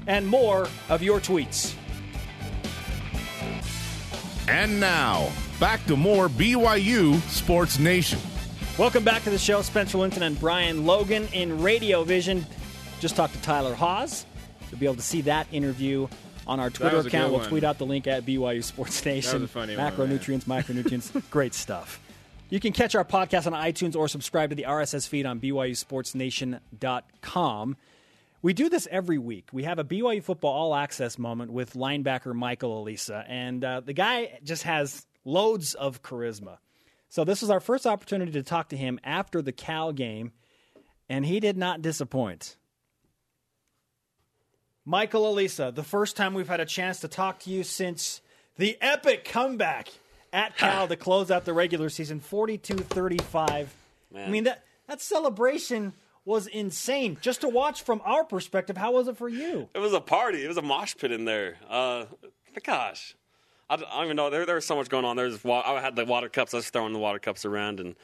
and 0.08 0.26
more 0.26 0.66
of 0.88 1.00
your 1.02 1.20
tweets. 1.20 1.74
And 4.48 4.80
now, 4.80 5.30
back 5.60 5.84
to 5.86 5.96
more 5.96 6.28
BYU 6.28 7.20
Sports 7.28 7.78
Nation. 7.78 8.18
Welcome 8.78 9.02
back 9.04 9.24
to 9.24 9.30
the 9.30 9.38
show. 9.38 9.60
Spencer 9.62 9.98
Linton 9.98 10.22
and 10.22 10.38
Brian 10.40 10.86
Logan 10.86 11.28
in 11.34 11.60
Radio 11.60 12.02
Vision. 12.04 12.46
Just 12.98 13.14
talked 13.16 13.34
to 13.34 13.42
Tyler 13.42 13.74
Haws. 13.74 14.24
You'll 14.70 14.78
be 14.80 14.86
able 14.86 14.96
to 14.96 15.02
see 15.02 15.20
that 15.22 15.46
interview 15.52 16.06
on 16.46 16.60
our 16.60 16.70
Twitter 16.70 17.00
account. 17.00 17.32
We'll 17.32 17.44
tweet 17.44 17.64
out 17.64 17.76
the 17.78 17.84
link 17.84 18.06
at 18.06 18.24
BYU 18.24 18.64
Sports 18.64 19.04
Nation. 19.04 19.44
a 19.44 19.48
funny 19.48 19.76
one, 19.76 19.92
micronutrients, 19.92 21.30
great 21.30 21.52
stuff. 21.52 22.00
You 22.48 22.58
can 22.58 22.72
catch 22.72 22.94
our 22.94 23.04
podcast 23.04 23.46
on 23.46 23.52
iTunes 23.52 23.94
or 23.94 24.08
subscribe 24.08 24.48
to 24.50 24.56
the 24.56 24.64
RSS 24.64 25.06
feed 25.06 25.26
on 25.26 25.38
BYUSportsNation.com. 25.40 27.76
We 28.42 28.54
do 28.54 28.70
this 28.70 28.88
every 28.90 29.18
week. 29.18 29.48
We 29.52 29.64
have 29.64 29.78
a 29.78 29.84
BYU 29.84 30.22
football 30.22 30.52
all 30.52 30.74
access 30.74 31.18
moment 31.18 31.52
with 31.52 31.74
linebacker 31.74 32.32
Michael 32.34 32.82
Alisa, 32.82 33.26
and 33.28 33.62
uh, 33.62 33.80
the 33.80 33.92
guy 33.92 34.38
just 34.42 34.62
has 34.62 35.06
loads 35.26 35.74
of 35.74 36.00
charisma. 36.02 36.56
So 37.10 37.24
this 37.24 37.42
was 37.42 37.50
our 37.50 37.60
first 37.60 37.86
opportunity 37.86 38.30
to 38.32 38.42
talk 38.42 38.68
to 38.68 38.76
him 38.76 39.00
after 39.02 39.42
the 39.42 39.52
Cal 39.52 39.92
game, 39.92 40.30
and 41.08 41.26
he 41.26 41.40
did 41.40 41.56
not 41.56 41.82
disappoint. 41.82 42.56
Michael 44.84 45.34
Alisa, 45.34 45.74
the 45.74 45.82
first 45.82 46.16
time 46.16 46.34
we've 46.34 46.48
had 46.48 46.60
a 46.60 46.64
chance 46.64 47.00
to 47.00 47.08
talk 47.08 47.40
to 47.40 47.50
you 47.50 47.64
since 47.64 48.20
the 48.56 48.78
epic 48.80 49.24
comeback 49.24 49.88
at 50.32 50.56
Cal 50.56 50.86
to 50.86 50.96
close 50.96 51.32
out 51.32 51.44
the 51.44 51.52
regular 51.52 51.90
season 51.90 52.20
42-35. 52.20 53.66
I 54.16 54.28
mean 54.28 54.44
that 54.44 54.64
that 54.86 55.00
celebration 55.00 55.92
was 56.24 56.46
insane. 56.46 57.18
Just 57.20 57.40
to 57.40 57.48
watch 57.48 57.82
from 57.82 58.00
our 58.04 58.24
perspective, 58.24 58.76
how 58.76 58.92
was 58.92 59.08
it 59.08 59.16
for 59.16 59.28
you? 59.28 59.68
It 59.74 59.78
was 59.80 59.92
a 59.92 60.00
party. 60.00 60.44
It 60.44 60.48
was 60.48 60.56
a 60.56 60.62
mosh 60.62 60.94
pit 60.96 61.10
in 61.10 61.24
there. 61.24 61.56
Uh, 61.68 62.04
gosh, 62.62 63.16
I 63.70 63.76
don't, 63.76 64.04
even 64.04 64.16
know. 64.16 64.30
There, 64.30 64.44
there 64.44 64.56
was 64.56 64.66
so 64.66 64.74
much 64.74 64.88
going 64.88 65.04
on. 65.04 65.16
There's 65.16 65.44
I 65.46 65.80
had 65.80 65.94
the 65.94 66.04
water 66.04 66.28
cups. 66.28 66.52
I 66.52 66.56
was 66.58 66.68
throwing 66.68 66.92
the 66.92 66.98
water 66.98 67.20
cups 67.20 67.44
around, 67.44 67.78
and 67.78 67.94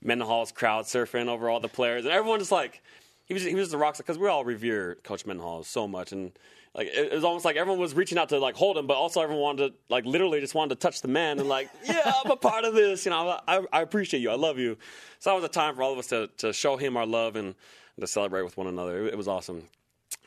Mendenhall's 0.00 0.52
crowd 0.52 0.84
surfing 0.84 1.26
over 1.26 1.50
all 1.50 1.58
the 1.58 1.68
players, 1.68 2.04
and 2.04 2.14
everyone 2.14 2.38
just 2.38 2.52
like 2.52 2.80
he 3.26 3.34
was. 3.34 3.42
He 3.42 3.54
was 3.54 3.70
the 3.70 3.76
rock 3.76 3.96
because 3.96 4.18
we 4.18 4.28
all 4.28 4.44
revere 4.44 4.98
Coach 5.02 5.26
Mendenhall 5.26 5.64
so 5.64 5.88
much, 5.88 6.12
and 6.12 6.30
like 6.76 6.86
it, 6.86 7.12
it 7.12 7.12
was 7.12 7.24
almost 7.24 7.44
like 7.44 7.56
everyone 7.56 7.80
was 7.80 7.94
reaching 7.94 8.18
out 8.18 8.28
to 8.28 8.38
like 8.38 8.54
hold 8.54 8.78
him, 8.78 8.86
but 8.86 8.94
also 8.94 9.20
everyone 9.20 9.42
wanted 9.42 9.68
to 9.68 9.74
like 9.88 10.04
literally 10.04 10.40
just 10.40 10.54
wanted 10.54 10.76
to 10.76 10.80
touch 10.80 11.00
the 11.00 11.08
man 11.08 11.40
and 11.40 11.48
like, 11.48 11.70
yeah, 11.84 12.12
I'm 12.24 12.30
a 12.30 12.36
part 12.36 12.64
of 12.64 12.74
this. 12.74 13.04
You 13.04 13.10
know, 13.10 13.40
I, 13.48 13.62
I 13.72 13.82
appreciate 13.82 14.20
you. 14.20 14.30
I 14.30 14.36
love 14.36 14.58
you. 14.58 14.78
So 15.18 15.30
that 15.30 15.34
was 15.34 15.44
a 15.44 15.48
time 15.48 15.74
for 15.74 15.82
all 15.82 15.92
of 15.92 15.98
us 15.98 16.06
to 16.08 16.28
to 16.38 16.52
show 16.52 16.76
him 16.76 16.96
our 16.96 17.06
love 17.06 17.34
and 17.34 17.56
to 17.98 18.06
celebrate 18.06 18.42
with 18.42 18.56
one 18.56 18.68
another. 18.68 19.06
It, 19.06 19.14
it 19.14 19.16
was 19.16 19.26
awesome. 19.26 19.64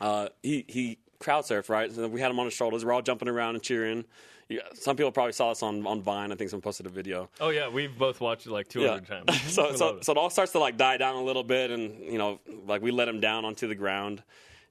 Uh, 0.02 0.28
he 0.44 0.66
he 0.68 0.98
crowd 1.20 1.46
surfed 1.46 1.70
right. 1.70 1.92
So 1.92 2.08
we 2.08 2.20
had 2.20 2.32
him 2.32 2.40
on 2.40 2.46
his 2.46 2.54
shoulders. 2.54 2.84
We're 2.84 2.94
all 2.94 3.02
jumping 3.02 3.30
around 3.30 3.56
and 3.56 3.64
cheering. 3.64 4.04
Yeah, 4.50 4.62
some 4.74 4.96
people 4.96 5.12
probably 5.12 5.34
saw 5.34 5.52
us 5.52 5.62
on, 5.62 5.86
on 5.86 6.02
Vine. 6.02 6.32
I 6.32 6.36
think 6.36 6.50
someone 6.50 6.64
posted 6.64 6.88
a 6.88 6.90
video. 6.90 7.30
Oh 7.40 7.50
yeah, 7.50 7.70
we've 7.70 7.96
both 7.96 8.20
watched 8.20 8.48
it 8.48 8.52
like 8.52 8.68
200 8.68 9.06
times. 9.06 9.42
so 9.54 9.76
so 9.76 9.98
it. 9.98 10.06
so 10.06 10.12
it 10.12 10.18
all 10.18 10.32
starts 10.32 10.54
to 10.54 10.60
like 10.60 10.76
die 10.76 10.98
down 10.98 11.16
a 11.16 11.24
little 11.24 11.44
bit, 11.44 11.70
and 11.70 12.04
you 12.04 12.18
know, 12.18 12.40
like 12.68 12.82
we 12.82 12.90
let 12.90 13.08
him 13.08 13.20
down 13.20 13.46
onto 13.46 13.68
the 13.68 13.76
ground, 13.76 14.24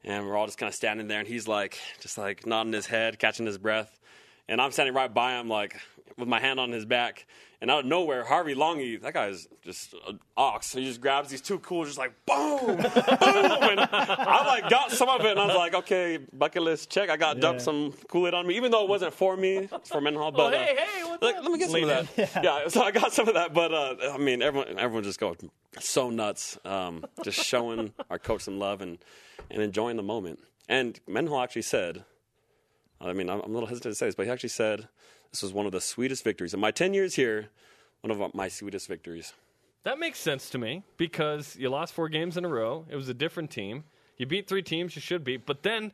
and 0.03 0.27
we're 0.27 0.37
all 0.37 0.47
just 0.47 0.59
kind 0.59 0.69
of 0.69 0.75
standing 0.75 1.07
there, 1.07 1.21
and 1.21 1.29
he's 1.29 1.47
like, 1.47 1.79
just 2.01 2.19
like 2.19 2.45
nodding 2.45 2.73
his 2.73 2.87
head, 2.87 3.21
catching 3.21 3.47
his 3.47 3.57
breath, 3.57 4.01
and 4.49 4.61
I'm 4.61 4.73
standing 4.73 4.95
right 4.95 5.13
by 5.13 5.39
him, 5.39 5.49
like 5.49 5.81
with 6.17 6.29
my 6.29 6.41
hand 6.41 6.59
on 6.59 6.73
his 6.73 6.85
back, 6.85 7.27
and 7.61 7.71
out 7.71 7.81
of 7.81 7.87
nowhere, 7.87 8.25
Harvey 8.25 8.55
Langi, 8.55 9.01
that 9.03 9.15
guy's 9.15 9.49
just 9.63 9.95
an 10.07 10.21
ox. 10.37 10.73
He 10.73 10.85
just 10.85 11.01
grabs 11.01 11.29
these 11.29 11.41
two 11.41 11.59
coolers, 11.59 11.89
just 11.89 11.99
like 11.99 12.15
boom, 12.25 12.67
boom, 12.67 12.79
and 12.79 13.81
I 13.81 14.45
like 14.47 14.71
got 14.71 14.93
some 14.93 15.09
of 15.09 15.23
it, 15.23 15.33
and 15.33 15.41
I 15.41 15.47
was 15.47 15.57
like, 15.57 15.75
okay, 15.75 16.19
bucket 16.33 16.63
list 16.63 16.91
check. 16.91 17.11
I 17.11 17.17
got 17.17 17.41
dumped 17.41 17.63
some 17.63 17.93
Kool 18.09 18.29
Aid 18.29 18.35
on 18.35 18.47
me, 18.47 18.57
even 18.57 18.71
though 18.71 18.85
it 18.85 18.89
wasn't 18.89 19.13
for 19.13 19.37
me, 19.37 19.69
it's 19.73 19.91
for 19.91 20.01
Mendenhall. 20.01 20.31
But 20.31 20.55
hey, 20.55 20.77
uh, 20.79 20.81
hey, 20.81 21.05
what's 21.05 21.23
like, 21.23 21.37
up? 21.37 21.43
let 21.43 21.53
me 21.53 21.59
get 21.59 21.71
some 21.71 21.83
of 21.83 21.89
that. 21.89 22.43
Yeah. 22.45 22.69
so 22.69 22.83
I 22.83 22.93
got 22.93 23.13
some 23.13 23.27
of 23.27 23.35
that, 23.35 23.53
but 23.53 23.73
uh, 23.75 24.13
I 24.13 24.19
mean, 24.19 24.41
everyone, 24.41 24.79
everyone 24.79 25.03
just 25.03 25.19
goes 25.19 25.37
so 25.81 26.11
nuts, 26.11 26.59
um, 26.65 27.05
just 27.25 27.45
showing 27.45 27.93
our 28.11 28.19
coach 28.19 28.43
some 28.43 28.59
love 28.59 28.81
and 28.81 28.99
and 29.51 29.63
enjoying 29.63 29.97
the 29.97 30.03
moment. 30.03 30.41
And 30.69 30.99
Mendenhall 31.09 31.43
actually 31.43 31.63
said, 31.63 32.05
I 33.01 33.13
mean, 33.13 33.31
I'm, 33.31 33.41
I'm 33.41 33.51
a 33.51 33.55
little 33.55 33.69
hesitant 33.69 33.93
to 33.93 33.97
say 33.97 34.07
this, 34.07 34.15
but 34.15 34.27
he 34.27 34.33
actually 34.33 34.51
said 34.51 34.89
this 35.31 35.43
was 35.43 35.53
one 35.53 35.67
of 35.67 35.73
the 35.73 35.81
sweetest 35.81 36.25
victories 36.25 36.55
in 36.55 36.61
my 36.61 36.71
10 36.71 36.95
years 36.95 37.15
here. 37.15 37.49
One 38.01 38.11
of 38.11 38.35
my 38.35 38.49
sweetest 38.49 38.87
victories. 38.87 39.33
That 39.83 39.99
makes 39.99 40.19
sense 40.21 40.51
to 40.51 40.59
me 40.59 40.85
because 40.97 41.57
you 41.57 41.69
lost 41.69 41.93
four 41.95 42.09
games 42.09 42.37
in 42.37 42.45
a 42.45 42.49
row. 42.49 42.85
It 42.89 42.97
was 42.97 43.09
a 43.09 43.15
different 43.15 43.51
team. 43.51 43.85
You 44.19 44.27
beat 44.27 44.49
three 44.49 44.63
teams 44.63 44.95
you 44.95 45.03
should 45.03 45.25
beat, 45.25 45.47
but 45.47 45.63
then 45.63 45.93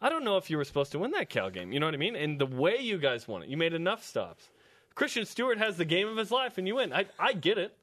I 0.00 0.08
don't 0.08 0.24
know 0.24 0.36
if 0.36 0.50
you 0.50 0.56
were 0.56 0.64
supposed 0.64 0.92
to 0.92 0.98
win 0.98 1.10
that 1.12 1.30
Cal 1.30 1.50
game. 1.50 1.72
You 1.72 1.80
know 1.80 1.86
what 1.86 1.94
I 1.94 1.98
mean? 1.98 2.16
And 2.16 2.38
the 2.38 2.46
way 2.46 2.78
you 2.78 2.98
guys 2.98 3.26
won 3.26 3.42
it, 3.42 3.48
you 3.48 3.56
made 3.56 3.72
enough 3.72 4.04
stops. 4.04 4.48
Christian 4.94 5.24
Stewart 5.26 5.58
has 5.58 5.76
the 5.76 5.84
game 5.84 6.08
of 6.08 6.16
his 6.16 6.30
life, 6.30 6.58
and 6.58 6.66
you 6.66 6.76
win. 6.76 6.92
I, 6.92 7.06
I 7.18 7.32
get 7.34 7.58
it. 7.58 7.76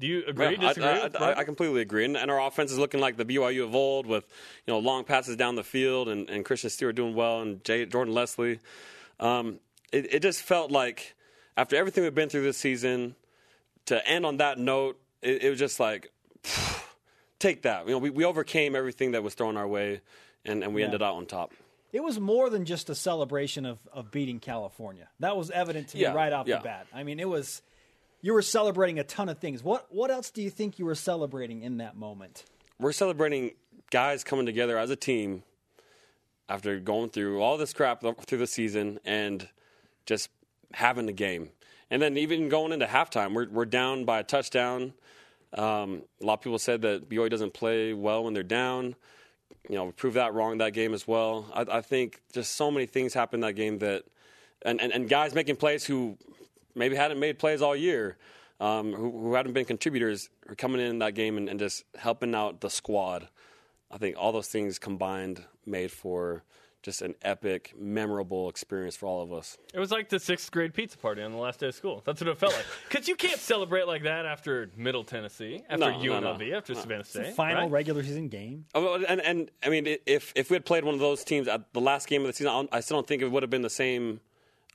Do 0.00 0.06
you 0.06 0.24
agree? 0.26 0.56
Yeah, 0.58 0.68
I- 0.68 0.72
disagree? 0.74 1.18
I, 1.20 1.30
I, 1.32 1.38
I 1.40 1.44
completely 1.44 1.80
agree. 1.80 2.04
And, 2.04 2.16
and 2.16 2.30
our 2.30 2.40
offense 2.46 2.72
is 2.72 2.78
looking 2.78 3.00
like 3.00 3.16
the 3.16 3.24
BYU 3.24 3.64
of 3.64 3.74
old 3.74 4.06
with, 4.06 4.24
you 4.66 4.72
know, 4.72 4.78
long 4.78 5.04
passes 5.04 5.36
down 5.36 5.54
the 5.54 5.64
field 5.64 6.08
and, 6.08 6.28
and 6.28 6.44
Christian 6.44 6.68
Stewart 6.70 6.94
doing 6.94 7.14
well 7.14 7.40
and 7.42 7.62
Jay, 7.64 7.86
Jordan 7.86 8.12
Leslie. 8.12 8.58
Um, 9.20 9.60
it, 9.94 10.14
it 10.14 10.22
just 10.22 10.42
felt 10.42 10.70
like 10.70 11.14
after 11.56 11.76
everything 11.76 12.04
we've 12.04 12.14
been 12.14 12.28
through 12.28 12.42
this 12.42 12.58
season, 12.58 13.14
to 13.86 14.06
end 14.08 14.26
on 14.26 14.38
that 14.38 14.58
note, 14.58 15.00
it, 15.22 15.44
it 15.44 15.50
was 15.50 15.58
just 15.58 15.78
like, 15.78 16.10
take 17.38 17.62
that. 17.62 17.86
You 17.86 17.92
know, 17.92 17.98
we, 17.98 18.10
we 18.10 18.24
overcame 18.24 18.74
everything 18.74 19.12
that 19.12 19.22
was 19.22 19.34
thrown 19.34 19.56
our 19.56 19.68
way 19.68 20.00
and, 20.44 20.62
and 20.62 20.74
we 20.74 20.82
ended 20.82 21.02
out 21.02 21.14
on 21.14 21.26
top. 21.26 21.52
It 21.92 22.02
was 22.02 22.18
more 22.18 22.50
than 22.50 22.64
just 22.64 22.90
a 22.90 22.94
celebration 22.94 23.64
of, 23.64 23.78
of 23.92 24.10
beating 24.10 24.40
California. 24.40 25.08
That 25.20 25.36
was 25.36 25.50
evident 25.50 25.88
to 25.88 25.98
Yeah, 25.98 26.10
me 26.10 26.16
right 26.16 26.32
off 26.32 26.48
yeah. 26.48 26.56
the 26.58 26.64
bat. 26.64 26.86
I 26.92 27.04
mean, 27.04 27.20
it 27.20 27.28
was 27.28 27.62
you 28.20 28.32
were 28.32 28.42
celebrating 28.42 28.98
a 28.98 29.04
ton 29.04 29.28
of 29.28 29.38
things. 29.38 29.62
What 29.62 29.86
what 29.90 30.10
else 30.10 30.30
do 30.30 30.42
you 30.42 30.50
think 30.50 30.78
you 30.80 30.86
were 30.86 30.96
celebrating 30.96 31.62
in 31.62 31.76
that 31.78 31.96
moment? 31.96 32.44
we're 32.80 32.90
celebrating 32.90 33.52
guys 33.90 34.24
coming 34.24 34.44
together 34.46 34.76
as 34.76 34.90
a 34.90 34.96
team 34.96 35.44
after 36.48 36.80
going 36.80 37.08
through 37.08 37.40
all 37.40 37.56
this 37.56 37.72
crap 37.72 38.02
through 38.26 38.38
the 38.38 38.46
season 38.48 38.98
and 39.04 39.48
just 40.06 40.30
having 40.72 41.06
the 41.06 41.12
game. 41.12 41.50
And 41.90 42.00
then 42.00 42.16
even 42.16 42.48
going 42.48 42.72
into 42.72 42.86
halftime, 42.86 43.34
we're 43.34 43.48
we're 43.48 43.66
down 43.66 44.04
by 44.04 44.20
a 44.20 44.24
touchdown. 44.24 44.94
Um, 45.56 46.02
a 46.20 46.26
lot 46.26 46.34
of 46.34 46.40
people 46.40 46.58
said 46.58 46.82
that 46.82 47.08
BYU 47.08 47.30
doesn't 47.30 47.54
play 47.54 47.92
well 47.92 48.24
when 48.24 48.34
they're 48.34 48.42
down. 48.42 48.96
You 49.68 49.76
know, 49.76 49.84
we 49.84 49.92
proved 49.92 50.16
that 50.16 50.34
wrong 50.34 50.58
that 50.58 50.72
game 50.72 50.92
as 50.92 51.06
well. 51.06 51.46
I, 51.54 51.78
I 51.78 51.80
think 51.80 52.20
just 52.32 52.56
so 52.56 52.70
many 52.70 52.86
things 52.86 53.14
happened 53.14 53.44
that 53.44 53.54
game 53.54 53.78
that, 53.78 54.04
and, 54.62 54.80
and, 54.80 54.92
and 54.92 55.08
guys 55.08 55.34
making 55.34 55.56
plays 55.56 55.84
who 55.84 56.18
maybe 56.74 56.96
hadn't 56.96 57.20
made 57.20 57.38
plays 57.38 57.62
all 57.62 57.76
year, 57.76 58.16
um, 58.60 58.92
who, 58.92 59.10
who 59.10 59.34
hadn't 59.34 59.52
been 59.52 59.64
contributors, 59.64 60.28
are 60.48 60.54
coming 60.54 60.80
in 60.80 60.98
that 60.98 61.14
game 61.14 61.36
and, 61.36 61.48
and 61.48 61.58
just 61.58 61.84
helping 61.96 62.34
out 62.34 62.60
the 62.60 62.68
squad. 62.68 63.28
I 63.90 63.98
think 63.98 64.16
all 64.18 64.32
those 64.32 64.48
things 64.48 64.78
combined 64.78 65.44
made 65.64 65.92
for 65.92 66.42
just 66.84 67.00
an 67.00 67.14
epic, 67.22 67.72
memorable 67.78 68.50
experience 68.50 68.94
for 68.94 69.06
all 69.06 69.22
of 69.22 69.32
us. 69.32 69.56
It 69.72 69.80
was 69.80 69.90
like 69.90 70.10
the 70.10 70.20
sixth 70.20 70.52
grade 70.52 70.74
pizza 70.74 70.98
party 70.98 71.22
on 71.22 71.32
the 71.32 71.38
last 71.38 71.60
day 71.60 71.68
of 71.68 71.74
school. 71.74 72.02
That's 72.04 72.20
what 72.20 72.28
it 72.28 72.38
felt 72.38 72.52
like. 72.52 72.66
Because 72.88 73.08
you 73.08 73.16
can't 73.16 73.40
celebrate 73.40 73.86
like 73.88 74.02
that 74.02 74.26
after 74.26 74.70
Middle 74.76 75.02
Tennessee, 75.02 75.62
after 75.68 75.78
No, 75.78 75.98
no, 75.98 76.20
UNLV, 76.20 76.50
no. 76.50 76.56
after 76.56 76.74
Savannah 76.74 77.02
State. 77.02 77.34
Final 77.34 77.62
right? 77.62 77.70
regular 77.70 78.02
season 78.02 78.28
game. 78.28 78.66
Oh, 78.74 79.02
And, 79.08 79.20
and 79.22 79.50
I 79.64 79.70
mean, 79.70 79.96
if 80.06 80.32
if 80.36 80.50
we 80.50 80.54
had 80.56 80.66
played 80.66 80.84
one 80.84 80.94
of 80.94 81.00
those 81.00 81.24
teams 81.24 81.48
at 81.48 81.72
the 81.72 81.80
last 81.80 82.06
game 82.06 82.20
of 82.20 82.26
the 82.26 82.34
season, 82.34 82.68
I 82.72 82.76
I 82.76 82.80
still 82.80 82.98
don't 82.98 83.06
think 83.06 83.22
it 83.22 83.30
would 83.30 83.42
have 83.42 83.50
been 83.50 83.62
the 83.62 83.70
same 83.70 84.20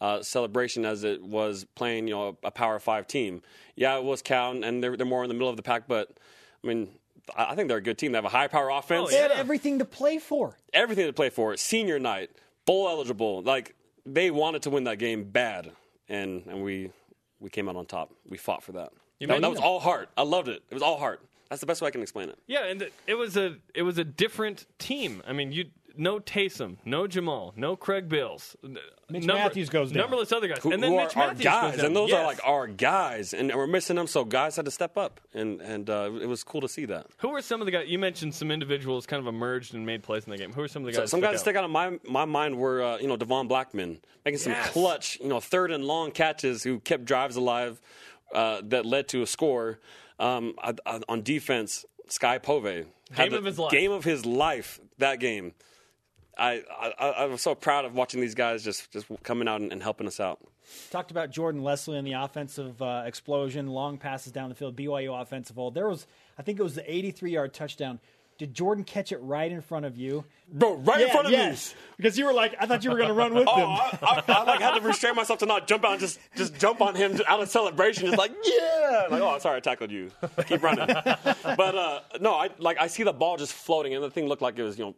uh, 0.01 0.23
celebration 0.23 0.85
as 0.85 1.03
it 1.03 1.21
was 1.21 1.65
playing, 1.75 2.07
you 2.07 2.15
know, 2.15 2.37
a 2.43 2.51
Power 2.51 2.79
Five 2.79 3.05
team. 3.05 3.43
Yeah, 3.75 3.97
it 3.97 4.03
was 4.03 4.23
Cal, 4.23 4.51
and 4.63 4.83
they're 4.83 4.97
they're 4.97 5.05
more 5.05 5.23
in 5.23 5.27
the 5.29 5.35
middle 5.35 5.49
of 5.49 5.57
the 5.57 5.63
pack, 5.63 5.87
but 5.87 6.17
I 6.63 6.67
mean, 6.67 6.89
I 7.35 7.51
I 7.51 7.55
think 7.55 7.67
they're 7.67 7.77
a 7.77 7.81
good 7.81 7.97
team. 7.97 8.11
They 8.11 8.17
have 8.17 8.25
a 8.25 8.29
high 8.29 8.47
power 8.47 8.71
oh, 8.71 8.77
offense. 8.77 9.09
They 9.09 9.17
had 9.17 9.31
everything 9.31 9.79
to 9.79 9.85
play 9.85 10.19
for. 10.19 10.57
everything 10.73 11.05
to 11.07 11.13
play 11.13 11.29
for. 11.29 11.55
Senior 11.57 11.99
night, 11.99 12.29
bowl 12.65 12.87
eligible. 12.89 13.41
Like 13.41 13.75
they 14.05 14.31
wanted 14.31 14.61
to 14.63 14.69
win 14.69 14.85
that 14.85 14.97
game 14.99 15.23
bad, 15.23 15.71
and 16.07 16.43
and 16.47 16.63
we 16.63 16.91
we 17.39 17.49
came 17.49 17.69
out 17.69 17.75
on 17.75 17.85
top. 17.85 18.11
We 18.27 18.37
fought 18.37 18.63
for 18.63 18.73
that. 18.73 18.91
You 19.19 19.27
That, 19.27 19.41
that 19.41 19.49
was 19.49 19.59
all 19.59 19.79
heart. 19.79 20.09
I 20.17 20.23
loved 20.23 20.47
it. 20.47 20.63
It 20.69 20.73
was 20.73 20.83
all 20.83 20.97
heart. 20.97 21.21
That's 21.49 21.59
the 21.61 21.65
best 21.65 21.81
way 21.81 21.87
I 21.87 21.91
can 21.91 22.01
explain 22.01 22.29
it. 22.29 22.37
Yeah, 22.47 22.65
and 22.65 22.81
it- 22.83 22.93
it 23.07 23.15
was 23.15 23.35
a 23.35 23.57
it 23.73 23.81
was 23.83 23.97
a 23.97 24.03
different 24.03 24.65
team. 24.77 25.23
I 25.27 25.33
mean, 25.33 25.51
you 25.51 25.65
no 25.99 26.19
Taysom, 26.19 26.77
no 26.85 27.05
Jamal, 27.07 27.53
no 27.55 27.75
Craig 27.75 28.07
Bills. 28.09 28.55
Mitch 29.09 29.25
Matthews 29.25 29.69
goes 29.69 29.91
down. 29.91 30.01
Numberless 30.03 30.31
other 30.31 30.47
guys, 30.47 30.59
Who, 30.63 30.71
and 30.71 30.81
then 30.81 30.91
who 30.91 30.97
Mitch 30.97 31.15
are 31.17 31.21
our 31.21 31.27
Matthews 31.27 31.43
guys, 31.43 31.71
goes 31.71 31.77
down. 31.77 31.85
and 31.87 31.95
those 31.95 32.09
Yes. 32.09 32.19
are 32.19 32.25
like 32.25 32.39
our 32.45 32.67
guys, 32.67 33.33
and 33.33 33.53
we're 33.53 33.67
missing 33.67 33.95
them. 33.95 34.07
So 34.07 34.23
guys 34.23 34.55
had 34.55 34.65
to 34.65 34.71
step 34.71 34.97
up, 34.97 35.19
and 35.33 35.61
and 35.61 35.89
uh, 35.89 36.11
it 36.21 36.27
was 36.27 36.43
cool 36.43 36.61
to 36.61 36.69
see 36.69 36.85
that. 36.85 37.07
Who 37.17 37.29
were 37.29 37.41
some 37.41 37.61
of 37.61 37.65
the 37.65 37.71
guys? 37.71 37.87
You 37.89 37.99
mentioned 37.99 38.33
some 38.35 38.49
individuals 38.51 39.05
kind 39.05 39.19
of 39.19 39.27
emerged 39.27 39.73
and 39.73 39.85
made 39.85 40.01
plays 40.03 40.23
in 40.25 40.31
the 40.31 40.37
game. 40.37 40.53
Who 40.53 40.61
are 40.61 40.67
some 40.67 40.83
of 40.83 40.87
the 40.87 40.93
So 40.93 41.01
guys? 41.01 41.11
some 41.11 41.19
guys 41.21 41.31
that 41.33 41.39
stuck 41.39 41.53
stick 41.53 41.55
out 41.57 41.63
of 41.65 41.71
my 41.71 41.99
my 42.07 42.25
mind 42.25 42.57
were 42.57 42.81
uh, 42.83 42.97
you 42.99 43.07
know 43.07 43.17
Devon 43.17 43.49
Blackmon 43.49 43.97
making 44.25 44.39
some 44.39 44.53
Yes. 44.53 44.69
clutch 44.71 45.17
you 45.21 45.27
know 45.27 45.39
third 45.39 45.71
and 45.71 45.83
long 45.85 46.11
catches 46.11 46.63
who 46.63 46.79
kept 46.79 47.05
drives 47.05 47.35
alive 47.35 47.81
uh, 48.33 48.61
that 48.65 48.85
led 48.85 49.07
to 49.09 49.21
a 49.21 49.27
score. 49.27 49.79
Um, 50.19 50.53
I- 50.61 50.73
I- 50.85 51.01
on 51.09 51.23
defense, 51.23 51.85
Skye 52.09 52.37
PoVey 52.39 52.85
had 53.11 53.23
Game 53.25 53.31
the 53.31 53.37
of 53.39 53.45
his 53.45 53.57
life. 53.57 53.71
Game 53.71 53.91
of 53.91 54.03
his 54.03 54.25
life 54.25 54.79
that 54.99 55.19
game. 55.19 55.53
I, 56.39 56.63
I 56.99 57.07
I 57.09 57.25
was 57.25 57.41
so 57.41 57.53
proud 57.53 57.85
of 57.85 57.93
watching 57.93 58.21
these 58.21 58.35
guys 58.35 58.63
just 58.63 58.91
just 58.91 59.07
coming 59.23 59.47
out 59.47 59.61
and, 59.61 59.71
and 59.71 59.83
helping 59.83 60.07
us 60.07 60.19
out. 60.19 60.39
Talked 60.91 61.11
about 61.11 61.31
Jordan 61.31 61.63
Leslie 61.63 61.97
and 61.97 62.05
the 62.07 62.13
offensive 62.13 62.81
uh, 62.81 63.03
explosion, 63.05 63.67
long 63.67 63.97
passes 63.97 64.31
down 64.31 64.49
the 64.49 64.55
field, 64.55 64.75
BYU 64.75 65.19
offensive 65.19 65.55
hold. 65.55 65.73
There 65.73 65.87
was, 65.87 66.05
I 66.37 66.43
think 66.43 66.59
it 66.59 66.63
was 66.63 66.75
the 66.75 66.91
83 66.91 67.31
yard 67.31 67.53
touchdown. 67.53 67.99
Did 68.37 68.53
Jordan 68.53 68.85
catch 68.85 69.11
it 69.11 69.17
right 69.17 69.51
in 69.51 69.59
front 69.59 69.85
of 69.85 69.97
you? 69.97 70.23
Bro, 70.49 70.75
right 70.75 71.01
in 71.01 71.09
front 71.09 71.25
of 71.25 71.33
yes. 71.33 71.75
Because 71.97 72.17
you 72.17 72.23
were 72.25 72.31
like, 72.31 72.55
I 72.57 72.67
thought 72.67 72.85
you 72.85 72.89
were 72.89 72.95
going 72.95 73.09
to 73.09 73.13
run 73.13 73.33
with 73.33 73.45
Oh, 73.49 73.55
him. 73.57 73.67
I, 73.67 74.23
I, 74.29 74.33
I 74.33 74.43
like 74.43 74.61
had 74.61 74.75
to 74.75 74.81
restrain 74.81 75.15
myself 75.15 75.39
to 75.39 75.45
not 75.45 75.67
jump 75.67 75.83
out 75.83 75.91
and 75.93 75.99
just 75.99 76.19
just 76.37 76.57
jump 76.57 76.79
on 76.79 76.95
him 76.95 77.19
out 77.27 77.41
of 77.41 77.49
celebration. 77.49 78.05
Just 78.05 78.17
like 78.17 78.31
yeah, 78.45 79.07
like 79.09 79.21
oh 79.21 79.37
sorry 79.39 79.57
I 79.57 79.59
tackled 79.59 79.91
you. 79.91 80.09
Keep 80.47 80.63
running. 80.63 80.87
but 80.87 81.75
uh, 81.75 81.99
no, 82.21 82.33
I 82.35 82.49
like 82.59 82.77
I 82.79 82.87
see 82.87 83.03
the 83.03 83.11
ball 83.11 83.35
just 83.35 83.51
floating 83.51 83.93
and 83.93 84.01
the 84.01 84.09
thing 84.09 84.27
looked 84.27 84.41
like 84.41 84.57
it 84.57 84.63
was 84.63 84.79
you 84.79 84.85
know 84.85 84.95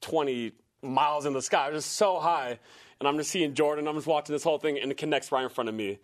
twenty 0.00 0.52
miles 0.82 1.26
in 1.26 1.32
the 1.32 1.42
sky. 1.42 1.68
It 1.68 1.74
was 1.74 1.84
just 1.84 1.96
so 1.96 2.18
high, 2.20 2.58
and 3.00 3.08
I'm 3.08 3.16
just 3.16 3.30
seeing 3.30 3.54
Jordan. 3.54 3.86
I'm 3.88 3.94
just 3.94 4.06
watching 4.06 4.32
this 4.34 4.42
whole 4.44 4.58
thing 4.58 4.78
and 4.78 4.90
it 4.90 4.96
connects 4.96 5.30
right 5.32 5.42
in 5.44 5.48
front 5.50 5.68
of 5.68 5.74
me. 5.74 5.98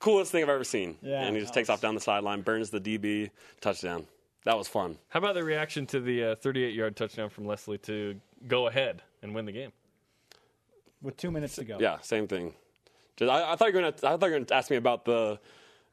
Coolest 0.00 0.30
thing 0.32 0.42
I've 0.42 0.48
ever 0.48 0.64
seen. 0.64 0.96
Yeah, 1.02 1.22
and 1.22 1.34
he 1.34 1.40
just 1.42 1.54
takes 1.54 1.68
was- 1.68 1.74
off 1.76 1.80
down 1.80 1.94
the 1.94 2.00
sideline, 2.00 2.42
burns 2.42 2.70
the 2.70 2.80
DB, 2.80 3.30
touchdown. 3.60 4.06
that 4.44 4.56
was 4.56 4.68
fun. 4.68 4.96
How 5.08 5.18
about 5.18 5.34
the 5.34 5.42
reaction 5.44 5.86
to 5.86 6.00
the 6.00 6.24
uh, 6.24 6.34
38 6.36 6.74
yard 6.74 6.96
touchdown 6.96 7.28
from 7.30 7.46
Leslie 7.46 7.78
to 7.78 8.14
go 8.46 8.66
ahead 8.68 9.02
and 9.22 9.34
win 9.34 9.44
the 9.44 9.52
game? 9.52 9.72
With 11.02 11.16
two 11.16 11.30
minutes 11.30 11.56
to 11.56 11.64
go. 11.64 11.78
Yeah, 11.80 11.98
same 12.00 12.26
thing. 12.28 12.54
Just, 13.16 13.30
I, 13.30 13.52
I 13.52 13.56
thought 13.56 13.68
you 13.68 13.74
were 13.74 13.80
gonna. 13.80 13.94
I 14.04 14.16
thought 14.16 14.26
you 14.26 14.32
were 14.32 14.38
gonna 14.40 14.46
ask 14.58 14.70
me 14.70 14.76
about 14.76 15.04
the 15.04 15.38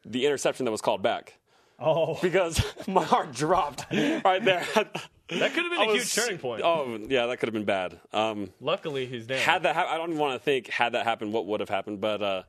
the 0.06 0.26
interception 0.26 0.66
that 0.66 0.72
was 0.72 0.82
called 0.82 1.02
back 1.02 1.34
Oh, 1.80 2.18
because 2.22 2.64
my 2.88 3.04
heart 3.04 3.32
dropped 3.34 3.86
right 3.92 4.44
there. 4.44 4.66
That 5.30 5.54
could 5.54 5.64
have 5.64 5.72
been 5.72 5.80
I 5.80 5.84
a 5.86 5.88
was- 5.88 6.14
huge 6.14 6.14
turning 6.26 6.38
point. 6.40 6.62
Oh 6.64 7.00
yeah, 7.10 7.26
that 7.28 7.38
could 7.40 7.48
have 7.48 7.54
been 7.54 7.66
bad. 7.66 8.00
Um, 8.14 8.52
Luckily, 8.62 9.06
he's 9.08 9.26
down. 9.26 9.40
had 9.40 9.64
that, 9.64 9.74
hap- 9.76 9.88
I 9.88 9.98
don't 9.98 10.10
even 10.10 10.20
want 10.20 10.34
to 10.40 10.44
think 10.44 10.68
had 10.68 10.94
that 10.94 11.04
happened, 11.06 11.34
what 11.34 11.46
would 11.48 11.60
have 11.62 11.70
happened. 11.70 12.00
But 12.00 12.22
uh, 12.22 12.44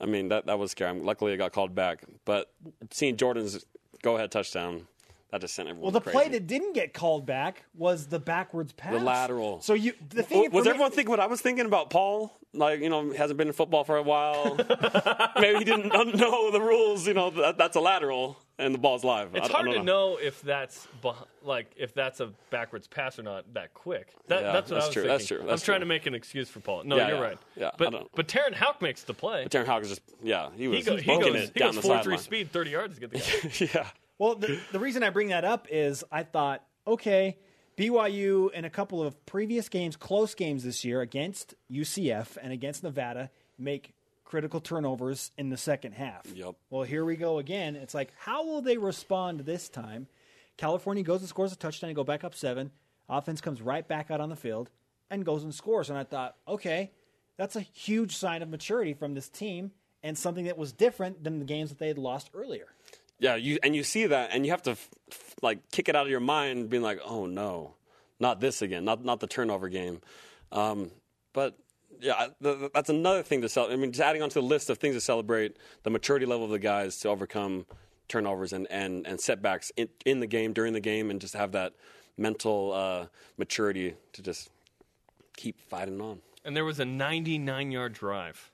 I 0.00 0.06
mean, 0.06 0.28
that 0.28 0.46
that 0.46 0.58
was 0.58 0.70
scary. 0.70 0.98
Luckily, 1.00 1.32
it 1.32 1.36
got 1.36 1.52
called 1.52 1.74
back. 1.74 2.04
But 2.24 2.50
seeing 2.90 3.16
Jordan's 3.16 3.64
go 4.02 4.16
ahead 4.16 4.30
touchdown, 4.30 4.86
that 5.34 5.40
just 5.40 5.54
sent 5.54 5.68
everyone. 5.68 5.82
well, 5.82 5.90
the 5.90 6.00
crazy. 6.00 6.16
play 6.16 6.28
that 6.28 6.46
didn't 6.46 6.74
get 6.74 6.94
called 6.94 7.26
back 7.26 7.64
was 7.74 8.06
the 8.06 8.20
backwards 8.20 8.72
pass. 8.72 8.92
The 8.92 9.00
lateral. 9.00 9.60
So 9.62 9.74
you 9.74 9.92
the 10.10 10.22
thing 10.22 10.44
W- 10.44 10.50
was 10.50 10.62
for 10.62 10.64
me- 10.64 10.70
everyone 10.70 10.90
thinking 10.92 11.10
what 11.10 11.18
I 11.20 11.26
was 11.26 11.40
thinking 11.40 11.66
about 11.66 11.90
Paul? 11.90 12.38
Like, 12.52 12.78
you 12.78 12.88
know, 12.88 13.10
hasn't 13.10 13.36
been 13.36 13.48
in 13.48 13.52
football 13.52 13.82
for 13.82 13.96
a 13.96 14.02
while. 14.04 14.54
Maybe 15.40 15.58
he 15.58 15.64
didn't 15.64 15.88
know 15.88 16.52
the 16.52 16.60
rules. 16.60 17.04
You 17.04 17.14
know, 17.14 17.30
that, 17.30 17.58
that's 17.58 17.74
a 17.74 17.80
lateral 17.80 18.38
and 18.60 18.72
the 18.72 18.78
ball's 18.78 19.02
live. 19.02 19.34
It's 19.34 19.48
I, 19.48 19.50
I 19.50 19.52
hard 19.52 19.64
don't 19.66 19.74
to 19.78 19.82
know 19.82 20.18
if 20.22 20.40
that's 20.40 20.86
beh- 21.02 21.16
like 21.42 21.72
if 21.76 21.94
that's 21.94 22.20
a 22.20 22.30
backwards 22.50 22.86
pass 22.86 23.18
or 23.18 23.24
not 23.24 23.52
that 23.54 23.74
quick. 23.74 24.14
That, 24.28 24.42
Yeah, 24.42 24.52
that's 24.52 24.70
what 24.70 24.74
that's 24.76 24.84
I 24.84 24.86
was 24.86 24.92
true, 24.94 25.02
thinking. 25.02 25.08
that's 25.18 25.26
true, 25.26 25.40
I'm 25.40 25.46
that's 25.48 25.62
trying 25.64 25.78
true. 25.80 25.86
to 25.86 25.86
make 25.88 26.06
an 26.06 26.14
excuse 26.14 26.48
for 26.48 26.60
Paul. 26.60 26.84
No, 26.84 26.94
Yeah, 26.96 27.08
you're 27.08 27.16
yeah, 27.16 27.22
right. 27.24 27.38
yeah, 27.56 27.70
but 27.76 27.90
don't- 27.90 28.08
but 28.14 28.28
Terenn 28.28 28.54
Houk 28.54 28.80
makes 28.80 29.02
the 29.02 29.14
play. 29.14 29.46
Terenn 29.50 29.82
is 29.82 29.88
just, 29.88 30.02
yeah, 30.22 30.50
he 30.56 30.62
He, 30.62 30.68
was 30.68 30.84
go, 30.84 30.96
he 30.96 31.06
booking 31.06 31.32
goes, 31.32 31.42
it 31.42 31.50
he 31.54 31.58
down 31.58 31.68
goes 31.72 31.76
the 31.76 31.82
four 31.82 31.94
three 32.04 32.16
sideline. 32.16 32.18
speed, 32.18 32.52
30 32.52 32.70
yards 32.70 32.94
to 32.94 33.00
get 33.00 33.10
the 33.10 33.18
guy. 33.18 33.70
yeah. 33.80 33.88
Well, 34.18 34.36
the, 34.36 34.60
the 34.72 34.78
reason 34.78 35.02
I 35.02 35.10
bring 35.10 35.28
that 35.28 35.44
up 35.44 35.66
is 35.70 36.04
I 36.10 36.22
thought, 36.22 36.64
okay, 36.86 37.36
BYU 37.76 38.52
in 38.52 38.64
a 38.64 38.70
couple 38.70 39.02
of 39.02 39.26
previous 39.26 39.68
games, 39.68 39.96
close 39.96 40.34
games 40.34 40.62
this 40.62 40.84
year 40.84 41.00
against 41.00 41.54
UCF 41.70 42.36
and 42.40 42.52
against 42.52 42.82
Nevada, 42.84 43.30
make 43.58 43.94
critical 44.24 44.60
turnovers 44.60 45.32
in 45.36 45.50
the 45.50 45.56
second 45.56 45.92
half. 45.92 46.26
Yep. 46.34 46.54
Well, 46.70 46.82
here 46.82 47.04
we 47.04 47.16
go 47.16 47.38
again. 47.38 47.76
It's 47.76 47.94
like, 47.94 48.12
how 48.18 48.44
will 48.44 48.62
they 48.62 48.76
respond 48.76 49.40
this 49.40 49.68
time? 49.68 50.06
California 50.56 51.02
goes 51.02 51.20
and 51.20 51.28
scores 51.28 51.52
a 51.52 51.56
touchdown 51.56 51.90
and 51.90 51.96
go 51.96 52.04
back 52.04 52.24
up 52.24 52.34
seven. 52.34 52.70
Offense 53.08 53.40
comes 53.40 53.60
right 53.60 53.86
back 53.86 54.10
out 54.10 54.20
on 54.20 54.30
the 54.30 54.36
field 54.36 54.70
and 55.10 55.24
goes 55.24 55.42
and 55.42 55.54
scores. 55.54 55.90
And 55.90 55.98
I 55.98 56.04
thought, 56.04 56.36
okay, 56.46 56.92
that's 57.36 57.56
a 57.56 57.60
huge 57.60 58.16
sign 58.16 58.42
of 58.42 58.48
maturity 58.48 58.94
from 58.94 59.14
this 59.14 59.28
team 59.28 59.72
and 60.02 60.16
something 60.16 60.44
that 60.44 60.58
was 60.58 60.72
different 60.72 61.24
than 61.24 61.38
the 61.38 61.44
games 61.44 61.70
that 61.70 61.78
they 61.78 61.88
had 61.88 61.98
lost 61.98 62.30
earlier. 62.34 62.68
Yeah, 63.18 63.36
you 63.36 63.58
and 63.62 63.74
you 63.76 63.82
see 63.84 64.06
that, 64.06 64.30
and 64.32 64.44
you 64.44 64.50
have 64.50 64.62
to 64.62 64.72
f- 64.72 64.88
f- 65.10 65.34
like 65.40 65.70
kick 65.70 65.88
it 65.88 65.96
out 65.96 66.04
of 66.06 66.10
your 66.10 66.20
mind, 66.20 66.68
being 66.68 66.82
like, 66.82 67.00
"Oh 67.04 67.26
no, 67.26 67.74
not 68.18 68.40
this 68.40 68.60
again, 68.60 68.84
not 68.84 69.04
not 69.04 69.20
the 69.20 69.26
turnover 69.26 69.68
game." 69.68 70.00
Um, 70.50 70.90
but 71.32 71.56
yeah, 72.00 72.28
th- 72.42 72.58
th- 72.58 72.72
that's 72.74 72.90
another 72.90 73.22
thing 73.22 73.40
to 73.42 73.48
celebrate. 73.48 73.74
I 73.74 73.78
mean, 73.78 73.92
just 73.92 74.02
adding 74.02 74.22
onto 74.22 74.40
the 74.40 74.46
list 74.46 74.68
of 74.68 74.78
things 74.78 74.94
to 74.96 75.00
celebrate 75.00 75.56
the 75.84 75.90
maturity 75.90 76.26
level 76.26 76.44
of 76.44 76.50
the 76.50 76.58
guys 76.58 76.98
to 77.00 77.08
overcome 77.08 77.66
turnovers 78.08 78.52
and 78.52 78.66
and, 78.70 79.06
and 79.06 79.20
setbacks 79.20 79.70
in, 79.76 79.88
in 80.04 80.20
the 80.20 80.26
game 80.26 80.52
during 80.52 80.72
the 80.72 80.80
game, 80.80 81.10
and 81.10 81.20
just 81.20 81.34
have 81.34 81.52
that 81.52 81.72
mental 82.16 82.72
uh, 82.72 83.06
maturity 83.38 83.94
to 84.12 84.22
just 84.22 84.50
keep 85.36 85.60
fighting 85.60 86.00
on. 86.00 86.20
And 86.44 86.56
there 86.56 86.64
was 86.64 86.80
a 86.80 86.84
99 86.84 87.70
yard 87.70 87.92
drive. 87.92 88.50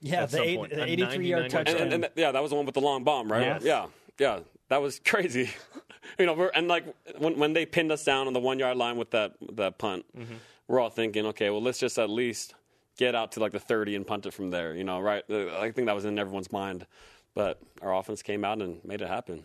Yeah, 0.00 0.22
At 0.22 0.30
the, 0.30 0.36
some 0.36 0.46
eight, 0.46 0.56
point, 0.58 0.72
the 0.72 0.84
83 0.84 1.26
yard 1.26 1.50
touchdown. 1.50 1.76
And, 1.76 1.92
and, 1.92 2.04
and 2.04 2.12
yeah, 2.16 2.32
that 2.32 2.42
was 2.42 2.50
the 2.50 2.56
one 2.56 2.66
with 2.66 2.74
the 2.74 2.80
long 2.80 3.04
bomb, 3.04 3.30
right? 3.30 3.42
Yes. 3.42 3.62
Yeah, 3.64 3.86
yeah, 4.18 4.40
that 4.68 4.82
was 4.82 5.00
crazy. 5.04 5.50
you 6.18 6.26
know, 6.26 6.34
we're, 6.34 6.48
and 6.48 6.68
like 6.68 6.84
when 7.18 7.38
when 7.38 7.52
they 7.52 7.66
pinned 7.66 7.92
us 7.92 8.04
down 8.04 8.26
on 8.26 8.32
the 8.32 8.40
one 8.40 8.58
yard 8.58 8.76
line 8.76 8.96
with 8.96 9.10
that 9.10 9.34
that 9.52 9.78
punt, 9.78 10.04
mm-hmm. 10.16 10.34
we're 10.68 10.80
all 10.80 10.90
thinking, 10.90 11.26
okay, 11.26 11.50
well, 11.50 11.62
let's 11.62 11.78
just 11.78 11.98
at 11.98 12.10
least 12.10 12.54
get 12.96 13.14
out 13.14 13.32
to 13.32 13.40
like 13.40 13.52
the 13.52 13.60
thirty 13.60 13.94
and 13.94 14.06
punt 14.06 14.26
it 14.26 14.32
from 14.32 14.50
there. 14.50 14.74
You 14.74 14.84
know, 14.84 15.00
right? 15.00 15.24
I 15.30 15.70
think 15.70 15.86
that 15.86 15.94
was 15.94 16.04
in 16.04 16.18
everyone's 16.18 16.52
mind, 16.52 16.86
but 17.34 17.60
our 17.82 17.94
offense 17.94 18.22
came 18.22 18.44
out 18.44 18.60
and 18.60 18.84
made 18.84 19.00
it 19.00 19.08
happen. 19.08 19.44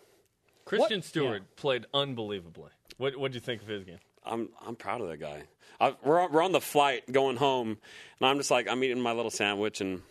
Christian 0.65 1.01
Stewart 1.01 1.55
played 1.55 1.85
unbelievably. 1.93 2.71
What 2.97 3.17
what 3.17 3.31
do 3.31 3.35
you 3.35 3.41
think 3.41 3.61
of 3.61 3.67
his 3.67 3.83
game? 3.83 3.99
I'm 4.23 4.49
I'm 4.65 4.75
proud 4.75 5.01
of 5.01 5.07
that 5.09 5.19
guy. 5.19 5.43
I, 5.79 5.95
we're 6.03 6.19
on, 6.19 6.31
we're 6.31 6.43
on 6.43 6.51
the 6.51 6.61
flight 6.61 7.11
going 7.11 7.37
home, 7.37 7.69
and 7.69 8.29
I'm 8.29 8.37
just 8.37 8.51
like 8.51 8.67
I'm 8.67 8.83
eating 8.83 9.01
my 9.01 9.13
little 9.13 9.31
sandwich 9.31 9.81
and 9.81 10.03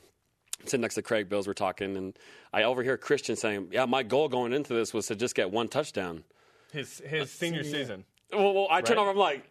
sitting 0.65 0.81
next 0.81 0.95
to 0.97 1.03
Craig 1.03 1.29
Bills. 1.29 1.47
We're 1.47 1.55
talking, 1.55 1.97
and 1.97 2.19
I 2.53 2.65
overhear 2.65 2.97
Christian 2.97 3.37
saying, 3.37 3.69
"Yeah, 3.73 3.87
my 3.87 4.03
goal 4.03 4.29
going 4.29 4.53
into 4.53 4.75
this 4.75 4.93
was 4.95 5.07
to 5.07 5.17
just 5.17 5.35
get 5.35 5.51
one 5.51 5.69
touchdown." 5.69 6.25
His 6.73 7.01
his 7.05 7.31
senior 7.31 7.63
senior. 7.65 7.79
season. 7.79 8.05
Well, 8.33 8.55
well 8.55 8.67
I 8.71 8.81
turn 8.81 8.99
over. 8.99 9.11
I'm 9.11 9.17
like, 9.17 9.45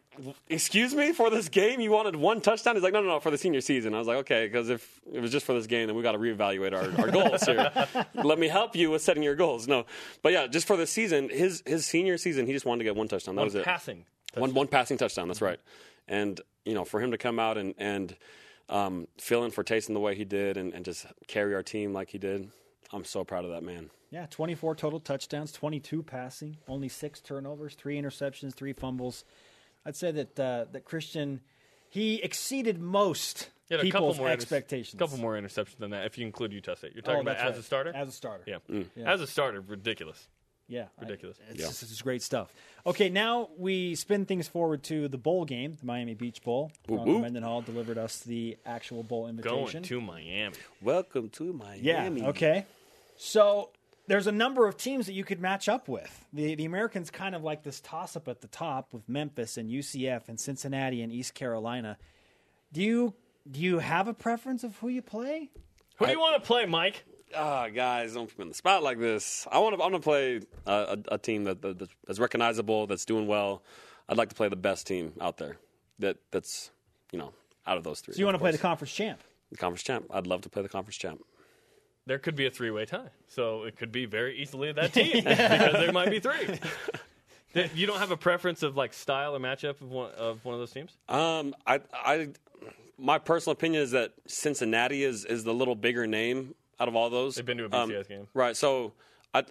"Excuse 0.47 0.95
me, 0.95 1.11
for 1.11 1.29
this 1.29 1.49
game, 1.49 1.79
you 1.79 1.91
wanted 1.91 2.15
one 2.15 2.41
touchdown?" 2.41 2.75
He's 2.75 2.83
like, 2.83 2.93
"No, 2.93 3.01
no, 3.01 3.07
no, 3.07 3.19
for 3.19 3.31
the 3.31 3.37
senior 3.37 3.61
season." 3.61 3.93
I 3.93 3.99
was 3.99 4.07
like, 4.07 4.17
"Okay, 4.17 4.47
because 4.47 4.69
if 4.69 5.01
it 5.11 5.19
was 5.19 5.31
just 5.31 5.45
for 5.45 5.53
this 5.53 5.67
game, 5.67 5.87
then 5.87 5.95
we 5.95 6.03
got 6.03 6.13
to 6.13 6.19
reevaluate 6.19 6.73
our, 6.73 7.01
our 7.01 7.11
goals 7.11 7.43
here. 7.43 7.71
Let 8.13 8.39
me 8.39 8.47
help 8.47 8.75
you 8.75 8.91
with 8.91 9.01
setting 9.01 9.23
your 9.23 9.35
goals." 9.35 9.67
No, 9.67 9.85
but 10.21 10.31
yeah, 10.31 10.47
just 10.47 10.67
for 10.67 10.77
the 10.77 10.87
season, 10.87 11.29
his 11.29 11.63
his 11.65 11.85
senior 11.85 12.17
season, 12.17 12.47
he 12.47 12.53
just 12.53 12.65
wanted 12.65 12.79
to 12.79 12.85
get 12.85 12.95
one 12.95 13.07
touchdown. 13.07 13.35
That 13.35 13.41
One 13.41 13.47
was 13.47 13.55
it. 13.55 13.65
passing. 13.65 14.05
One 14.35 14.53
one 14.53 14.67
passing 14.67 14.97
touchdown. 14.97 15.27
That's 15.27 15.39
mm-hmm. 15.39 15.45
right. 15.45 15.59
And 16.07 16.39
you 16.65 16.73
know, 16.73 16.85
for 16.85 17.01
him 17.01 17.11
to 17.11 17.17
come 17.17 17.39
out 17.39 17.57
and 17.57 17.73
and 17.77 18.15
um, 18.69 19.07
fill 19.17 19.43
in 19.43 19.51
for 19.51 19.63
Taysom 19.63 19.93
the 19.93 19.99
way 19.99 20.15
he 20.15 20.25
did, 20.25 20.57
and, 20.57 20.73
and 20.73 20.85
just 20.85 21.05
carry 21.27 21.53
our 21.55 21.63
team 21.63 21.93
like 21.93 22.09
he 22.09 22.17
did, 22.17 22.49
I'm 22.93 23.03
so 23.05 23.23
proud 23.23 23.45
of 23.45 23.51
that 23.51 23.63
man. 23.63 23.89
yeah, 24.11 24.25
24 24.29 24.75
total 24.75 24.99
touchdowns, 24.99 25.51
22 25.51 26.03
passing, 26.03 26.57
only 26.67 26.89
six 26.89 27.19
turnovers, 27.21 27.75
three 27.75 27.99
interceptions, 28.01 28.53
three 28.53 28.73
fumbles. 28.73 29.23
I'd 29.85 29.95
say 29.95 30.11
that 30.11 30.39
uh, 30.39 30.65
that 30.71 30.85
Christian 30.85 31.41
he 31.89 32.15
exceeded 32.21 32.79
most 32.79 33.49
He 33.67 33.73
had 33.75 33.79
a 33.81 33.83
people's 33.83 34.13
couple 34.13 34.15
more 34.17 34.27
inter- 34.27 34.33
expectations. 34.41 34.99
couple 34.99 35.17
more 35.17 35.33
interceptions 35.33 35.77
than 35.77 35.91
that 35.91 36.05
if 36.05 36.17
you 36.17 36.25
include 36.25 36.53
Utah 36.53 36.75
State. 36.75 36.91
You're 36.93 37.01
Oh, 37.05 37.13
talking 37.13 37.21
about 37.21 37.37
as 37.37 37.51
right. 37.51 37.59
a 37.59 37.63
starter. 37.63 37.91
As 37.95 38.07
a 38.09 38.11
starter. 38.11 38.43
yeah. 38.45 38.57
as 39.05 39.21
a 39.21 39.27
starter, 39.27 39.61
ridiculous. 39.61 40.27
Yeah, 40.69 40.85
I- 40.97 41.01
Ridiculous. 41.01 41.37
it's, 41.49 41.59
just, 41.59 41.83
it's 41.83 42.01
great 42.01 42.21
stuff. 42.21 42.53
Okay, 42.85 43.09
now 43.09 43.49
we 43.57 43.95
spin 43.95 44.25
things 44.25 44.47
forward 44.47 44.83
to 44.83 45.07
the 45.09 45.17
bowl 45.17 45.43
game, 45.43 45.75
the 45.79 45.85
Miami 45.85 46.13
Beach 46.13 46.41
Bowl. 46.43 46.71
Bronco 46.87 47.05
woo. 47.05 47.19
Mendenhall 47.21 47.61
delivered 47.61 47.97
us 47.97 48.19
the 48.19 48.57
actual 48.65 49.03
bowl 49.03 49.27
invitation. 49.27 49.81
Going 49.81 49.83
to 49.83 49.99
Miami. 50.01 50.55
Welcome 50.81 51.29
to 51.31 51.51
Miami. 51.51 52.21
Yeah. 52.21 52.27
Okay. 52.29 52.65
So 53.17 53.71
there's 54.07 54.27
a 54.27 54.31
number 54.31 54.67
of 54.67 54.77
teams 54.77 55.07
that 55.07 55.13
you 55.13 55.23
could 55.23 55.41
match 55.41 55.67
up 55.67 55.87
with. 55.87 56.25
The 56.33 56.55
the 56.55 56.65
Americans 56.65 57.09
kind 57.11 57.35
of 57.35 57.43
like 57.43 57.63
this 57.63 57.79
toss 57.81 58.15
up 58.15 58.27
at 58.27 58.41
the 58.41 58.47
top 58.47 58.93
with 58.93 59.09
Memphis 59.09 59.57
and 59.57 59.69
UCF 59.69 60.29
and 60.29 60.39
Cincinnati 60.39 61.01
and 61.01 61.11
East 61.11 61.33
Carolina. 61.33 61.97
Do 62.71 62.81
you 62.81 63.13
do 63.49 63.59
you 63.59 63.79
have 63.79 64.07
a 64.07 64.13
preference 64.13 64.63
of 64.63 64.77
who 64.77 64.87
you 64.89 65.01
play? 65.01 65.49
Who 65.97 66.05
do 66.05 66.11
you 66.11 66.19
want 66.19 66.41
to 66.41 66.47
play, 66.47 66.65
Mike? 66.65 67.03
Ah, 67.35 67.67
guys, 67.69 68.13
don't 68.13 68.27
put 68.27 68.39
me 68.39 68.43
in 68.43 68.49
the 68.49 68.55
spot 68.55 68.83
like 68.83 68.99
this. 68.99 69.47
I 69.51 69.59
want 69.59 69.75
to. 69.75 69.81
I 69.81 69.85
want 69.85 69.95
to 69.95 70.01
play 70.01 70.41
uh, 70.65 70.95
a, 71.09 71.15
a 71.15 71.17
team 71.17 71.43
that, 71.45 71.61
that 71.61 71.89
that's 72.07 72.19
recognizable, 72.19 72.87
that's 72.87 73.05
doing 73.05 73.27
well. 73.27 73.63
I'd 74.07 74.17
like 74.17 74.29
to 74.29 74.35
play 74.35 74.49
the 74.49 74.55
best 74.55 74.87
team 74.87 75.13
out 75.21 75.37
there. 75.37 75.57
That 75.99 76.17
that's 76.31 76.71
you 77.11 77.19
know 77.19 77.33
out 77.67 77.77
of 77.77 77.83
those 77.83 78.01
three. 78.01 78.15
So 78.15 78.19
you 78.19 78.25
want 78.25 78.35
to 78.35 78.39
play 78.39 78.51
the 78.51 78.57
conference 78.57 78.93
champ? 78.93 79.21
the 79.51 79.57
conference 79.57 79.83
champ? 79.83 80.05
I'd 80.11 80.27
love 80.27 80.41
to 80.41 80.49
play 80.49 80.61
the 80.61 80.69
conference 80.69 80.97
champ. 80.97 81.23
There 82.05 82.19
could 82.19 82.35
be 82.35 82.45
a 82.45 82.51
three 82.51 82.71
way 82.71 82.85
tie. 82.85 83.09
So 83.27 83.63
it 83.63 83.77
could 83.77 83.91
be 83.91 84.05
very 84.05 84.37
easily 84.37 84.71
that 84.71 84.93
team 84.93 85.23
because 85.23 85.73
there 85.73 85.91
might 85.91 86.09
be 86.09 86.19
three. 86.19 86.59
You 87.73 87.87
don't 87.87 87.97
have 87.97 88.11
a 88.11 88.17
preference 88.17 88.61
of 88.61 88.77
like 88.77 88.93
style 88.93 89.35
or 89.35 89.39
matchup 89.39 89.81
of 89.81 89.89
one 89.89 90.11
of 90.11 90.45
one 90.45 90.53
of 90.53 90.59
those 90.59 90.69
teams? 90.69 90.95
Um, 91.09 91.55
I, 91.65 91.79
I, 91.91 92.29
my 92.99 93.17
personal 93.17 93.53
opinion 93.53 93.81
is 93.81 93.89
that 93.89 94.13
Cincinnati 94.27 95.03
is 95.03 95.25
is 95.25 95.45
the 95.45 95.53
little 95.53 95.75
bigger 95.75 96.05
name 96.05 96.53
out 96.79 96.87
of 96.87 96.95
all 96.95 97.09
those. 97.09 97.35
They've 97.35 97.45
been 97.45 97.57
to 97.57 97.65
a 97.65 97.69
Um, 97.77 97.89
BCS 97.89 98.07
game. 98.07 98.27
right? 98.33 98.55
So, 98.55 98.93
I, 99.33 99.43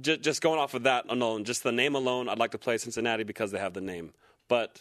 just, 0.00 0.20
just 0.22 0.42
going 0.42 0.58
off 0.60 0.74
of 0.74 0.84
that 0.84 1.06
alone, 1.08 1.44
just 1.44 1.62
the 1.62 1.72
name 1.72 1.94
alone, 1.94 2.28
I'd 2.28 2.38
like 2.38 2.52
to 2.52 2.58
play 2.58 2.78
Cincinnati 2.78 3.24
because 3.24 3.50
they 3.50 3.58
have 3.58 3.72
the 3.74 3.80
name. 3.80 4.12
But, 4.48 4.80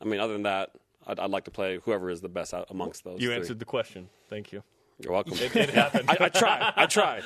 I 0.00 0.04
mean, 0.04 0.20
other 0.20 0.32
than 0.34 0.42
that, 0.44 0.70
I'd, 1.06 1.18
I'd 1.18 1.30
like 1.30 1.44
to 1.44 1.50
play 1.50 1.78
whoever 1.84 2.10
is 2.10 2.20
the 2.20 2.28
best 2.28 2.52
out 2.54 2.66
amongst 2.70 3.04
those. 3.04 3.20
You 3.20 3.28
three. 3.28 3.36
answered 3.36 3.58
the 3.58 3.64
question. 3.64 4.08
Thank 4.28 4.52
you. 4.52 4.62
You're 5.00 5.12
welcome. 5.12 5.34
It 5.40 5.70
happened. 5.70 6.04
I, 6.10 6.16
I 6.24 6.28
try. 6.28 6.72
I 6.76 6.86
try. 6.86 7.22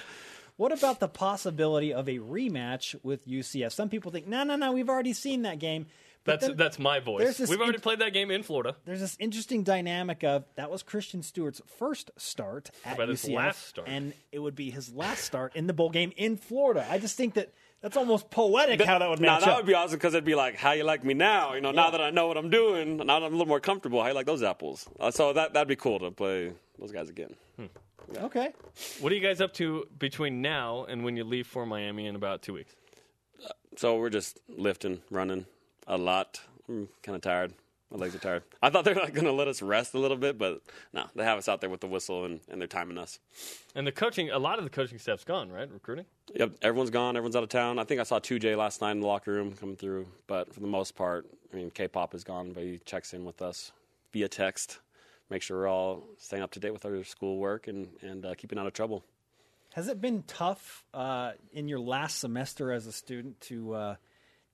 What 0.57 0.71
about 0.73 1.01
the 1.01 1.09
possibility 1.09 1.93
of 1.95 2.09
a 2.09 2.19
rematch 2.19 2.95
with 3.03 3.27
UCF? 3.27 3.73
Some 3.73 3.89
people 3.89 4.13
think, 4.13 4.29
no, 4.29 4.45
no, 4.45 4.57
no, 4.57 4.73
we've 4.73 4.91
already 4.91 5.15
seen 5.15 5.43
that 5.43 5.59
game. 5.59 5.87
But 6.25 6.39
That's 6.41 6.47
then 6.49 6.57
that's 6.57 6.79
my 6.79 7.01
voice. 7.01 7.37
this 7.37 7.51
We've 7.51 7.59
already 7.59 7.75
int- 7.75 7.83
played 7.83 7.99
that 7.99 8.13
game 8.13 8.31
in 8.31 8.43
Florida. 8.45 8.77
there's 8.85 9.01
this 9.01 9.17
interesting 9.19 9.65
dynamic 9.65 10.23
of 10.23 10.45
that 10.55 10.71
was 10.71 10.83
Christian 10.85 11.21
Stewart's 11.23 11.61
first 11.79 12.13
start 12.17 12.71
at 12.85 12.95
about 12.95 13.09
his 13.09 13.25
UCF, 13.25 13.35
last 13.35 13.67
start? 13.67 13.89
and 13.89 14.13
it 14.31 14.39
would 14.39 14.55
be 14.55 14.71
his 14.71 14.93
last 14.95 15.25
start 15.25 15.57
in 15.57 15.67
the 15.67 15.73
bowl 15.73 15.91
game 15.91 16.13
in 16.17 16.37
Florida. 16.37 16.87
I 16.89 16.99
just 16.99 17.17
think 17.17 17.35
that 17.35 17.53
that's 17.81 17.97
almost 17.97 18.31
poetic 18.31 18.81
how 18.83 19.01
that 19.01 19.09
would 19.11 19.19
now 19.19 19.33
match 19.35 19.41
that 19.45 19.51
up. 19.51 19.57
would 19.57 19.67
be 19.67 19.75
awesome 19.75 19.97
because 19.99 20.15
it'd 20.15 20.25
be 20.25 20.37
like, 20.37 20.55
how 20.55 20.71
you 20.73 20.85
like 20.85 21.05
me 21.05 21.15
now? 21.15 21.55
You 21.55 21.61
know, 21.61 21.73
now 21.73 21.91
that 21.91 22.01
I 22.01 22.11
know 22.11 22.29
what 22.29 22.37
I'm 22.37 22.51
doing, 22.51 22.99
now 22.99 23.19
that 23.19 23.27
I'm 23.27 23.33
a 23.35 23.37
little 23.37 23.47
more 23.49 23.59
comfortable, 23.59 24.01
how 24.01 24.07
you 24.07 24.15
like 24.15 24.27
those 24.27 24.45
apples? 24.45 24.89
Uh, 25.01 25.11
so 25.11 25.33
that 25.33 25.55
that'd 25.55 25.67
be 25.67 25.75
cool 25.75 25.99
to 25.99 26.13
play 26.13 26.53
those 26.79 26.93
guys 26.93 27.09
again. 27.09 27.35
okay, 28.19 28.53
What 29.01 29.11
are 29.11 29.17
you 29.17 29.21
guys 29.21 29.41
up 29.41 29.53
to 29.55 29.87
between 29.99 30.41
now 30.43 30.85
and 30.85 31.03
when 31.05 31.17
you 31.17 31.25
leave 31.25 31.47
for 31.49 31.67
Miami 31.67 32.07
in 32.07 32.15
about 32.15 32.43
two 32.43 32.53
weeks? 32.53 32.77
so 33.77 33.97
we're 33.97 34.11
just 34.11 34.39
lifting, 34.49 35.01
running 35.11 35.47
a 35.87 35.97
lot. 35.97 36.41
I'm 36.69 36.89
kind 37.03 37.17
of 37.17 37.23
tired. 37.23 37.55
My 37.91 37.99
legs 37.99 38.15
are 38.15 38.19
tired. 38.19 38.43
I 38.63 38.71
thought 38.71 38.87
they 38.87 38.95
were 38.95 39.01
not 39.01 39.13
going 39.13 39.27
to 39.27 39.33
let 39.33 39.49
us 39.49 39.61
rest 39.61 39.93
a 39.93 39.99
little 39.99 40.17
bit, 40.17 40.39
but 40.39 40.63
no, 40.95 41.05
they 41.15 41.25
have 41.25 41.37
us 41.37 41.47
out 41.47 41.61
there 41.61 41.69
with 41.69 41.81
the 41.81 41.87
whistle 41.87 42.25
and, 42.25 42.41
and 42.51 42.59
they're 42.59 42.67
timing 42.67 42.97
us. 42.97 43.19
And 43.75 43.87
the 43.87 43.93
coaching, 43.93 44.31
a 44.31 44.39
lot 44.39 44.57
of 44.59 44.65
the 44.65 44.71
coaching 44.71 44.99
staff's 44.99 45.25
gone, 45.25 45.53
right? 45.53 45.71
Recruiting. 45.71 46.07
Yep, 46.35 46.53
everyone's 46.63 46.89
gone. 46.89 47.17
Everyone's 47.17 47.37
out 47.37 47.43
of 47.43 47.51
town. 47.51 47.79
I 47.79 47.85
think 47.85 48.01
I 48.01 48.05
saw 48.05 48.19
2J 48.19 48.57
last 48.57 48.81
night 48.81 48.93
in 48.93 49.01
the 49.01 49.07
locker 49.07 49.33
room 49.33 49.53
coming 49.53 49.77
through, 49.77 50.07
but 50.27 50.55
for 50.55 50.61
the 50.61 50.67
most 50.67 50.97
part, 50.97 51.27
I 51.53 51.57
mean, 51.57 51.71
K-pop 51.71 52.15
is 52.15 52.25
gone, 52.25 52.53
but 52.53 52.63
he 52.63 52.81
checks 52.87 53.13
in 53.13 53.27
with 53.27 53.43
us 53.43 53.73
via 54.13 54.29
text, 54.29 54.79
make 55.29 55.43
sure 55.43 55.59
we're 55.59 55.69
all 55.69 56.05
staying 56.19 56.43
up 56.43 56.53
to 56.53 56.61
date 56.61 56.73
with 56.73 56.87
our 56.87 57.05
schoolwork 57.05 57.69
and 57.69 57.89
and 58.01 58.25
uh, 58.25 58.35
keeping 58.35 58.59
out 58.59 58.67
of 58.67 58.73
trouble. 58.73 59.05
Has 59.75 59.89
it 59.89 60.01
been 60.01 60.23
tough 60.27 60.85
uh, 60.93 61.33
in 61.53 61.69
your 61.69 61.81
last 61.81 62.19
semester 62.21 62.73
as 62.73 62.87
a 62.87 62.93
student 62.93 63.41
to 63.43 63.75
uh, 63.75 63.97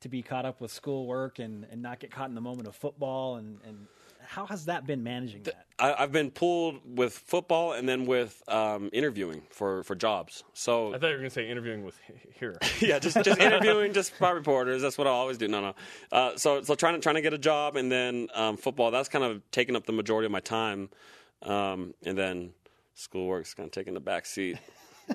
to 0.00 0.08
be 0.08 0.22
caught 0.22 0.44
up 0.44 0.60
with 0.60 0.70
schoolwork 0.70 1.38
and, 1.38 1.66
and 1.70 1.82
not 1.82 2.00
get 2.00 2.10
caught 2.10 2.28
in 2.28 2.34
the 2.34 2.40
moment 2.40 2.68
of 2.68 2.76
football? 2.76 3.36
And, 3.36 3.58
and 3.66 3.86
how 4.28 4.44
has 4.46 4.66
that 4.66 4.86
been 4.86 5.02
managing 5.02 5.42
that? 5.44 5.66
I, 5.78 5.94
I've 6.02 6.12
been 6.12 6.30
pulled 6.30 6.80
with 6.84 7.14
football 7.14 7.72
and 7.72 7.88
then 7.88 8.04
with 8.04 8.42
um, 8.46 8.90
interviewing 8.92 9.42
for, 9.50 9.82
for 9.84 9.94
jobs. 9.94 10.44
So 10.52 10.94
I 10.94 10.98
thought 10.98 11.06
you 11.06 11.12
were 11.12 11.18
going 11.18 11.30
to 11.30 11.34
say 11.34 11.48
interviewing 11.48 11.82
with 11.82 11.98
here. 12.38 12.58
yeah, 12.80 12.98
just 12.98 13.22
just 13.24 13.40
interviewing 13.40 13.94
just 13.94 14.18
by 14.18 14.30
reporters. 14.30 14.82
That's 14.82 14.98
what 14.98 15.06
I 15.06 15.10
always 15.10 15.38
do. 15.38 15.48
No, 15.48 15.60
no. 15.60 15.74
Uh, 16.12 16.36
so 16.36 16.62
so 16.62 16.74
trying 16.74 16.94
to 16.94 17.00
trying 17.00 17.14
to 17.14 17.22
get 17.22 17.32
a 17.32 17.38
job 17.38 17.76
and 17.76 17.90
then 17.90 18.28
um, 18.34 18.56
football. 18.56 18.90
That's 18.90 19.08
kind 19.08 19.24
of 19.24 19.40
taking 19.50 19.76
up 19.76 19.86
the 19.86 19.92
majority 19.92 20.26
of 20.26 20.32
my 20.32 20.40
time, 20.40 20.90
um, 21.42 21.94
and 22.04 22.18
then 22.18 22.52
schoolwork's 22.94 23.54
kind 23.54 23.66
of 23.66 23.72
taking 23.72 23.94
the 23.94 24.00
back 24.00 24.26
seat. 24.26 24.58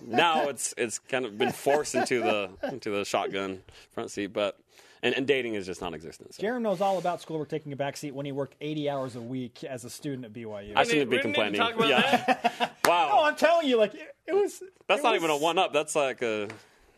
Now 0.05 0.47
it's 0.49 0.73
it's 0.77 0.99
kind 0.99 1.25
of 1.25 1.37
been 1.37 1.51
forced 1.51 1.95
into 1.95 2.19
the 2.21 2.49
into 2.71 2.89
the 2.89 3.05
shotgun 3.05 3.61
front 3.91 4.11
seat, 4.11 4.27
but 4.27 4.57
and, 5.01 5.13
and 5.15 5.27
dating 5.27 5.55
is 5.55 5.65
just 5.65 5.81
non-existent. 5.81 6.33
So. 6.33 6.41
Jerem 6.43 6.61
knows 6.61 6.79
all 6.79 6.97
about 6.97 7.21
schoolwork 7.21 7.49
taking 7.49 7.73
a 7.73 7.75
backseat 7.75 8.13
when 8.13 8.25
he 8.25 8.31
worked 8.31 8.55
80 8.61 8.89
hours 8.89 9.15
a 9.17 9.21
week 9.21 9.63
as 9.65 9.83
a 9.83 9.89
student 9.89 10.23
at 10.23 10.31
BYU. 10.31 10.71
I 10.77 10.83
shouldn't 10.85 11.11
be 11.11 11.19
complaining. 11.19 11.55
yeah. 11.81 12.37
wow. 12.85 13.09
No, 13.11 13.23
I'm 13.23 13.35
telling 13.35 13.67
you, 13.67 13.77
like 13.77 13.93
it, 13.95 14.15
it 14.27 14.33
was. 14.33 14.63
That's 14.87 15.01
it 15.01 15.03
not 15.03 15.11
was- 15.13 15.19
even 15.21 15.29
a 15.29 15.37
one 15.37 15.57
up. 15.57 15.73
That's 15.73 15.95
like 15.95 16.21
a 16.21 16.47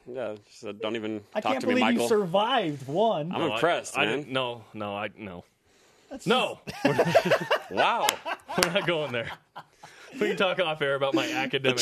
yeah. 0.07 0.35
Just 0.47 0.63
a, 0.65 0.73
don't 0.73 0.95
even 0.95 1.21
I 1.33 1.41
talk 1.41 1.53
can't 1.53 1.61
to 1.61 1.67
me, 1.67 1.73
believe 1.73 1.85
Michael. 1.95 2.03
you 2.03 2.07
survived 2.09 2.87
one. 2.87 3.31
I'm 3.31 3.39
No, 3.39 3.53
impressed, 3.55 3.97
I, 3.97 4.05
man. 4.05 4.17
didn't- 4.19 4.31
no, 4.33 4.63
no, 4.75 4.95
I 4.95 5.09
no, 5.17 5.43
That's 6.11 6.27
no. 6.27 6.59
wow. 7.71 8.07
We're 8.63 8.71
not 8.71 8.85
going 8.87 9.11
there. 9.13 9.31
We 10.19 10.27
can 10.29 10.37
talk 10.37 10.59
off 10.59 10.81
air 10.81 10.95
about 10.95 11.13
my 11.13 11.29
academic, 11.31 11.79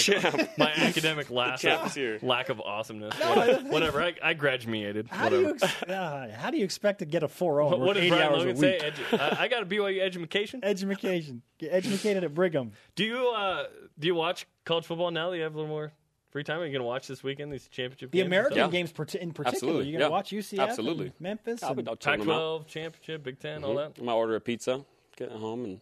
my 0.58 0.72
academic 0.72 1.30
lack, 1.30 1.60
champ 1.60 1.86
is 1.88 1.94
here. 1.94 2.20
lack 2.22 2.50
of 2.50 2.60
awesomeness. 2.62 3.14
I- 3.22 3.62
Whatever. 3.64 4.02
I, 4.02 4.14
I 4.24 4.34
graduated. 4.34 5.08
How 5.10 5.30
do 5.30 5.40
you 5.40 5.50
ex- 5.50 5.84
uh, 5.84 6.32
how 6.38 6.50
do 6.52 6.58
you 6.58 6.64
expect 6.64 7.00
to 7.00 7.06
get 7.06 7.24
a 7.24 7.28
4-0 7.28 7.70
what, 7.72 7.80
what 7.80 7.94
did 7.96 8.04
80 8.06 8.10
Brian 8.10 8.34
Logan 8.34 8.50
a 8.50 8.56
say? 8.58 8.72
week? 8.84 8.94
Edu- 8.96 9.20
I, 9.40 9.44
I 9.44 9.48
got 9.48 9.64
a 9.64 9.66
BYU 9.66 10.02
education. 10.02 10.60
Education. 10.64 11.42
Get 11.60 11.74
educated 11.74 12.24
at 12.24 12.34
Brigham. 12.34 12.72
Do 12.96 13.04
you 13.04 13.30
uh, 13.30 13.66
do 14.00 14.08
you 14.08 14.16
watch 14.16 14.48
college 14.66 14.86
football 14.86 15.12
now 15.12 15.30
that 15.30 15.38
you 15.38 15.44
have 15.44 15.54
a 15.54 15.58
little 15.58 15.70
more 15.70 15.92
free 16.32 16.44
time? 16.44 16.60
Are 16.60 16.66
you 16.66 16.72
going 16.72 16.82
to 16.82 16.86
watch 16.88 17.08
this 17.08 17.24
weekend 17.24 17.52
these 17.54 17.68
championship 17.68 18.12
The 18.12 18.18
games? 18.18 18.26
and 18.26 18.34
American 18.34 18.58
stuff? 18.58 18.72
games 18.72 18.90
in 18.90 18.96
particular. 19.34 19.48
Absolutely, 19.48 19.86
You're 19.90 20.00
going 20.00 20.10
to 20.10 20.14
yeah. 20.14 20.18
watch 20.18 20.32
UCF 20.32 20.68
Absolutely. 20.70 21.06
and 21.08 21.14
Memphis? 21.22 21.62
I'll, 21.64 21.74
be- 21.76 21.80
and- 21.82 21.90
I'll 21.90 21.96
check 21.96 22.20
them. 22.20 22.28
Pac-12 22.28 22.68
championship, 22.68 23.24
Big 23.24 23.40
10 23.40 23.64
all 23.64 23.76
that. 23.76 23.94
I 24.00 24.04
might 24.04 24.14
order 24.14 24.36
a 24.36 24.42
pizza, 24.42 24.84
get 25.16 25.30
it 25.32 25.38
home, 25.38 25.66
and 25.66 25.82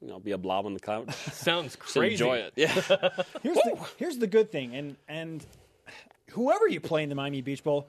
you 0.00 0.08
know, 0.08 0.18
be 0.18 0.32
a 0.32 0.38
blob 0.38 0.66
on 0.66 0.74
the 0.74 0.80
couch. 0.80 1.14
Sounds 1.32 1.76
crazy. 1.76 2.14
enjoy 2.14 2.36
it. 2.36 2.52
Yeah. 2.56 2.68
here's, 3.42 3.56
the, 3.56 3.86
here's 3.96 4.18
the 4.18 4.26
good 4.26 4.50
thing, 4.52 4.74
and 4.74 4.96
and 5.08 5.44
whoever 6.30 6.68
you 6.68 6.80
play 6.80 7.02
in 7.02 7.08
the 7.08 7.14
Miami 7.14 7.40
Beach 7.40 7.62
Bowl, 7.64 7.88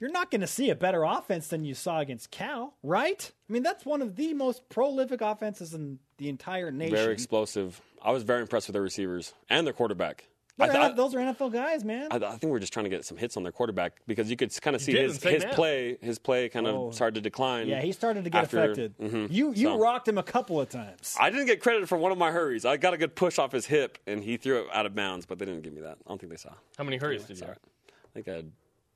you're 0.00 0.10
not 0.10 0.30
going 0.30 0.40
to 0.40 0.46
see 0.46 0.70
a 0.70 0.74
better 0.74 1.04
offense 1.04 1.48
than 1.48 1.64
you 1.64 1.74
saw 1.74 2.00
against 2.00 2.30
Cal, 2.30 2.74
right? 2.82 3.30
I 3.48 3.52
mean, 3.52 3.62
that's 3.62 3.84
one 3.84 4.02
of 4.02 4.16
the 4.16 4.34
most 4.34 4.68
prolific 4.68 5.20
offenses 5.20 5.72
in 5.74 5.98
the 6.18 6.28
entire 6.28 6.70
nation. 6.70 6.96
very 6.96 7.12
explosive. 7.12 7.80
I 8.02 8.10
was 8.12 8.22
very 8.22 8.40
impressed 8.42 8.68
with 8.68 8.74
their 8.74 8.82
receivers 8.82 9.34
and 9.48 9.66
their 9.66 9.74
quarterback. 9.74 10.24
I, 10.58 10.66
They're 10.68 10.76
th- 10.76 10.90
N- 10.92 10.96
those 10.96 11.14
are 11.14 11.18
NFL 11.18 11.52
guys, 11.52 11.84
man. 11.84 12.08
I, 12.10 12.16
I 12.16 12.36
think 12.38 12.44
we're 12.50 12.58
just 12.58 12.72
trying 12.72 12.84
to 12.84 12.90
get 12.90 13.04
some 13.04 13.18
hits 13.18 13.36
on 13.36 13.42
their 13.42 13.52
quarterback 13.52 13.92
because 14.06 14.30
you 14.30 14.36
could 14.36 14.58
kind 14.62 14.74
of 14.74 14.80
see 14.80 14.92
his 14.96 15.22
his 15.22 15.44
half. 15.44 15.52
play 15.54 15.98
his 16.00 16.18
play 16.18 16.48
kind 16.48 16.66
of 16.66 16.74
Oh. 16.74 16.90
started 16.92 17.16
to 17.16 17.20
decline. 17.20 17.68
yeah, 17.68 17.82
he 17.82 17.92
started 17.92 18.24
to 18.24 18.30
get 18.30 18.44
after- 18.44 18.62
affected. 18.62 18.96
Mhm. 18.98 19.30
You 19.30 19.50
you 19.52 19.68
So- 19.68 19.78
rocked 19.78 20.08
him 20.08 20.16
a 20.16 20.22
couple 20.22 20.58
of 20.60 20.68
times. 20.70 21.14
I 21.20 21.28
didn't 21.30 21.46
get 21.46 21.60
credit 21.60 21.88
for 21.88 21.98
one 21.98 22.10
of 22.10 22.16
my 22.18 22.30
hurries. 22.30 22.64
I 22.64 22.78
got 22.78 22.94
a 22.94 22.96
good 22.96 23.14
push 23.14 23.38
off 23.38 23.52
his 23.52 23.66
hip, 23.66 23.98
and 24.06 24.24
he 24.24 24.36
threw 24.38 24.60
it 24.62 24.68
out 24.72 24.86
of 24.86 24.94
bounds, 24.94 25.26
but 25.26 25.38
they 25.38 25.44
didn't 25.44 25.62
give 25.62 25.74
me 25.74 25.82
that. 25.82 25.98
I 26.06 26.08
don't 26.08 26.18
think 26.20 26.30
they 26.30 26.38
saw. 26.38 26.52
How 26.78 26.84
many 26.84 26.96
hurries 26.96 27.24
did 27.24 27.38
you 27.38 27.46
have? 27.46 27.58
I 27.58 28.08
think 28.14 28.28
I 28.28 28.32
had 28.36 28.50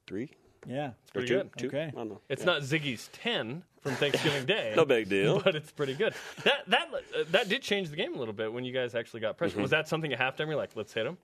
three 0.06 0.30
yeah, 0.66 0.88
or 0.88 0.94
Pretty 1.12 1.28
two. 1.28 1.34
good. 1.36 1.50
two? 1.58 1.66
Okay. 1.68 1.84
I 1.88 1.90
don't 1.90 2.08
know. 2.08 2.20
It's 2.28 2.40
Yeah. 2.42 2.46
not 2.52 2.62
Ziggy's 2.62 3.08
10 3.12 3.62
from 3.80 3.94
Thanksgiving 3.96 4.44
Day. 4.46 4.72
no 4.76 4.84
big 4.84 5.08
deal. 5.08 5.40
But 5.40 5.56
it's 5.56 5.70
pretty 5.72 5.94
good. 5.94 6.14
That 6.44 6.64
that 6.68 6.88
uh, 6.92 7.24
that 7.30 7.48
did 7.48 7.62
change 7.62 7.88
the 7.90 7.96
game 7.96 8.14
a 8.14 8.18
little 8.18 8.34
bit 8.34 8.52
when 8.52 8.64
you 8.64 8.72
guys 8.72 8.94
actually 8.94 9.20
got 9.20 9.36
pressure. 9.38 9.52
Mm-hmm. 9.54 9.62
Was 9.62 9.70
that 9.72 9.88
something 9.88 10.12
at 10.12 10.18
halftime? 10.18 10.46
You're 10.48 10.56
like, 10.56 10.70
let's 10.74 10.92
hit 10.92 11.06
him. 11.06 11.16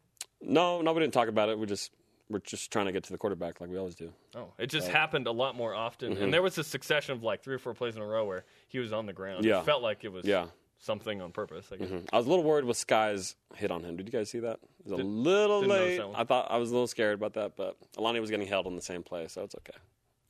No, 0.47 0.80
no, 0.80 0.92
we 0.92 1.01
didn't 1.01 1.12
talk 1.14 1.28
about 1.28 1.49
it. 1.49 1.59
We 1.59 1.66
just 1.66 1.92
we're 2.28 2.38
just 2.40 2.72
trying 2.72 2.86
to 2.86 2.92
get 2.92 3.05
to 3.05 3.12
the 3.12 3.18
quarterback 3.18 3.61
like 3.61 3.70
we 3.70 3.78
always 3.78 3.94
do. 3.94 4.12
Oh, 4.34 4.53
it 4.59 4.68
just 4.68 4.88
uh, 4.88 4.92
happened 4.92 5.26
a 5.26 5.32
lot 5.32 5.57
more 5.57 5.74
often. 5.74 6.09
And 6.09 6.16
mm-hmm. 6.18 6.30
there 6.30 6.42
was 6.42 6.59
a 6.59 6.64
succession 6.64 7.14
of 7.14 7.22
like 7.22 7.42
three 7.42 7.55
or 7.55 7.59
four 7.59 7.74
plays 7.74 7.97
in 7.97 8.03
a 8.03 8.07
row 8.07 8.24
where 8.24 8.44
he 8.68 8.78
was 8.78 8.92
on 8.92 9.07
the 9.07 9.12
ground. 9.12 9.44
Yeah. 9.44 9.61
It 9.61 9.64
felt 9.64 9.82
like 9.82 10.05
it 10.05 10.12
was 10.12 10.24
Yeah. 10.24 10.47
something 10.78 11.20
on 11.20 11.32
purpose. 11.32 11.66
I 11.72 11.76
guess. 11.76 11.88
Mm-hmm. 11.88 12.07
I 12.12 12.16
was 12.16 12.26
a 12.26 12.28
little 12.28 12.44
worried 12.44 12.64
with 12.64 12.76
Skye's 12.76 13.36
hit 13.55 13.70
on 13.70 13.84
him. 13.84 13.97
Did 13.97 14.07
you 14.07 14.12
guys 14.12 14.30
see 14.30 14.40
that? 14.40 14.59
It 14.84 14.90
was 14.90 15.01
a 15.01 15.05
little 15.05 15.62
late. 15.62 16.01
I 16.14 16.24
thought 16.24 16.51
I 16.51 16.59
was 16.59 16.70
a 16.70 16.72
little 16.72 16.88
scared 16.88 17.14
about 17.14 17.34
that, 17.34 17.57
but 17.57 17.76
Alani 17.97 18.20
was 18.20 18.30
getting 18.30 18.47
held 18.47 18.66
on 18.66 18.76
the 18.76 18.82
same 18.82 19.03
play, 19.03 19.28
so 19.28 19.42
it's 19.42 19.55
okay. 19.57 19.78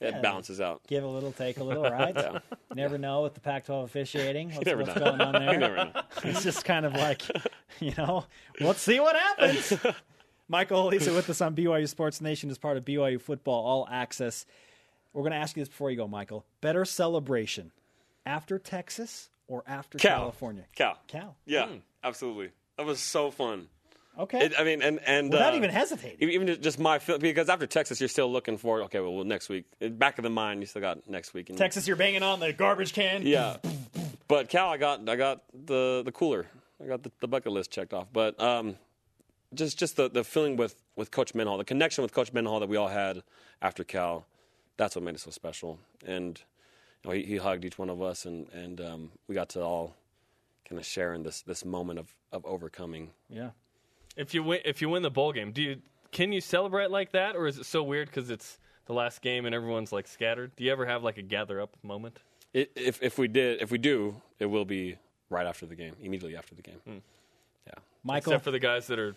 It 0.00 0.14
Yeah. 0.14 0.20
balances 0.20 0.60
out. 0.60 0.82
give 0.86 1.04
a 1.04 1.08
little, 1.08 1.32
take 1.32 1.56
a 1.58 1.64
little, 1.64 1.82
right? 1.90 2.14
Never 2.74 2.98
know 2.98 3.22
with 3.22 3.34
the 3.34 3.40
Pac-12 3.40 3.84
officiating. 3.84 4.50
What's, 4.54 4.70
what's 4.74 4.94
going 4.98 5.20
on 5.20 5.32
there? 5.44 5.52
You 5.54 5.58
never 5.58 5.76
know. 5.76 5.92
It's 6.24 6.42
just 6.42 6.64
kind 6.64 6.84
of 6.84 6.92
like, 6.94 7.22
you 7.80 7.92
know, 7.96 8.26
let's 8.60 8.80
see 8.80 9.00
what 9.00 9.16
happens. 9.16 9.72
Michael 10.48 10.90
Alisa 10.90 11.14
with 11.14 11.28
us 11.30 11.40
on 11.40 11.56
BYU 11.56 11.88
Sports 11.88 12.20
Nation 12.20 12.50
as 12.50 12.58
part 12.58 12.76
of 12.76 12.84
BYU 12.84 13.20
Football 13.20 13.64
All 13.64 13.88
Access. 13.90 14.46
We're 15.12 15.22
going 15.22 15.32
to 15.32 15.38
ask 15.38 15.56
you 15.56 15.62
this 15.62 15.68
before 15.70 15.90
you 15.90 15.96
go, 15.96 16.06
Michael. 16.06 16.44
Better 16.60 16.84
celebration 16.84 17.72
after 18.26 18.58
Texas 18.58 19.30
or 19.48 19.64
after 19.66 19.96
Cal. 19.98 20.18
California? 20.20 20.64
Cal. 20.76 20.98
Cal. 21.08 21.36
Yeah, 21.46 21.66
hmm. 21.68 21.76
absolutely. 22.04 22.50
That 22.76 22.84
was 22.86 23.00
so 23.00 23.30
fun. 23.30 23.68
Okay. 24.18 24.46
It, 24.46 24.54
I 24.58 24.64
mean, 24.64 24.82
and 24.82 24.98
and 25.06 25.30
Without 25.30 25.52
uh, 25.52 25.56
even 25.56 25.70
hesitating. 25.70 26.28
Even 26.30 26.62
just 26.62 26.78
my 26.78 26.98
because 26.98 27.48
after 27.48 27.66
Texas, 27.66 28.00
you're 28.00 28.08
still 28.08 28.30
looking 28.32 28.56
for 28.56 28.82
okay. 28.84 29.00
Well, 29.00 29.14
well, 29.14 29.24
next 29.24 29.48
week, 29.48 29.66
back 29.80 30.18
of 30.18 30.22
the 30.22 30.30
mind, 30.30 30.60
you 30.60 30.66
still 30.66 30.80
got 30.80 31.08
next 31.08 31.34
week. 31.34 31.50
And, 31.50 31.58
Texas, 31.58 31.86
you're 31.86 31.96
banging 31.96 32.22
on 32.22 32.40
the 32.40 32.52
garbage 32.52 32.92
can. 32.92 33.26
Yeah, 33.26 33.56
but 34.28 34.48
Cal, 34.48 34.68
I 34.68 34.78
got 34.78 35.06
I 35.08 35.16
got 35.16 35.42
the 35.52 36.02
the 36.04 36.12
cooler. 36.12 36.46
I 36.82 36.86
got 36.86 37.02
the, 37.02 37.10
the 37.20 37.28
bucket 37.28 37.52
list 37.52 37.70
checked 37.70 37.94
off. 37.94 38.08
But 38.12 38.40
um, 38.40 38.76
just 39.54 39.78
just 39.78 39.96
the, 39.96 40.08
the 40.08 40.24
feeling 40.24 40.56
with 40.56 40.82
with 40.94 41.10
Coach 41.10 41.34
Mendenhall, 41.34 41.58
the 41.58 41.64
connection 41.64 42.02
with 42.02 42.12
Coach 42.12 42.32
Mendenhall 42.32 42.60
that 42.60 42.68
we 42.68 42.76
all 42.76 42.88
had 42.88 43.22
after 43.60 43.84
Cal, 43.84 44.26
that's 44.76 44.96
what 44.96 45.04
made 45.04 45.14
it 45.14 45.20
so 45.20 45.30
special. 45.30 45.78
And 46.06 46.40
you 47.04 47.10
know, 47.10 47.16
he, 47.16 47.22
he 47.22 47.36
hugged 47.36 47.64
each 47.64 47.78
one 47.78 47.90
of 47.90 48.00
us, 48.02 48.24
and 48.24 48.48
and 48.52 48.80
um, 48.80 49.10
we 49.28 49.34
got 49.34 49.50
to 49.50 49.62
all 49.62 49.94
kind 50.68 50.78
of 50.78 50.86
share 50.86 51.12
in 51.14 51.22
this 51.22 51.42
this 51.42 51.64
moment 51.64 51.98
of 51.98 52.14
of 52.32 52.44
overcoming. 52.46 53.10
Yeah. 53.28 53.50
If 54.16 54.34
you 54.34 54.42
win, 54.42 54.60
if 54.64 54.80
you 54.80 54.88
win 54.88 55.02
the 55.02 55.10
bowl 55.10 55.32
game, 55.32 55.52
do 55.52 55.62
you 55.62 55.76
can 56.12 56.32
you 56.32 56.40
celebrate 56.40 56.90
like 56.90 57.12
that, 57.12 57.36
or 57.36 57.46
is 57.46 57.58
it 57.58 57.66
so 57.66 57.82
weird 57.82 58.08
because 58.08 58.30
it's 58.30 58.58
the 58.86 58.92
last 58.92 59.20
game 59.20 59.44
and 59.46 59.54
everyone's 59.54 59.92
like 59.92 60.06
scattered? 60.06 60.54
Do 60.56 60.64
you 60.64 60.72
ever 60.72 60.86
have 60.86 61.02
like 61.02 61.18
a 61.18 61.22
gather 61.22 61.60
up 61.60 61.76
moment? 61.82 62.18
It, 62.54 62.70
if 62.74 63.02
if 63.02 63.18
we 63.18 63.28
did, 63.28 63.60
if 63.60 63.70
we 63.70 63.78
do, 63.78 64.20
it 64.38 64.46
will 64.46 64.64
be 64.64 64.96
right 65.28 65.46
after 65.46 65.66
the 65.66 65.74
game, 65.74 65.94
immediately 66.02 66.36
after 66.36 66.54
the 66.54 66.62
game. 66.62 66.80
Hmm. 66.84 66.96
Yeah. 67.66 67.74
Michael, 68.04 68.32
Except 68.32 68.44
for 68.44 68.50
the 68.50 68.58
guys 68.58 68.86
that 68.86 68.98
are 68.98 69.14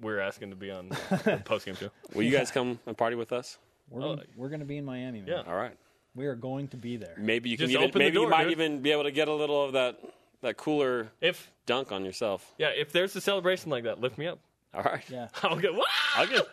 we're 0.00 0.20
asking 0.20 0.50
to 0.50 0.56
be 0.56 0.70
on 0.70 0.88
the 0.88 1.42
post 1.44 1.66
game 1.66 1.76
too. 1.76 1.90
Will 2.14 2.22
you 2.22 2.30
guys 2.30 2.50
come 2.50 2.78
and 2.86 2.96
party 2.96 3.16
with 3.16 3.32
us? 3.32 3.58
we're, 3.90 4.02
oh, 4.02 4.14
gonna, 4.16 4.22
we're 4.36 4.48
going 4.48 4.60
to 4.60 4.66
be 4.66 4.76
in 4.76 4.84
Miami, 4.84 5.20
man. 5.20 5.28
Yeah. 5.28 5.42
All 5.50 5.56
right. 5.56 5.76
We 6.14 6.26
are 6.26 6.34
going 6.34 6.68
to 6.68 6.76
be 6.76 6.96
there. 6.96 7.14
Maybe 7.18 7.50
you 7.50 7.56
can 7.56 7.66
Just 7.66 7.74
even, 7.74 7.88
open 7.88 7.98
the 7.98 8.04
maybe 8.04 8.14
door, 8.14 8.24
you 8.24 8.30
might 8.30 8.44
dude. 8.44 8.52
even 8.52 8.80
be 8.80 8.92
able 8.92 9.02
to 9.02 9.10
get 9.10 9.28
a 9.28 9.32
little 9.32 9.64
of 9.64 9.72
that 9.72 9.98
that 10.44 10.56
cooler 10.56 11.08
If 11.20 11.50
dunk 11.66 11.92
on 11.92 12.04
yourself. 12.04 12.54
yeah, 12.58 12.68
if 12.68 12.92
there's 12.92 13.14
a 13.16 13.20
celebration 13.20 13.70
like 13.70 13.84
that, 13.84 14.00
lift 14.00 14.16
me 14.18 14.26
up. 14.26 14.38
All 14.72 14.82
right. 14.82 15.04
Yeah. 15.08 15.28
I'll 15.42 15.56
get 15.56 15.74
wow, 15.74 15.82
I'll 16.16 16.26
get 16.26 16.46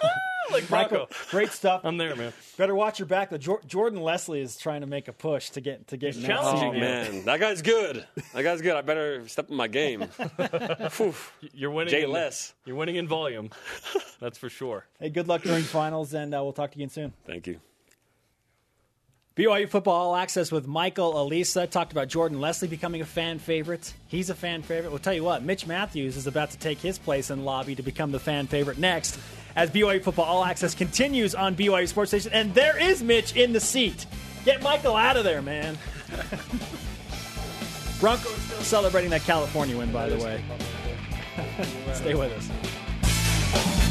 like 0.50 0.70
Michael, 0.70 1.08
great 1.30 1.50
stuff. 1.50 1.82
I'm 1.84 1.96
there, 1.98 2.16
man. 2.16 2.32
Better 2.56 2.74
watch 2.74 2.98
your 2.98 3.06
back. 3.06 3.30
The 3.30 3.38
Jor- 3.38 3.60
Jordan 3.66 4.00
Leslie 4.02 4.40
is 4.40 4.56
trying 4.56 4.80
to 4.80 4.86
make 4.86 5.06
a 5.08 5.12
push 5.12 5.50
to 5.50 5.60
get 5.60 5.86
to 5.88 5.96
get 5.96 6.16
in 6.16 6.22
that 6.22 6.28
challenging 6.28 6.72
seat. 6.72 6.76
Oh 6.78 6.80
man, 6.80 7.24
that 7.26 7.40
guy's 7.40 7.62
good. 7.62 8.04
That 8.34 8.42
guy's 8.42 8.60
good. 8.62 8.74
I 8.74 8.80
better 8.80 9.26
step 9.28 9.46
up 9.46 9.50
my 9.50 9.68
game. 9.68 10.06
You're 11.52 11.70
winning. 11.70 11.90
Jay 11.90 12.02
in, 12.02 12.10
Less. 12.10 12.54
You're 12.64 12.76
winning 12.76 12.96
in 12.96 13.06
volume. 13.08 13.50
That's 14.20 14.38
for 14.38 14.48
sure. 14.48 14.86
Hey, 14.98 15.10
good 15.10 15.28
luck 15.28 15.42
during 15.42 15.62
finals, 15.64 16.14
and 16.14 16.34
uh, 16.34 16.42
we'll 16.42 16.52
talk 16.52 16.72
to 16.72 16.78
you 16.78 16.84
again 16.84 16.90
soon. 16.90 17.12
Thank 17.26 17.46
you. 17.46 17.60
BYU 19.34 19.66
Football 19.66 20.08
All 20.08 20.16
Access 20.16 20.52
with 20.52 20.66
Michael 20.66 21.14
Alisa 21.14 21.68
talked 21.68 21.90
about 21.90 22.08
Jordan 22.08 22.38
Leslie 22.38 22.68
becoming 22.68 23.00
a 23.00 23.06
fan 23.06 23.38
favorite. 23.38 23.94
He's 24.08 24.28
a 24.28 24.34
fan 24.34 24.60
favorite. 24.60 24.90
We'll 24.90 24.98
tell 24.98 25.14
you 25.14 25.24
what, 25.24 25.42
Mitch 25.42 25.66
Matthews 25.66 26.18
is 26.18 26.26
about 26.26 26.50
to 26.50 26.58
take 26.58 26.78
his 26.78 26.98
place 26.98 27.30
in 27.30 27.42
lobby 27.42 27.74
to 27.74 27.82
become 27.82 28.12
the 28.12 28.18
fan 28.18 28.46
favorite 28.46 28.76
next 28.76 29.18
as 29.56 29.70
BYU 29.70 30.02
Football 30.02 30.26
All 30.26 30.44
Access 30.44 30.74
continues 30.74 31.34
on 31.34 31.56
BYU 31.56 31.88
Sports 31.88 32.12
Nation. 32.12 32.30
And 32.34 32.52
there 32.52 32.78
is 32.78 33.02
Mitch 33.02 33.34
in 33.34 33.54
the 33.54 33.60
seat. 33.60 34.04
Get 34.44 34.62
Michael 34.62 34.96
out 34.96 35.16
of 35.16 35.24
there, 35.24 35.40
man. 35.40 35.78
Broncos 38.00 38.32
still 38.32 38.60
celebrating 38.60 39.08
that 39.10 39.22
California 39.22 39.78
win, 39.78 39.90
by 39.92 40.10
the 40.10 40.22
way. 40.22 40.44
Stay 41.94 42.14
with 42.14 42.32
us. 42.32 43.81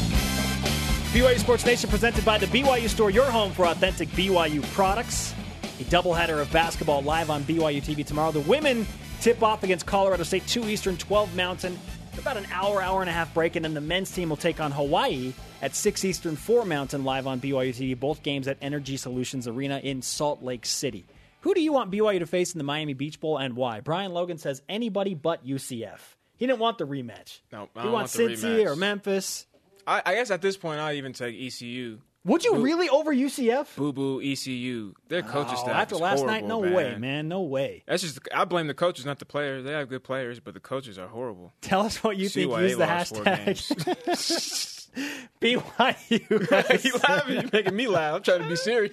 BYU 1.12 1.38
Sports 1.38 1.66
Nation 1.66 1.90
presented 1.90 2.24
by 2.24 2.38
the 2.38 2.46
BYU 2.46 2.88
Store, 2.88 3.10
your 3.10 3.30
home 3.30 3.52
for 3.52 3.66
authentic 3.66 4.08
BYU 4.12 4.62
products. 4.72 5.34
A 5.78 5.84
doubleheader 5.84 6.40
of 6.40 6.50
basketball 6.50 7.02
live 7.02 7.28
on 7.28 7.42
BYU 7.42 7.82
TV 7.82 8.02
tomorrow. 8.04 8.30
The 8.32 8.40
women 8.40 8.86
tip 9.20 9.42
off 9.42 9.62
against 9.62 9.84
Colorado 9.84 10.22
State, 10.22 10.46
2 10.46 10.70
Eastern, 10.70 10.96
12 10.96 11.36
Mountain. 11.36 11.78
About 12.16 12.38
an 12.38 12.46
hour, 12.50 12.80
hour 12.80 13.02
and 13.02 13.10
a 13.10 13.12
half 13.12 13.34
break, 13.34 13.56
and 13.56 13.64
then 13.64 13.74
the 13.74 13.80
men's 13.82 14.10
team 14.10 14.30
will 14.30 14.38
take 14.38 14.58
on 14.58 14.72
Hawaii 14.72 15.34
at 15.60 15.74
6 15.74 16.02
Eastern, 16.02 16.34
4 16.34 16.64
Mountain 16.64 17.04
live 17.04 17.26
on 17.26 17.42
BYU 17.42 17.74
TV. 17.74 17.98
Both 17.98 18.22
games 18.22 18.48
at 18.48 18.56
Energy 18.62 18.96
Solutions 18.96 19.46
Arena 19.46 19.80
in 19.84 20.00
Salt 20.00 20.42
Lake 20.42 20.64
City. 20.64 21.04
Who 21.42 21.52
do 21.52 21.60
you 21.60 21.74
want 21.74 21.90
BYU 21.90 22.20
to 22.20 22.26
face 22.26 22.54
in 22.54 22.58
the 22.58 22.64
Miami 22.64 22.94
Beach 22.94 23.20
Bowl 23.20 23.36
and 23.36 23.54
why? 23.54 23.80
Brian 23.80 24.14
Logan 24.14 24.38
says 24.38 24.62
anybody 24.66 25.12
but 25.12 25.46
UCF. 25.46 25.98
He 26.38 26.46
didn't 26.46 26.60
want 26.60 26.78
the 26.78 26.86
rematch. 26.86 27.40
No, 27.52 27.68
I 27.76 27.82
he 27.82 27.88
wants 27.90 28.16
want 28.16 28.30
Cincy 28.30 28.64
or 28.66 28.76
Memphis. 28.76 29.46
I, 29.86 30.02
I 30.04 30.14
guess 30.14 30.30
at 30.30 30.42
this 30.42 30.56
point, 30.56 30.80
I'll 30.80 30.92
even 30.94 31.12
take 31.12 31.34
ECU. 31.40 31.98
Would 32.24 32.44
you 32.44 32.58
really 32.58 32.88
over 32.88 33.12
UCF? 33.12 33.74
Boo 33.74 33.92
boo 33.92 34.20
ECU. 34.22 34.94
Their 35.08 35.22
coaching 35.22 35.54
Oh, 35.58 35.62
staff 35.62 35.74
after 35.74 35.96
last 35.96 36.24
night, 36.24 36.44
horrible, 36.44 36.68
no 36.70 36.76
way, 36.76 36.96
man, 36.96 37.26
no 37.26 37.40
way. 37.42 37.82
That's 37.88 38.02
just 38.02 38.20
I 38.32 38.44
blame 38.44 38.68
the 38.68 38.74
coaches, 38.74 39.04
not 39.04 39.18
the 39.18 39.24
players. 39.24 39.64
They 39.64 39.72
have 39.72 39.88
good 39.88 40.04
players, 40.04 40.38
but 40.38 40.54
the 40.54 40.60
coaches 40.60 40.98
are 40.98 41.08
horrible. 41.08 41.52
Tell 41.62 41.80
us 41.80 41.96
what 42.04 42.16
you 42.16 42.28
See 42.28 42.46
think. 42.46 42.60
Use 42.60 42.76
the 42.76 42.84
hashtag 42.84 44.78
BYU. 45.40 46.84
you 46.84 46.92
laughing? 47.08 47.34
You're 47.40 47.50
making 47.52 47.74
me 47.76 47.88
laugh. 47.88 48.16
I'm 48.16 48.22
trying 48.22 48.42
to 48.42 48.48
be 48.48 48.56
serious. 48.56 48.92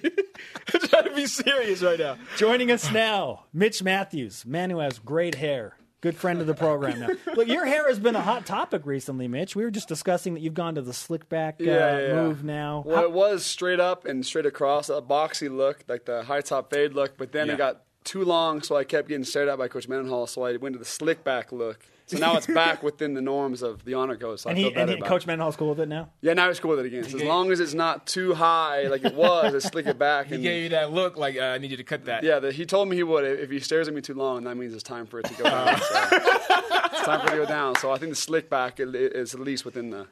I'm 0.74 0.80
trying 0.80 1.04
to 1.04 1.14
be 1.14 1.26
serious 1.26 1.82
right 1.82 1.98
now. 1.98 2.16
Joining 2.36 2.70
us 2.72 2.90
now, 2.90 3.44
Mitch 3.52 3.82
Matthews, 3.82 4.44
man 4.44 4.70
who 4.70 4.78
has 4.78 4.98
great 4.98 5.36
hair. 5.36 5.76
Good 6.00 6.16
friend 6.16 6.40
of 6.40 6.46
the 6.46 6.54
program 6.54 7.00
now. 7.00 7.08
Look, 7.36 7.46
your 7.48 7.66
hair 7.66 7.86
has 7.88 7.98
been 7.98 8.16
a 8.16 8.22
hot 8.22 8.46
topic 8.46 8.86
recently, 8.86 9.28
Mitch. 9.28 9.54
We 9.54 9.64
were 9.64 9.70
just 9.70 9.86
discussing 9.88 10.32
that 10.34 10.40
you've 10.40 10.54
gone 10.54 10.76
to 10.76 10.82
the 10.82 10.94
slick 10.94 11.28
back 11.28 11.56
uh, 11.60 11.64
Yeah, 11.64 11.98
yeah, 12.00 12.14
move 12.14 12.42
now. 12.42 12.82
Well, 12.86 12.96
How- 12.96 13.02
it 13.04 13.12
was 13.12 13.44
straight 13.44 13.80
up 13.80 14.06
and 14.06 14.24
straight 14.24 14.46
across, 14.46 14.88
a 14.88 15.02
boxy 15.02 15.54
look, 15.54 15.84
like 15.88 16.06
the 16.06 16.22
high 16.22 16.40
top 16.40 16.70
fade 16.70 16.94
look, 16.94 17.18
but 17.18 17.32
then 17.32 17.50
it 17.50 17.58
got 17.58 17.82
too 18.04 18.24
long, 18.24 18.62
so 18.62 18.76
I 18.76 18.84
kept 18.84 19.08
getting 19.08 19.24
stared 19.24 19.48
at 19.48 19.58
by 19.58 19.68
Coach 19.68 19.88
Mendenhall, 19.88 20.26
so 20.26 20.44
I 20.44 20.56
went 20.56 20.74
to 20.74 20.78
the 20.78 20.84
slick 20.84 21.22
back 21.24 21.52
look. 21.52 21.86
So 22.06 22.18
now 22.18 22.36
it's 22.36 22.46
back 22.46 22.82
within 22.82 23.14
the 23.14 23.20
norms 23.20 23.62
of 23.62 23.84
the 23.84 23.94
honor 23.94 24.16
code. 24.16 24.40
So 24.40 24.50
and 24.50 24.56
I 24.56 24.58
he, 24.58 24.64
feel 24.64 24.74
better 24.74 24.92
and 24.92 25.02
he, 25.02 25.08
Coach 25.08 25.22
it. 25.22 25.26
Mendenhall's 25.28 25.56
cool 25.56 25.68
with 25.68 25.80
it 25.80 25.88
now? 25.88 26.10
Yeah, 26.22 26.32
now 26.32 26.50
it's 26.50 26.58
cool 26.58 26.70
with 26.70 26.80
it 26.80 26.86
again. 26.86 27.04
So 27.04 27.18
as 27.18 27.22
long 27.22 27.52
as 27.52 27.60
it's 27.60 27.74
not 27.74 28.06
too 28.06 28.34
high 28.34 28.88
like 28.88 29.04
it 29.04 29.14
was, 29.14 29.54
I 29.54 29.58
slick 29.60 29.86
it 29.86 29.98
back. 29.98 30.26
He 30.26 30.34
and, 30.34 30.42
gave 30.42 30.64
you 30.64 30.68
that 30.70 30.92
look 30.92 31.16
like 31.16 31.36
uh, 31.36 31.42
I 31.42 31.58
need 31.58 31.70
you 31.70 31.76
to 31.76 31.84
cut 31.84 32.06
that. 32.06 32.24
yeah, 32.24 32.40
the, 32.40 32.50
he 32.50 32.66
told 32.66 32.88
me 32.88 32.96
he 32.96 33.04
would. 33.04 33.24
If 33.24 33.50
he 33.50 33.60
stares 33.60 33.86
at 33.86 33.94
me 33.94 34.00
too 34.00 34.14
long, 34.14 34.42
that 34.44 34.56
means 34.56 34.74
it's 34.74 34.82
time 34.82 35.06
for 35.06 35.20
it 35.20 35.26
to 35.26 35.34
go 35.34 35.44
down. 35.44 35.78
So. 35.78 35.84
it's 36.10 37.02
time 37.02 37.20
for 37.20 37.28
it 37.28 37.30
to 37.30 37.36
go 37.36 37.46
down. 37.46 37.76
So 37.76 37.92
I 37.92 37.98
think 37.98 38.10
the 38.10 38.16
slick 38.16 38.50
back 38.50 38.80
is 38.80 39.34
at 39.34 39.40
least 39.40 39.64
within 39.64 39.90
the. 39.90 40.06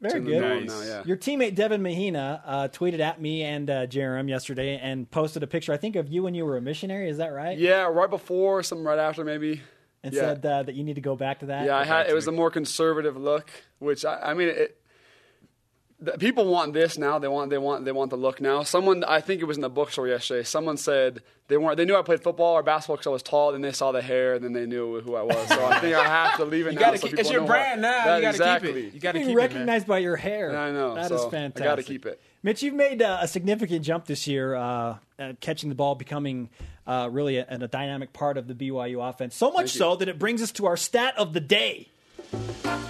Very 0.00 0.20
good. 0.20 0.40
Nice. 0.40 0.68
now, 0.68 0.82
yeah. 0.82 1.02
Your 1.04 1.16
teammate 1.16 1.54
Devin 1.54 1.82
Mahina 1.82 2.42
uh, 2.44 2.68
tweeted 2.68 3.00
at 3.00 3.20
me 3.20 3.42
and 3.42 3.70
uh, 3.70 3.86
Jerem 3.86 4.28
yesterday 4.28 4.78
and 4.78 5.10
posted 5.10 5.42
a 5.42 5.46
picture, 5.46 5.72
I 5.72 5.76
think, 5.76 5.96
of 5.96 6.08
you 6.08 6.22
when 6.22 6.34
you 6.34 6.44
were 6.44 6.56
a 6.56 6.60
missionary. 6.60 7.08
Is 7.08 7.18
that 7.18 7.32
right? 7.32 7.56
Yeah, 7.56 7.84
right 7.84 8.10
before, 8.10 8.62
some 8.62 8.86
right 8.86 8.98
after, 8.98 9.24
maybe. 9.24 9.62
And 10.02 10.12
yeah. 10.12 10.20
said 10.20 10.44
uh, 10.44 10.62
that 10.64 10.74
you 10.74 10.84
need 10.84 10.94
to 10.94 11.00
go 11.00 11.16
back 11.16 11.40
to 11.40 11.46
that. 11.46 11.64
Yeah, 11.64 11.76
I 11.76 11.84
had. 11.84 12.08
It 12.10 12.14
was 12.14 12.28
a 12.28 12.32
more 12.32 12.50
conservative 12.50 13.16
look, 13.16 13.50
which 13.78 14.04
I, 14.04 14.20
I 14.20 14.34
mean, 14.34 14.48
it, 14.48 14.58
the, 14.58 14.83
people 16.18 16.46
want 16.46 16.72
this 16.72 16.98
now. 16.98 17.18
They 17.18 17.28
want, 17.28 17.50
they 17.50 17.58
want, 17.58 17.84
they 17.84 17.92
want 17.92 18.10
the 18.10 18.16
look 18.16 18.40
now. 18.40 18.62
Someone, 18.62 19.04
I 19.04 19.20
think 19.20 19.40
it 19.40 19.44
was 19.44 19.56
in 19.56 19.62
the 19.62 19.70
bookstore 19.70 20.08
yesterday. 20.08 20.42
Someone 20.42 20.76
said 20.76 21.22
they 21.48 21.56
weren't. 21.56 21.76
They 21.76 21.84
knew 21.84 21.96
I 21.96 22.02
played 22.02 22.22
football 22.22 22.54
or 22.54 22.62
basketball 22.62 22.96
because 22.96 23.06
I 23.06 23.10
was 23.10 23.22
tall. 23.22 23.52
Then 23.52 23.60
they 23.62 23.72
saw 23.72 23.92
the 23.92 24.02
hair, 24.02 24.34
and 24.34 24.44
then 24.44 24.52
they 24.52 24.66
knew 24.66 25.00
who 25.00 25.14
I 25.14 25.22
was. 25.22 25.48
So 25.48 25.64
I 25.64 25.78
think 25.80 25.94
I 25.94 26.04
have 26.04 26.36
to 26.38 26.44
leave 26.44 26.66
it 26.66 26.74
You 26.74 26.78
now. 26.78 26.86
gotta 26.86 26.98
so 26.98 27.08
keep, 27.08 27.18
it's 27.18 27.30
your 27.30 27.44
brand 27.46 27.82
what- 27.82 27.88
now. 27.88 28.04
That- 28.04 28.16
you 28.16 28.22
gotta 28.22 28.36
exactly. 28.36 28.72
keep 28.72 28.84
it. 28.84 28.94
You 28.94 29.00
gotta 29.00 29.18
being 29.18 29.26
keep 29.28 29.32
it, 29.36 29.40
man. 29.40 29.48
recognized 29.48 29.86
by 29.86 29.98
your 29.98 30.16
hair. 30.16 30.56
I 30.56 30.70
know. 30.72 30.94
That 30.94 31.08
so 31.08 31.28
is 31.28 31.34
I 31.34 31.48
gotta 31.50 31.82
keep 31.82 32.06
it. 32.06 32.20
Mitch, 32.42 32.62
you've 32.62 32.74
made 32.74 33.00
uh, 33.00 33.18
a 33.22 33.28
significant 33.28 33.84
jump 33.84 34.04
this 34.04 34.26
year, 34.26 34.54
uh, 34.54 34.96
uh, 35.18 35.32
catching 35.40 35.70
the 35.70 35.74
ball, 35.74 35.94
becoming 35.94 36.50
uh, 36.86 37.08
really 37.10 37.38
a, 37.38 37.46
a 37.48 37.68
dynamic 37.68 38.12
part 38.12 38.36
of 38.36 38.46
the 38.48 38.54
BYU 38.54 39.08
offense. 39.08 39.34
So 39.34 39.50
much 39.50 39.70
so 39.70 39.96
that 39.96 40.08
it 40.08 40.18
brings 40.18 40.42
us 40.42 40.52
to 40.52 40.66
our 40.66 40.76
stat 40.76 41.14
of 41.16 41.32
the 41.32 41.40
day. 41.40 41.88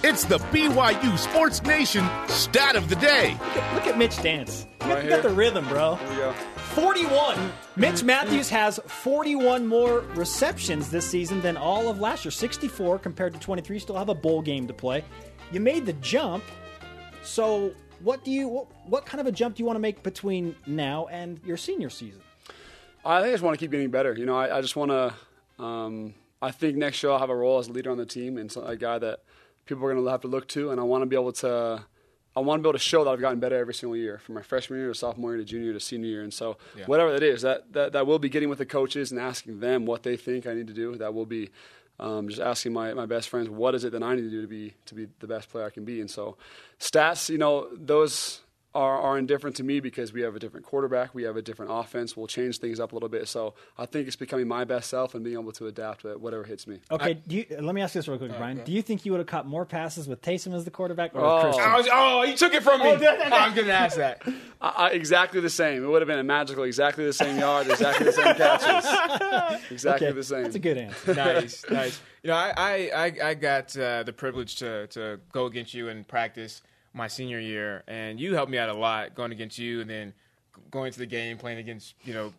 It's 0.03 0.23
the 0.23 0.37
BYU 0.37 1.17
Sports 1.17 1.63
Nation 1.63 2.07
stat 2.27 2.75
of 2.75 2.89
the 2.89 2.95
day. 2.97 3.31
Look 3.31 3.57
at, 3.57 3.75
look 3.75 3.87
at 3.87 3.97
Mitch 3.97 4.21
dance. 4.21 4.67
You 4.81 4.87
got, 4.87 4.95
Right 4.95 5.03
you 5.03 5.09
got 5.09 5.23
the 5.23 5.29
rhythm, 5.29 5.67
bro. 5.67 5.95
Here 5.95 6.09
we 6.09 6.15
go. 6.15 6.33
41. 6.75 7.51
Mitch 7.75 8.03
Matthews 8.03 8.49
has 8.49 8.79
41 8.85 9.65
more 9.65 10.01
receptions 10.13 10.91
this 10.91 11.09
season 11.09 11.41
than 11.41 11.57
all 11.57 11.87
of 11.89 11.99
last 11.99 12.25
year. 12.25 12.31
64 12.31 12.99
compared 12.99 13.33
to 13.33 13.39
23. 13.39 13.79
Still 13.79 13.95
have 13.95 14.09
a 14.09 14.13
bowl 14.13 14.41
game 14.41 14.67
to 14.67 14.73
play. 14.73 15.03
You 15.51 15.59
made 15.59 15.85
the 15.85 15.93
jump. 15.93 16.43
So, 17.23 17.73
what 18.01 18.23
do 18.23 18.31
you 18.31 18.47
what, 18.47 18.67
what 18.85 19.05
kind 19.05 19.21
of 19.21 19.27
a 19.27 19.31
jump 19.31 19.55
do 19.55 19.63
you 19.63 19.65
want 19.65 19.77
to 19.77 19.81
make 19.81 20.03
between 20.03 20.55
now 20.67 21.07
and 21.07 21.39
your 21.45 21.57
senior 21.57 21.89
season? 21.89 22.21
I 23.05 23.21
think 23.21 23.29
I 23.29 23.31
just 23.33 23.43
want 23.43 23.57
to 23.57 23.63
keep 23.63 23.71
getting 23.71 23.89
better. 23.89 24.13
You 24.13 24.25
know, 24.25 24.37
I, 24.37 24.57
I 24.57 24.61
just 24.61 24.75
want 24.75 24.91
to. 24.91 25.63
Um, 25.63 26.13
I 26.41 26.51
think 26.51 26.77
next 26.77 27.01
year 27.01 27.11
I'll 27.11 27.19
have 27.19 27.29
a 27.29 27.35
role 27.35 27.57
as 27.59 27.69
a 27.69 27.71
leader 27.71 27.89
on 27.89 27.97
the 27.97 28.05
team 28.05 28.37
and 28.37 28.51
so, 28.51 28.61
a 28.63 28.75
guy 28.75 28.99
that 28.99 29.21
people 29.65 29.85
are 29.85 29.93
going 29.93 30.03
to 30.03 30.11
have 30.11 30.21
to 30.21 30.27
look 30.27 30.47
to, 30.49 30.71
and 30.71 30.79
I 30.79 30.83
want 30.83 31.01
to 31.01 31.05
be 31.05 31.15
able 31.15 31.33
to. 31.33 31.85
I 32.37 32.41
want 32.41 32.59
to 32.59 32.63
be 32.63 32.67
able 32.67 32.77
to 32.77 32.83
show 32.83 33.05
that 33.05 33.09
I've 33.11 33.21
gotten 33.21 33.39
better 33.39 33.55
every 33.55 33.73
single 33.73 33.95
year, 33.95 34.17
from 34.19 34.35
my 34.35 34.41
freshman 34.41 34.79
year 34.79 34.89
to 34.89 34.93
sophomore 34.93 35.31
year 35.31 35.37
to 35.37 35.45
junior 35.45 35.65
year 35.67 35.73
to 35.73 35.79
senior 35.79 36.09
year, 36.09 36.21
and 36.21 36.33
so 36.33 36.57
whatever 36.85 37.13
that 37.13 37.23
is, 37.23 37.43
that, 37.43 37.71
that 37.71 37.93
that 37.93 38.05
will 38.05 38.19
be 38.19 38.27
getting 38.27 38.49
with 38.49 38.57
the 38.57 38.65
coaches 38.65 39.11
and 39.11 39.21
asking 39.21 39.61
them 39.61 39.85
what 39.85 40.03
they 40.03 40.17
think 40.17 40.45
I 40.45 40.53
need 40.53 40.67
to 40.67 40.73
do. 40.73 40.97
That 40.97 41.13
will 41.13 41.25
be 41.25 41.49
um, 41.99 42.27
just 42.27 42.41
asking 42.41 42.73
my, 42.73 42.93
my 42.93 43.05
best 43.05 43.29
friends 43.29 43.49
what 43.49 43.73
is 43.73 43.85
it 43.85 43.93
that 43.93 44.03
I 44.03 44.15
need 44.15 44.23
to 44.23 44.29
do 44.29 44.41
to 44.41 44.47
be 44.47 44.73
to 44.87 44.95
be 44.95 45.07
the 45.19 45.27
best 45.27 45.49
player 45.49 45.65
I 45.65 45.69
can 45.69 45.85
be. 45.85 46.01
And 46.01 46.11
so 46.11 46.35
stats, 46.79 47.29
you 47.29 47.37
know, 47.37 47.69
those 47.71 48.41
are, 48.75 48.99
are 49.01 49.17
indifferent 49.17 49.55
to 49.55 49.63
me 49.63 49.79
because 49.79 50.11
we 50.11 50.21
have 50.21 50.35
a 50.35 50.39
different 50.39 50.65
quarterback, 50.65 51.15
we 51.15 51.23
have 51.23 51.37
a 51.37 51.41
different 51.41 51.71
offense. 51.73 52.15
We'll 52.15 52.27
change 52.27 52.59
things 52.59 52.79
up 52.79 52.91
a 52.91 52.95
little 52.95 53.09
bit. 53.09 53.27
So 53.29 53.53
I 53.77 53.85
think 53.85 54.07
it's 54.07 54.17
becoming 54.17 54.47
my 54.47 54.65
best 54.65 54.89
self 54.89 55.15
and 55.15 55.23
being 55.23 55.39
able 55.39 55.53
to 55.53 55.67
adapt 55.67 56.01
to 56.01 56.17
whatever 56.17 56.43
hits 56.43 56.67
me. 56.67 56.81
Okay, 56.91 57.15
do 57.27 57.37
you, 57.37 57.45
let 57.61 57.73
me 57.73 57.81
ask 57.81 57.95
you 57.95 57.99
this 57.99 58.07
real 58.09 58.17
quick, 58.17 58.35
Brian. 58.37 58.61
Do 58.65 58.73
you 58.73 58.81
think 58.81 59.05
you 59.05 59.13
would 59.13 59.19
have 59.19 59.27
caught 59.27 59.47
more 59.47 59.65
passes 59.65 60.07
with 60.07 60.21
Taysom 60.21 60.53
as 60.53 60.65
the 60.65 60.71
quarterback 60.71 61.15
or 61.15 61.21
with 61.21 61.29
Oh. 61.31 61.41
Christian? 61.41 61.71
Was, 61.73 61.87
oh, 61.91 62.23
you 62.23 62.35
took 62.35 62.53
it 62.53 62.63
from 62.63 62.81
me. 62.81 62.89
Oh, 62.89 62.97
did 62.97 63.07
I? 63.07 63.29
Oh, 63.29 63.39
I'm 63.39 63.55
gonna 63.55 63.71
ask 63.71 63.95
that. 63.97 64.21
I, 64.61 64.67
I, 64.67 64.89
exactly 64.89 65.39
the 65.39 65.49
same. 65.49 65.83
It 65.83 65.87
would 65.87 66.01
have 66.01 66.07
been 66.07 66.19
a 66.19 66.23
magical, 66.23 66.63
exactly 66.63 67.05
the 67.05 67.13
same 67.13 67.39
yard, 67.39 67.67
exactly 67.67 68.05
the 68.05 68.11
same 68.11 68.35
catches, 68.35 69.71
exactly 69.71 70.07
Okay, 70.07 70.15
the 70.15 70.23
same. 70.23 70.43
That's 70.43 70.55
a 70.55 70.59
good 70.59 70.77
answer. 70.77 71.13
nice, 71.15 71.65
nice. 71.69 72.01
You 72.23 72.29
know, 72.29 72.35
I 72.35 72.53
I, 72.57 72.73
I, 72.95 73.29
I 73.29 73.33
got 73.35 73.77
uh, 73.77 74.03
the 74.03 74.13
privilege 74.13 74.57
to, 74.57 74.87
to 74.87 75.19
go 75.31 75.45
against 75.45 75.73
you 75.73 75.87
in 75.89 76.03
practice 76.03 76.61
my 76.95 77.07
senior 77.07 77.39
year, 77.39 77.83
and 77.87 78.19
you 78.19 78.33
helped 78.33 78.51
me 78.51 78.57
out 78.57 78.69
a 78.69 78.73
lot 78.73 79.13
going 79.13 79.31
against 79.31 79.59
you, 79.59 79.81
and 79.81 79.89
then 79.89 80.13
going 80.71 80.91
to 80.91 80.97
the 80.97 81.05
game 81.05 81.37
playing 81.37 81.59
against 81.59 81.93
you 82.03 82.13
know. 82.13 82.33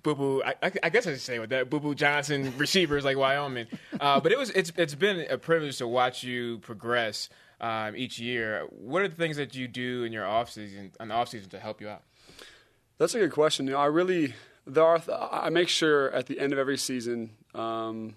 Boo 0.00 0.14
Boo, 0.14 0.42
I, 0.44 0.54
I, 0.62 0.72
I 0.84 0.88
guess 0.90 1.08
I 1.08 1.10
should 1.10 1.20
say 1.20 1.40
with 1.40 1.50
that 1.50 1.68
Boo 1.68 1.80
Boo 1.80 1.92
Johnson 1.92 2.54
receivers 2.56 3.04
like 3.04 3.16
Wyoming, 3.16 3.66
uh, 4.00 4.20
but 4.20 4.30
it 4.30 4.38
was 4.38 4.50
it's 4.50 4.72
it's 4.76 4.94
been 4.94 5.26
a 5.28 5.36
privilege 5.36 5.78
to 5.78 5.88
watch 5.88 6.22
you 6.22 6.58
progress 6.58 7.28
um, 7.60 7.96
each 7.96 8.20
year. 8.20 8.64
What 8.70 9.02
are 9.02 9.08
the 9.08 9.16
things 9.16 9.36
that 9.38 9.56
you 9.56 9.66
do 9.66 10.04
in 10.04 10.12
your 10.12 10.24
off 10.24 10.50
season 10.50 10.92
on 11.00 11.08
the 11.08 11.14
off 11.14 11.28
season 11.28 11.50
to 11.50 11.58
help 11.58 11.80
you 11.80 11.88
out? 11.88 12.04
That's 12.98 13.14
a 13.16 13.18
good 13.18 13.32
question. 13.32 13.66
You 13.66 13.72
know, 13.72 13.80
I 13.80 13.86
really 13.86 14.34
there 14.68 14.84
are 14.84 15.02
I 15.32 15.50
make 15.50 15.68
sure 15.68 16.12
at 16.12 16.26
the 16.26 16.38
end 16.38 16.52
of 16.52 16.60
every 16.60 16.78
season. 16.78 17.30
Um, 17.54 18.14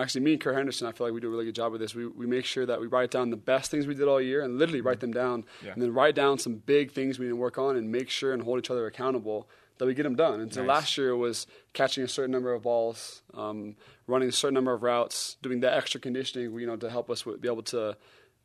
actually, 0.00 0.22
me 0.22 0.32
and 0.32 0.40
Kurt 0.40 0.54
Henderson, 0.54 0.86
I 0.86 0.92
feel 0.92 1.06
like 1.06 1.14
we 1.14 1.20
do 1.20 1.28
a 1.28 1.30
really 1.30 1.44
good 1.44 1.54
job 1.54 1.72
with 1.72 1.80
this. 1.80 1.94
We 1.94 2.06
we 2.06 2.26
make 2.26 2.44
sure 2.44 2.64
that 2.66 2.80
we 2.80 2.86
write 2.86 3.10
down 3.10 3.30
the 3.30 3.36
best 3.36 3.70
things 3.70 3.86
we 3.86 3.94
did 3.94 4.08
all 4.08 4.20
year 4.20 4.42
and 4.42 4.58
literally 4.58 4.80
write 4.80 5.00
them 5.00 5.12
down, 5.12 5.44
Yeah. 5.64 5.72
and 5.72 5.82
then 5.82 5.92
write 5.92 6.14
down 6.14 6.38
some 6.38 6.56
big 6.56 6.92
things 6.92 7.18
we 7.18 7.26
need 7.26 7.30
to 7.32 7.36
work 7.36 7.58
on 7.58 7.76
and 7.76 7.90
make 7.90 8.08
sure 8.10 8.32
and 8.32 8.42
hold 8.42 8.58
each 8.58 8.70
other 8.70 8.86
accountable 8.86 9.48
that 9.78 9.86
we 9.86 9.94
get 9.94 10.02
them 10.02 10.16
done. 10.16 10.40
And 10.40 10.52
so 10.52 10.60
Nice. 10.62 10.68
last 10.68 10.98
year 10.98 11.16
was 11.16 11.46
catching 11.72 12.02
a 12.02 12.08
certain 12.08 12.32
number 12.32 12.52
of 12.52 12.62
balls, 12.62 13.22
um, 13.34 13.76
running 14.08 14.28
a 14.28 14.32
certain 14.32 14.54
number 14.54 14.72
of 14.72 14.82
routes, 14.82 15.36
doing 15.42 15.60
that 15.60 15.74
extra 15.74 16.00
conditioning, 16.00 16.58
you 16.58 16.66
know, 16.66 16.76
to 16.76 16.90
help 16.90 17.08
us 17.10 17.22
be 17.22 17.46
able 17.48 17.62
to 17.64 17.96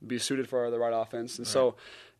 be 0.06 0.20
suited 0.20 0.48
for 0.48 0.70
the 0.70 0.78
right 0.78 0.94
offense. 0.94 1.38
And 1.40 1.48
so 1.48 1.76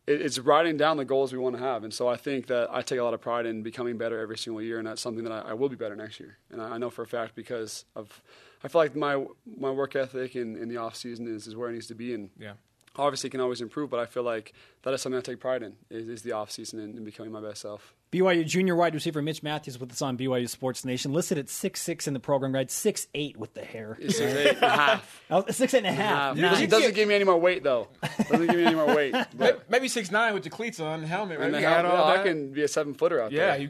it, 0.06 0.20
it's 0.20 0.38
writing 0.40 0.76
down 0.76 0.96
the 0.96 1.04
goals 1.04 1.32
we 1.32 1.38
want 1.38 1.54
to 1.56 1.62
have. 1.62 1.84
And 1.84 1.94
so 1.94 2.08
I 2.08 2.16
think 2.16 2.46
that 2.48 2.68
I 2.72 2.82
take 2.82 2.98
a 2.98 3.04
lot 3.04 3.14
of 3.14 3.20
pride 3.20 3.46
in 3.46 3.62
becoming 3.62 3.96
better 3.98 4.18
every 4.18 4.36
single 4.36 4.60
year, 4.60 4.78
and 4.78 4.86
that's 4.88 5.00
something 5.00 5.22
that 5.24 5.32
I, 5.32 5.50
I 5.50 5.52
will 5.54 5.68
be 5.68 5.76
better 5.76 5.94
next 5.94 6.18
year. 6.18 6.38
And 6.50 6.60
I, 6.60 6.70
I 6.74 6.78
know 6.78 6.90
for 6.90 7.02
a 7.02 7.06
fact 7.06 7.36
because 7.36 7.84
of 7.94 8.20
I 8.64 8.68
feel 8.68 8.80
like 8.80 8.96
my 8.96 9.24
my 9.58 9.70
work 9.70 9.94
ethic 9.94 10.34
in, 10.36 10.56
in 10.56 10.68
the 10.68 10.78
off 10.78 10.96
season 10.96 11.28
is, 11.28 11.46
is 11.46 11.54
where 11.54 11.68
it 11.68 11.72
needs 11.74 11.86
to 11.88 11.94
be. 11.94 12.14
And 12.14 12.30
Yeah. 12.38 12.54
obviously, 12.96 13.28
it 13.28 13.32
can 13.32 13.40
always 13.40 13.60
improve, 13.60 13.90
but 13.90 14.00
I 14.00 14.06
feel 14.06 14.22
like 14.22 14.52
that 14.82 14.94
is 14.94 15.02
something 15.02 15.18
I 15.18 15.22
take 15.22 15.38
pride 15.40 15.62
in 15.62 15.76
is, 15.90 16.08
is 16.08 16.22
the 16.22 16.32
off 16.32 16.50
season 16.50 16.80
and, 16.80 16.94
and 16.96 17.04
becoming 17.04 17.30
my 17.32 17.40
best 17.40 17.60
self. 17.60 17.94
BYU 18.14 18.46
junior 18.46 18.76
wide 18.76 18.94
receiver 18.94 19.20
Mitch 19.20 19.42
Matthews 19.42 19.76
with 19.78 19.90
us 19.90 20.00
on 20.00 20.16
BYU 20.16 20.48
Sports 20.48 20.84
Nation, 20.84 21.12
listed 21.12 21.36
at 21.36 21.48
six 21.48 21.82
six 21.82 22.06
in 22.06 22.14
the 22.14 22.20
program 22.20 22.52
guide, 22.52 22.70
six 22.70 23.08
eight 23.12 23.36
with 23.36 23.54
the 23.54 23.64
hair. 23.64 23.98
It's 24.00 24.20
an 24.20 24.36
eight 24.36 24.48
and 24.54 24.62
a 24.62 24.68
half. 24.70 25.22
Oh, 25.30 25.44
six 25.50 25.74
eight 25.74 25.78
and 25.78 25.86
a 25.88 25.92
half. 25.92 26.16
half. 26.16 26.36
Nice. 26.36 26.60
It 26.60 26.70
doesn't 26.70 26.94
give 26.94 27.08
me 27.08 27.14
any 27.16 27.24
more 27.24 27.36
weight 27.38 27.64
though. 27.64 27.88
Doesn't 28.30 28.46
give 28.46 28.56
me 28.56 28.64
any 28.66 28.76
more 28.76 28.86
weight. 28.94 29.14
But 29.36 29.68
Maybe 29.68 29.88
six 29.88 30.12
nine 30.12 30.32
with 30.32 30.44
the 30.44 30.50
cleats 30.50 30.78
on, 30.78 31.00
the 31.00 31.06
helmet, 31.08 31.38
right? 31.40 31.46
and 31.46 31.54
the 31.54 31.60
got 31.60 31.84
hell, 31.84 31.96
all 31.96 32.08
I 32.08 32.22
can 32.22 32.52
be 32.52 32.62
a 32.62 32.68
seven 32.68 32.94
footer 32.94 33.20
out 33.20 33.32
Yeah, 33.32 33.46
there. 33.46 33.56
Yeah, 33.56 33.62
you 33.62 33.68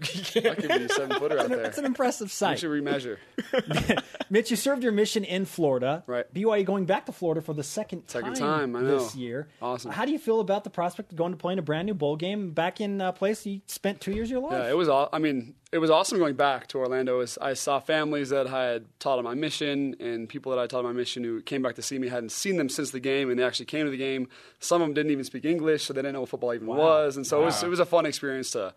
I 0.50 0.54
can. 0.54 0.68
can 0.68 0.78
be 0.78 0.84
a 0.84 0.88
seven 0.90 1.18
footer 1.18 1.38
out 1.38 1.48
there. 1.48 1.62
It's 1.62 1.78
an 1.84 1.86
impressive 1.86 2.26
We 2.26 2.30
sight. 2.30 2.58
should 2.58 2.70
remeasure. 2.70 3.16
Mitch, 4.30 4.50
you 4.50 4.56
served 4.56 4.82
your 4.82 4.92
mission 4.92 5.24
in 5.24 5.44
Florida. 5.46 6.02
Right. 6.06 6.32
BYU 6.34 6.64
going 6.64 6.84
back 6.84 7.06
to 7.06 7.12
Florida 7.12 7.40
for 7.40 7.54
the 7.54 7.62
second 7.62 8.06
time, 8.08 8.22
Second 8.24 8.34
time, 8.36 8.76
I 8.76 8.80
know. 8.82 8.98
this 8.98 9.14
year. 9.16 9.48
Awesome. 9.62 9.90
How 9.90 10.04
do 10.04 10.12
you 10.12 10.18
feel 10.18 10.40
about 10.40 10.64
the 10.64 10.70
prospect 10.70 11.12
of 11.12 11.16
going 11.18 11.32
to 11.32 11.38
play 11.38 11.52
in 11.54 11.58
a 11.58 11.62
brand 11.62 11.86
new 11.86 11.94
bowl 11.94 12.16
game 12.16 12.50
back 12.50 12.80
in 12.80 13.00
a 13.00 13.12
place 13.12 13.46
you 13.46 13.60
spent 13.66 14.00
two 14.00 14.12
years 14.12 14.30
of 14.30 14.33
your 14.34 14.42
life? 14.42 14.52
Yeah, 14.52 14.70
it 14.70 14.76
was. 14.76 14.88
All, 14.88 15.08
I 15.12 15.18
mean, 15.18 15.54
it 15.72 15.78
was 15.78 15.90
awesome 15.90 16.18
going 16.18 16.34
back 16.34 16.66
to 16.68 16.78
Orlando. 16.78 17.18
Was, 17.18 17.38
I 17.40 17.54
saw 17.54 17.80
families 17.80 18.28
that 18.30 18.46
I 18.46 18.64
had 18.64 18.84
taught 18.98 19.18
on 19.18 19.24
my 19.24 19.34
mission, 19.34 19.96
and 20.00 20.28
people 20.28 20.50
that 20.52 20.58
I 20.58 20.66
taught 20.66 20.80
on 20.80 20.84
my 20.84 20.92
mission 20.92 21.24
who 21.24 21.40
came 21.42 21.62
back 21.62 21.76
to 21.76 21.82
see 21.82 21.98
me 21.98 22.08
hadn't 22.08 22.32
seen 22.32 22.56
them 22.56 22.68
since 22.68 22.90
the 22.90 23.00
game, 23.00 23.30
and 23.30 23.38
they 23.38 23.44
actually 23.44 23.66
came 23.66 23.84
to 23.86 23.90
the 23.90 23.96
game. 23.96 24.28
Some 24.58 24.82
of 24.82 24.88
them 24.88 24.94
didn't 24.94 25.12
even 25.12 25.24
speak 25.24 25.44
English, 25.44 25.84
so 25.84 25.92
they 25.92 26.02
didn't 26.02 26.14
know 26.14 26.20
what 26.20 26.28
football 26.28 26.54
even 26.54 26.66
was, 26.66 27.16
and 27.16 27.26
so 27.26 27.42
it 27.42 27.44
was 27.46 27.62
it 27.62 27.68
was 27.68 27.80
a 27.80 27.86
fun 27.86 28.06
experience 28.06 28.50
to 28.52 28.74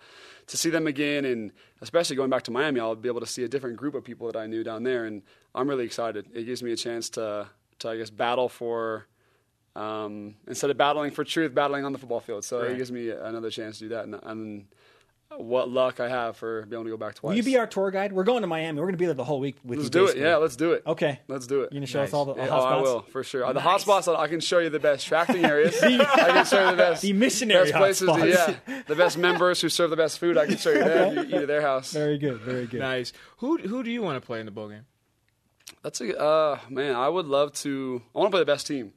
to 0.47 0.57
see 0.57 0.69
them 0.69 0.87
again, 0.87 1.25
and 1.25 1.51
especially 1.81 2.15
going 2.15 2.29
back 2.29 2.43
to 2.43 2.51
Miami, 2.51 2.79
I'll 2.79 2.95
be 2.95 3.09
able 3.09 3.19
to 3.19 3.27
see 3.27 3.43
a 3.43 3.49
different 3.49 3.75
group 3.75 3.95
of 3.95 4.03
people 4.03 4.31
that 4.31 4.39
I 4.39 4.47
knew 4.47 4.63
down 4.63 4.83
there, 4.83 5.05
and 5.05 5.23
I'm 5.53 5.67
really 5.67 5.85
excited. 5.85 6.27
It 6.33 6.43
gives 6.43 6.63
me 6.63 6.71
a 6.71 6.77
chance 6.77 7.09
to 7.11 7.49
to 7.79 7.89
I 7.89 7.97
guess 7.97 8.09
battle 8.09 8.49
for. 8.49 9.07
Um, 9.75 10.37
instead 10.47 10.71
of 10.71 10.77
battling 10.77 11.11
for 11.11 11.23
truth, 11.23 11.53
battling 11.53 11.85
on 11.85 11.91
the 11.91 11.99
football 11.99 12.19
field. 12.19 12.43
So 12.43 12.61
it 12.61 12.77
gives 12.77 12.91
me 12.91 13.11
another 13.11 13.51
chance 13.51 13.77
to 13.77 13.83
do 13.83 13.89
that. 13.89 14.05
And, 14.05 14.15
and 14.23 14.65
what 15.35 15.69
luck 15.69 15.99
I 15.99 16.07
have 16.07 16.37
for 16.37 16.61
being 16.63 16.73
able 16.73 16.85
to 16.85 16.89
go 16.91 16.97
back 16.97 17.15
twice. 17.15 17.31
Will 17.31 17.37
you 17.37 17.43
be 17.43 17.57
our 17.57 17.67
tour 17.67 17.91
guide? 17.91 18.13
We're 18.13 18.23
going 18.23 18.41
to 18.41 18.47
Miami. 18.47 18.79
We're 18.79 18.85
going 18.85 18.93
to 18.93 18.97
be 18.97 19.05
there 19.05 19.13
the 19.13 19.23
whole 19.23 19.39
week 19.39 19.57
with 19.63 19.79
Let's 19.79 19.87
you. 19.87 19.89
do 19.91 20.07
it. 20.07 20.17
Yeah, 20.17 20.37
let's 20.37 20.55
do 20.55 20.71
it. 20.71 20.83
Okay. 20.87 21.19
Let's 21.27 21.47
do 21.47 21.61
it. 21.61 21.71
You're 21.71 21.79
going 21.79 21.81
to 21.81 21.87
show 21.87 22.01
us 22.01 22.13
all 22.13 22.25
the 22.25 22.31
all 22.31 22.37
Yeah, 22.37 22.47
hot 22.47 22.61
oh, 22.61 22.77
I 22.77 22.81
will 22.81 23.01
for 23.01 23.23
sure. 23.23 23.45
Uh, 23.45 23.53
The 23.53 23.59
hot 23.59 23.81
spots, 23.81 24.07
I 24.07 24.27
can 24.27 24.39
show 24.39 24.59
you 24.59 24.69
the 24.69 24.79
best 24.79 25.05
tracting 25.05 25.43
areas. 25.43 25.77
I 25.83 25.97
can 25.97 26.45
show 26.45 26.63
you 26.63 26.71
the 26.71 26.77
best, 26.77 27.01
The 27.03 27.13
missionary 27.13 27.71
best 27.71 28.03
places. 28.03 28.07
To, 28.07 28.59
yeah, 28.67 28.81
the 28.87 28.95
best 28.95 29.17
members 29.17 29.61
who 29.61 29.69
serve 29.69 29.89
the 29.89 29.97
best 29.97 30.19
food. 30.19 30.37
I 30.37 30.45
can 30.45 30.57
show 30.57 30.71
you 30.71 30.83
there. 30.83 31.13
You 31.13 31.21
eat 31.23 31.33
at 31.33 31.47
their 31.47 31.61
house. 31.61 31.91
Very 31.91 32.17
good. 32.17 32.39
Very 32.41 32.65
good. 32.65 32.79
Nice. 32.79 33.13
Who 33.37 33.57
who 33.57 33.83
do 33.83 33.91
you 33.91 34.01
want 34.01 34.21
to 34.21 34.25
play 34.25 34.39
in 34.39 34.45
the 34.45 34.51
bowl 34.51 34.69
game? 34.69 34.85
That's 35.83 35.99
a 36.01 36.17
uh, 36.19 36.59
man. 36.69 36.95
I 36.95 37.09
would 37.09 37.25
love 37.25 37.53
to. 37.53 38.01
I 38.15 38.19
want 38.19 38.27
to 38.27 38.31
play 38.31 38.41
the 38.41 38.45
best 38.45 38.65
team. 38.67 38.93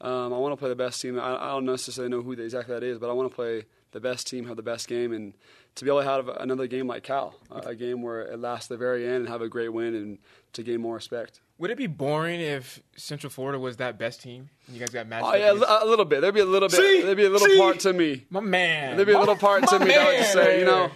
Um, 0.00 0.32
I 0.34 0.38
want 0.38 0.52
to 0.52 0.56
play 0.56 0.68
the 0.68 0.76
best 0.76 1.00
team. 1.00 1.18
I, 1.18 1.36
I 1.36 1.48
don't 1.50 1.64
necessarily 1.64 2.10
know 2.10 2.22
who 2.22 2.32
exactly 2.32 2.74
that 2.74 2.82
is, 2.82 2.98
but 2.98 3.08
I 3.08 3.12
want 3.12 3.30
to 3.30 3.34
play 3.34 3.64
the 3.92 4.00
best 4.00 4.26
team, 4.26 4.46
have 4.46 4.56
the 4.56 4.62
best 4.62 4.88
game, 4.88 5.12
and 5.12 5.34
to 5.76 5.84
be 5.84 5.90
able 5.90 6.00
to 6.00 6.06
have 6.06 6.28
another 6.28 6.66
game 6.66 6.86
like 6.86 7.02
Cal, 7.02 7.34
a, 7.50 7.68
a 7.68 7.74
game 7.74 8.02
where 8.02 8.22
it 8.22 8.38
lasts 8.38 8.68
the 8.68 8.76
very 8.76 9.06
end 9.06 9.16
and 9.16 9.28
have 9.28 9.40
a 9.42 9.48
great 9.48 9.70
win 9.72 9.94
and 9.94 10.18
to 10.54 10.62
gain 10.62 10.80
more 10.80 10.94
respect. 10.96 11.40
Would 11.58 11.70
it 11.70 11.76
be 11.78 11.86
boring 11.86 12.40
if 12.40 12.82
Central 12.96 13.30
Florida 13.30 13.58
was 13.58 13.76
that 13.76 13.98
best 13.98 14.20
team? 14.22 14.50
And 14.66 14.74
you 14.76 14.80
guys 14.80 14.90
got 14.90 15.06
matched 15.06 15.24
Oh 15.26 15.34
yeah, 15.34 15.52
against- 15.52 15.68
a, 15.68 15.86
little 15.86 16.04
bit. 16.04 16.20
There'd 16.20 16.34
be 16.34 16.40
a 16.40 16.44
little 16.44 16.68
bit. 16.68 16.76
See? 16.76 17.02
there'd 17.02 17.16
be 17.16 17.24
a 17.24 17.30
little 17.30 17.46
See? 17.46 17.58
part 17.58 17.78
to 17.80 17.92
me. 17.92 18.26
my 18.30 18.40
man. 18.40 18.96
There'd 18.96 19.06
be 19.06 19.14
a 19.14 19.18
little 19.20 19.36
part 19.36 19.66
to 19.68 19.78
my 19.78 19.84
me 19.84 19.92
that 19.92 20.06
would 20.06 20.18
just 20.18 20.34
man 20.34 20.44
say, 20.44 20.58
you 20.60 20.64
know, 20.66 20.90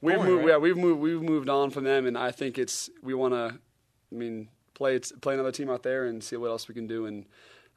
we've 0.00 0.16
Boring, 0.16 0.30
moved. 0.30 0.44
right? 0.44 0.50
Yeah, 0.52 0.56
we've 0.58 0.76
moved. 0.76 1.00
We've 1.00 1.22
moved 1.22 1.48
on 1.48 1.70
from 1.70 1.84
them, 1.84 2.06
and 2.06 2.16
I 2.16 2.30
think 2.30 2.58
it's 2.58 2.88
we 3.02 3.14
want 3.14 3.34
to. 3.34 3.58
I 4.10 4.14
mean, 4.14 4.48
play 4.74 4.98
play 5.20 5.34
another 5.34 5.52
team 5.52 5.68
out 5.70 5.82
there 5.82 6.04
and 6.06 6.22
see 6.22 6.36
what 6.36 6.48
else 6.50 6.68
we 6.68 6.74
can 6.74 6.86
do 6.86 7.06
and 7.06 7.26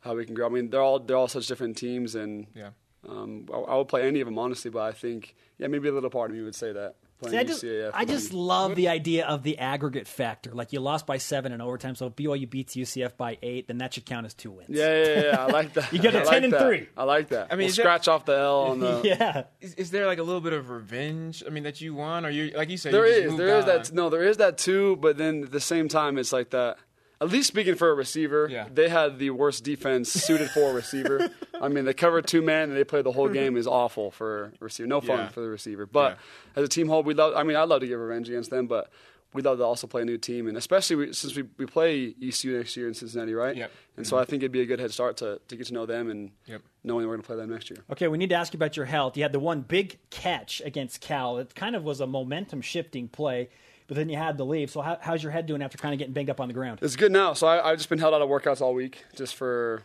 how 0.01 0.15
we 0.15 0.25
can 0.25 0.35
grow. 0.35 0.45
I 0.45 0.49
mean, 0.49 0.69
they're 0.69 0.81
all 0.81 0.99
they're 0.99 1.17
all 1.17 1.27
such 1.27 1.47
different 1.47 1.75
teams, 1.77 2.13
and 2.15 2.47
Yeah. 2.55 2.69
Um, 3.07 3.45
I, 3.53 3.57
I 3.57 3.75
would 3.77 3.87
play 3.87 4.07
any 4.07 4.21
of 4.21 4.25
them 4.27 4.37
honestly. 4.37 4.71
But 4.71 4.83
I 4.83 4.91
think 4.91 5.35
yeah, 5.57 5.67
maybe 5.67 5.87
a 5.87 5.91
little 5.91 6.09
part 6.09 6.31
of 6.31 6.37
me 6.37 6.43
would 6.43 6.55
say 6.55 6.71
that. 6.73 6.95
See, 7.29 7.37
I 7.37 7.43
just, 7.43 7.63
UCAF 7.63 7.91
I 7.93 8.03
just 8.03 8.33
love 8.33 8.75
the 8.75 8.87
idea 8.87 9.27
of 9.27 9.43
the 9.43 9.59
aggregate 9.59 10.07
factor. 10.07 10.51
Like 10.55 10.73
you 10.73 10.79
lost 10.79 11.05
by 11.05 11.17
seven 11.17 11.51
in 11.51 11.61
overtime, 11.61 11.93
so 11.93 12.07
if 12.07 12.15
BYU 12.15 12.49
beats 12.49 12.75
UCF 12.75 13.15
by 13.15 13.37
eight, 13.43 13.67
then 13.67 13.77
that 13.77 13.93
should 13.93 14.07
count 14.07 14.25
as 14.25 14.33
two 14.33 14.49
wins. 14.49 14.69
Yeah, 14.71 15.03
yeah, 15.03 15.21
yeah. 15.25 15.43
I 15.43 15.45
like 15.51 15.73
that. 15.75 15.93
You 15.93 15.99
get 15.99 16.15
a 16.15 16.21
I 16.21 16.23
10 16.23 16.25
like 16.25 16.43
and 16.45 16.53
that. 16.53 16.61
three. 16.65 16.89
I 16.97 17.03
like 17.03 17.29
that. 17.29 17.49
I 17.51 17.53
mean, 17.53 17.59
mean, 17.59 17.67
is 17.67 17.75
that- 17.75 17.83
scratch 17.83 18.07
off 18.07 18.25
the 18.25 18.35
L 18.35 18.61
on 18.61 18.79
the. 18.79 19.01
yeah. 19.03 19.43
Is, 19.59 19.75
is 19.75 19.91
there 19.91 20.07
like 20.07 20.17
a 20.17 20.23
little 20.23 20.41
bit 20.41 20.53
of 20.53 20.71
revenge? 20.71 21.43
I 21.45 21.51
mean, 21.51 21.61
that 21.61 21.79
you 21.79 21.93
won, 21.93 22.25
or 22.25 22.31
you 22.31 22.53
like 22.57 22.71
you 22.71 22.77
said? 22.77 22.91
There 22.91 23.05
you 23.05 23.13
just 23.13 23.23
is, 23.25 23.29
moved 23.33 23.39
there 23.39 23.57
is 23.59 23.65
on? 23.65 23.67
that. 23.67 23.93
No, 23.93 24.09
there 24.09 24.23
is 24.23 24.37
that 24.37 24.57
too. 24.57 24.95
But 24.95 25.17
then 25.17 25.43
at 25.43 25.51
the 25.51 25.59
same 25.61 25.89
time, 25.89 26.17
it's 26.17 26.33
like 26.33 26.49
that. 26.49 26.77
At 27.21 27.29
least 27.29 27.47
speaking 27.47 27.75
for 27.75 27.89
a 27.89 27.93
receiver, 27.93 28.47
Yeah. 28.49 28.67
they 28.73 28.89
had 28.89 29.19
the 29.19 29.29
worst 29.29 29.63
defense 29.63 30.11
suited 30.11 30.49
for 30.49 30.71
a 30.71 30.73
receiver. 30.73 31.29
I 31.61 31.67
mean, 31.67 31.85
they 31.85 31.93
covered 31.93 32.25
two 32.25 32.41
men 32.41 32.69
and 32.69 32.75
they 32.77 32.83
played 32.83 33.05
the 33.05 33.11
whole 33.11 33.29
game 33.29 33.55
is 33.57 33.67
awful 33.67 34.09
for 34.09 34.45
a 34.45 34.51
receiver. 34.65 34.87
No 34.87 35.01
fun 35.01 35.19
Yeah. 35.19 35.27
for 35.29 35.41
the 35.41 35.47
receiver. 35.49 35.85
But 35.85 36.17
as 36.55 36.63
a 36.65 36.67
team 36.67 36.87
whole, 36.89 37.03
we 37.03 37.13
love. 37.13 37.35
I 37.35 37.43
mean, 37.43 37.55
I'd 37.57 37.69
love 37.69 37.81
to 37.81 37.87
get 37.87 37.93
revenge 37.93 38.27
against 38.27 38.49
them, 38.49 38.65
but 38.65 38.89
we'd 39.33 39.45
love 39.45 39.59
to 39.59 39.63
also 39.63 39.85
play 39.87 40.01
a 40.01 40.05
new 40.05 40.17
team, 40.17 40.47
and 40.47 40.57
especially 40.57 40.95
we, 40.97 41.13
since 41.13 41.33
we, 41.37 41.43
we 41.57 41.65
play 41.65 42.13
ECU 42.21 42.57
next 42.57 42.75
year 42.75 42.87
in 42.89 42.93
Cincinnati, 42.93 43.33
right? 43.33 43.55
Yep. 43.55 43.71
And 43.97 44.05
so 44.07 44.17
I 44.17 44.25
think 44.25 44.41
it'd 44.43 44.51
be 44.51 44.59
a 44.61 44.65
good 44.65 44.79
head 44.79 44.91
start 44.91 45.15
to, 45.17 45.39
to 45.47 45.55
get 45.55 45.67
to 45.67 45.73
know 45.73 45.85
them 45.85 46.09
and 46.09 46.31
Yep. 46.47 46.61
knowing 46.83 47.05
we're 47.07 47.13
going 47.13 47.21
to 47.21 47.27
play 47.27 47.37
them 47.37 47.49
next 47.51 47.69
year. 47.69 47.79
Okay, 47.91 48.07
we 48.09 48.17
need 48.17 48.29
to 48.29 48.35
ask 48.35 48.51
you 48.51 48.57
about 48.57 48.75
your 48.75 48.87
health. 48.87 49.15
You 49.15 49.23
had 49.23 49.31
the 49.31 49.39
one 49.39 49.61
big 49.61 49.99
catch 50.09 50.59
against 50.65 50.99
Cal. 50.99 51.37
It 51.37 51.55
kind 51.55 51.75
of 51.77 51.83
was 51.85 52.01
a 52.01 52.07
momentum 52.07 52.59
shifting 52.61 53.07
play, 53.07 53.49
but 53.91 53.97
then 53.97 54.07
you 54.07 54.15
had 54.15 54.37
to 54.37 54.45
leave. 54.45 54.71
So 54.71 54.79
how, 54.79 54.97
how's 55.01 55.21
your 55.21 55.33
head 55.33 55.47
doing 55.47 55.61
after 55.61 55.77
kind 55.77 55.93
of 55.93 55.99
getting 55.99 56.13
banged 56.13 56.29
up 56.29 56.39
on 56.39 56.47
the 56.47 56.53
ground? 56.53 56.79
It's 56.81 56.95
good 56.95 57.11
now. 57.11 57.33
So 57.33 57.45
I, 57.45 57.71
I've 57.71 57.77
just 57.77 57.89
been 57.89 57.99
held 57.99 58.13
out 58.13 58.21
of 58.21 58.29
workouts 58.29 58.61
all 58.61 58.73
week 58.73 59.03
just 59.17 59.35
for 59.35 59.83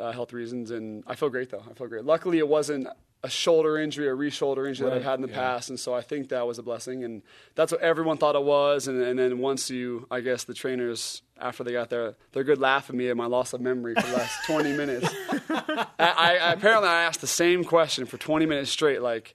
uh, 0.00 0.12
health 0.12 0.32
reasons, 0.32 0.70
and 0.70 1.04
I 1.06 1.14
feel 1.14 1.28
great 1.28 1.50
though. 1.50 1.62
I 1.70 1.74
feel 1.74 1.86
great. 1.88 2.06
Luckily, 2.06 2.38
it 2.38 2.48
wasn't 2.48 2.88
a 3.22 3.28
shoulder 3.28 3.76
injury, 3.76 4.08
a 4.08 4.14
re-shoulder 4.14 4.66
injury 4.66 4.88
that 4.88 4.96
I've 4.96 5.04
had 5.04 5.16
in 5.16 5.20
the 5.20 5.28
past, 5.28 5.68
and 5.68 5.78
so 5.78 5.92
I 5.92 6.00
think 6.00 6.30
that 6.30 6.46
was 6.46 6.58
a 6.58 6.62
blessing, 6.62 7.04
and 7.04 7.20
that's 7.54 7.70
what 7.70 7.82
everyone 7.82 8.16
thought 8.16 8.34
it 8.34 8.42
was. 8.42 8.88
And, 8.88 9.02
and 9.02 9.18
then 9.18 9.38
once 9.40 9.68
you, 9.68 10.06
I 10.10 10.20
guess, 10.20 10.44
the 10.44 10.54
trainers 10.54 11.20
after 11.38 11.64
they 11.64 11.72
got 11.72 11.90
there, 11.90 12.14
they're 12.32 12.44
good 12.44 12.60
laughing 12.60 12.96
at 12.96 12.98
me 12.98 13.10
at 13.10 13.16
my 13.18 13.26
loss 13.26 13.52
of 13.52 13.60
memory 13.60 13.94
for 13.94 14.06
the 14.06 14.16
last 14.16 14.38
20 14.46 14.72
minutes. 14.74 15.06
I, 15.50 15.86
I, 15.98 16.36
I 16.38 16.52
apparently 16.54 16.88
I 16.88 17.02
asked 17.02 17.20
the 17.20 17.26
same 17.26 17.62
question 17.62 18.06
for 18.06 18.16
20 18.16 18.46
minutes 18.46 18.70
straight. 18.70 19.02
Like 19.02 19.34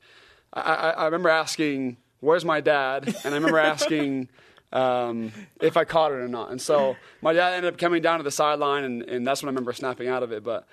I, 0.51 0.61
I, 0.61 0.89
I 0.89 1.05
remember 1.05 1.29
asking, 1.29 1.97
"Where's 2.19 2.45
my 2.45 2.61
dad?" 2.61 3.07
and 3.23 3.33
I 3.33 3.37
remember 3.37 3.59
asking 3.73 4.29
um, 4.71 5.31
if 5.61 5.77
I 5.77 5.83
caught 5.83 6.11
it 6.11 6.15
or 6.15 6.27
not. 6.27 6.51
And 6.51 6.61
so 6.61 6.95
my 7.21 7.33
dad 7.33 7.53
ended 7.53 7.73
up 7.73 7.79
coming 7.79 8.01
down 8.01 8.19
to 8.19 8.23
the 8.23 8.31
sideline, 8.31 8.83
and, 8.83 9.03
and 9.03 9.25
that's 9.25 9.41
when 9.41 9.49
I 9.49 9.51
remember 9.51 9.73
snapping 9.73 10.07
out 10.07 10.23
of 10.23 10.31
it. 10.31 10.43
But 10.43 10.67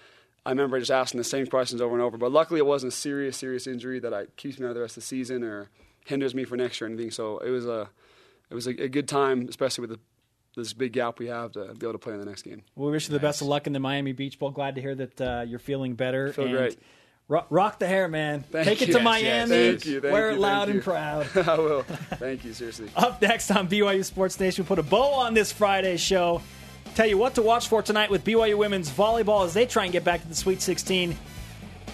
I 0.45 0.51
remember 0.51 0.79
just 0.79 0.91
asking 0.91 1.19
the 1.19 1.25
same 1.25 1.47
questions 1.47 1.81
over 1.81 1.95
and 1.95 2.03
over. 2.03 2.17
But 2.17 2.33
luckily, 2.33 2.59
it 2.59 2.67
wasn't 2.67 2.93
a 2.93 2.97
serious, 2.97 3.37
serious 3.37 3.67
injury 3.67 3.99
that 4.01 4.13
I, 4.13 4.27
keeps 4.37 4.59
me 4.59 4.67
out 4.67 4.71
of 4.71 4.75
the 4.75 4.83
rest 4.83 4.97
of 4.97 5.03
the 5.03 5.07
season 5.07 5.43
or 5.43 5.71
hinders 6.05 6.35
me 6.35 6.45
for 6.45 6.57
next 6.57 6.81
year 6.81 6.89
or 6.89 6.93
anything. 6.93 7.11
So 7.11 7.39
it 7.39 7.51
was 7.51 7.67
a 7.67 7.89
it 8.51 8.55
was 8.55 8.67
a, 8.67 8.71
a 8.71 8.89
good 8.89 9.09
time, 9.09 9.47
especially 9.49 9.89
with 9.89 9.91
the, 9.91 10.61
this 10.61 10.73
big 10.73 10.93
gap 10.93 11.19
we 11.19 11.27
have 11.27 11.53
to 11.53 11.75
be 11.75 11.85
able 11.87 11.93
to 11.93 11.99
play 11.99 12.13
in 12.13 12.21
the 12.21 12.27
next 12.27 12.43
game. 12.43 12.63
We 12.77 12.91
wish 12.91 13.09
you 13.09 13.13
the 13.13 13.21
best 13.21 13.41
of 13.41 13.49
luck 13.49 13.67
in 13.67 13.73
the 13.73 13.81
Miami 13.81 14.13
Beach 14.13 14.39
Bowl. 14.39 14.51
Glad 14.51 14.77
to 14.77 14.81
hear 14.81 14.95
that 14.95 15.21
uh, 15.21 15.45
you're 15.47 15.59
feeling 15.59 15.95
better. 15.95 16.33
Feel 16.33 16.47
and 16.47 16.57
great. 16.57 16.79
Rock, 17.29 17.47
rock 17.51 17.79
the 17.81 17.89
hair, 17.89 18.07
man. 18.07 18.45
Thank 18.53 18.69
Take 18.69 18.83
it 18.83 18.87
to 18.87 18.93
Yes, 18.93 19.03
Miami. 19.03 19.27
yes. 19.27 19.49
Thank 19.49 19.87
you, 19.87 20.01
thank 20.01 20.13
Wear 20.13 20.31
you, 20.31 20.37
it 20.37 20.41
loud 20.41 20.69
and 20.69 20.81
proud. 20.83 21.27
I 21.37 21.59
will. 21.59 21.83
Thank 22.15 22.45
you, 22.45 22.53
seriously. 22.53 22.89
Up 22.95 23.21
next 23.21 23.51
on 23.51 23.67
BYU 23.69 24.05
Sports 24.05 24.39
Nation, 24.39 24.65
we 24.65 24.69
put 24.69 24.79
a 24.79 24.85
bow 24.85 25.13
on 25.13 25.35
this 25.35 25.51
Friday 25.51 25.97
show. 25.97 26.41
Tell 26.95 27.07
you 27.07 27.19
what 27.19 27.35
to 27.35 27.43
watch 27.43 27.67
for 27.67 27.83
tonight 27.83 28.11
with 28.11 28.25
BYU 28.25 28.57
women's 28.57 28.89
volleyball 28.89 29.45
as 29.45 29.55
they 29.55 29.67
try 29.67 29.83
and 29.85 29.93
get 29.93 30.05
back 30.05 30.23
to 30.23 30.29
the 30.29 30.37
Sweet 30.37 30.63
16. 30.63 31.17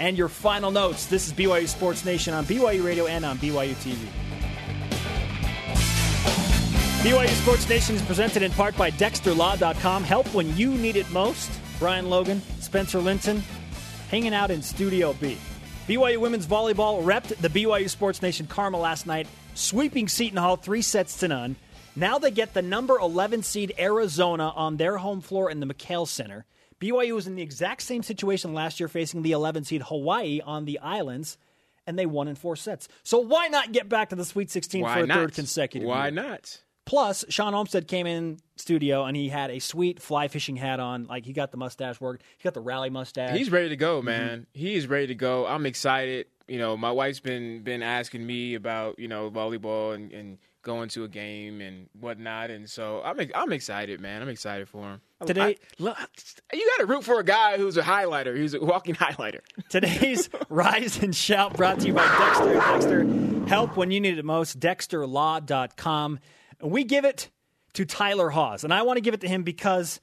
And 0.01 0.19
your 0.19 0.29
final 0.29 0.71
notes. 0.71 1.07
This 1.07 1.27
is 1.27 1.33
BYU 1.33 1.67
Sports 1.67 2.05
Nation 2.05 2.35
on 2.35 2.45
BYU 2.45 2.85
Radio 2.85 3.07
and 3.07 3.25
on 3.25 3.39
BYU 3.39 3.75
TV. 3.77 3.97
BYU 7.03 7.29
Sports 7.43 7.69
Nation 7.71 7.97
is 7.97 8.03
presented 8.03 8.43
in 8.43 8.53
part 8.53 8.77
by 8.77 8.91
DexterLaw.com. 8.91 10.05
Help 10.05 10.27
when 10.35 10.55
you 10.59 10.71
need 10.73 10.97
it 10.97 11.11
most. 11.11 11.51
Brian 11.79 12.09
Logan, 12.11 12.41
Spencer 12.61 13.01
Linton, 13.01 13.43
hanging 14.13 14.35
out 14.35 14.51
in 14.51 14.61
Studio 14.61 15.15
B. 15.15 15.39
BYU 15.89 16.19
women's 16.19 16.47
volleyball 16.47 17.03
repped 17.03 17.35
the 17.39 17.49
BYU 17.49 17.89
Sports 17.89 18.21
Nation 18.21 18.47
Karma 18.47 18.79
last 18.79 19.07
night, 19.07 19.27
sweeping 19.55 20.07
Seton 20.07 20.37
Hall 20.37 20.57
three 20.57 20.83
sets 20.83 21.17
to 21.21 21.29
none. 21.29 21.57
Now 21.97 22.19
they 22.19 22.31
get 22.31 22.53
the 22.53 22.61
number 22.61 22.99
11 22.99 23.43
seed 23.43 23.73
Arizona 23.79 24.51
on 24.51 24.77
their 24.77 24.99
home 24.99 25.23
floor 25.23 25.51
in 25.51 25.61
the 25.61 25.67
McKale 25.67 26.07
Center. 26.07 26.45
BYU 26.79 27.15
was 27.15 27.27
in 27.27 27.37
the 27.37 27.43
exact 27.43 27.81
same 27.81 28.03
situation 28.03 28.53
last 28.53 28.79
year, 28.81 28.89
facing 28.89 29.23
the 29.23 29.33
11 29.33 29.65
seed 29.65 29.83
Hawaii 29.83 30.41
on 30.45 30.67
the 30.67 30.79
islands, 30.81 31.39
and 31.87 31.99
they 31.99 32.07
won 32.07 32.29
in 32.29 32.35
four 32.35 32.55
sets. 32.55 32.89
So 33.03 33.19
why 33.19 33.49
not 33.49 33.73
get 33.73 33.89
back 33.89 34.11
to 34.11 34.17
the 34.17 34.27
Sweet 34.27 34.51
16 34.51 34.83
Why 34.83 34.95
for 34.99 35.05
a 35.05 35.07
not? 35.07 35.15
third 35.17 35.35
consecutive 35.35 35.89
Why 35.89 36.09
year? 36.09 36.11
not? 36.11 36.61
Plus, 36.85 37.25
Shawn 37.29 37.55
Olmstead 37.55 37.87
came 37.89 38.07
in 38.07 38.39
studio 38.57 39.05
and 39.05 39.17
he 39.17 39.29
had 39.29 39.51
a 39.51 39.59
sweet 39.61 40.01
fly 40.03 40.29
fishing 40.29 40.57
hat 40.57 40.81
on. 40.81 41.05
Like 41.05 41.25
he 41.25 41.33
got 41.33 41.51
the 41.51 41.57
mustache 41.57 42.01
work. 42.01 42.21
He 42.39 42.45
got 42.45 42.55
the 42.55 42.61
rally 42.61 42.91
mustache. 42.91 43.37
He's 43.37 43.51
ready 43.51 43.69
to 43.69 43.75
Mm-hmm. 43.77 43.81
go, 43.81 44.03
man. 44.03 44.47
He 44.53 44.75
is 44.75 44.87
ready 44.87 45.07
to 45.09 45.15
go. 45.15 45.47
I'm 45.47 45.65
excited. 45.67 46.27
you 46.49 46.59
know, 46.59 46.77
my 46.77 46.91
wife's 46.91 47.21
been 47.21 47.63
been 47.63 47.83
asking 47.83 48.27
me 48.27 48.55
about 48.55 48.99
you 48.99 49.09
know 49.09 49.31
volleyball 49.31 49.95
and, 49.95 50.13
and 50.13 50.39
going 50.63 50.89
to 50.89 51.03
a 51.05 51.09
game 51.09 51.61
and 51.61 51.89
whatnot, 51.99 52.51
and 52.51 52.69
so 52.71 53.01
I'm 53.05 53.19
I'm 53.35 53.53
excited, 53.53 54.01
man. 54.01 54.21
I'm 54.23 54.29
excited 54.29 54.69
for 54.69 54.83
him. 54.83 55.01
Today- 55.27 55.57
I- 55.81 56.07
you 56.53 56.67
got 56.77 56.81
to 56.81 56.87
root 56.87 57.05
for 57.05 57.21
a 57.21 57.25
guy 57.25 57.57
who's 57.59 57.77
a 57.77 57.83
highlighter. 57.83 58.37
He's 58.37 58.55
a 58.55 58.61
walking 58.61 58.95
highlighter. 59.07 59.41
Today's 59.69 60.29
Rise 60.49 61.01
and 61.03 61.15
Shout 61.15 61.57
brought 61.57 61.79
to 61.81 61.87
you 61.87 61.95
by 61.95 62.07
Dexter. 62.19 62.55
Dexter, 63.05 63.47
help 63.49 63.77
when 63.77 63.91
you 63.93 64.01
need 64.01 64.19
it 64.19 64.25
most. 64.25 64.59
DexterLaw.com. 64.61 66.19
And 66.63 66.71
we 66.71 66.85
give 66.85 67.05
it 67.05 67.29
to 67.75 67.85
Tyler 67.85 68.31
Haws. 68.31 68.65
And 68.65 68.73
I 68.73 68.83
want 68.83 68.97
to 68.97 69.01
give 69.03 69.15
it 69.15 69.21
to 69.23 69.29
him 69.29 69.43
because 69.43 70.01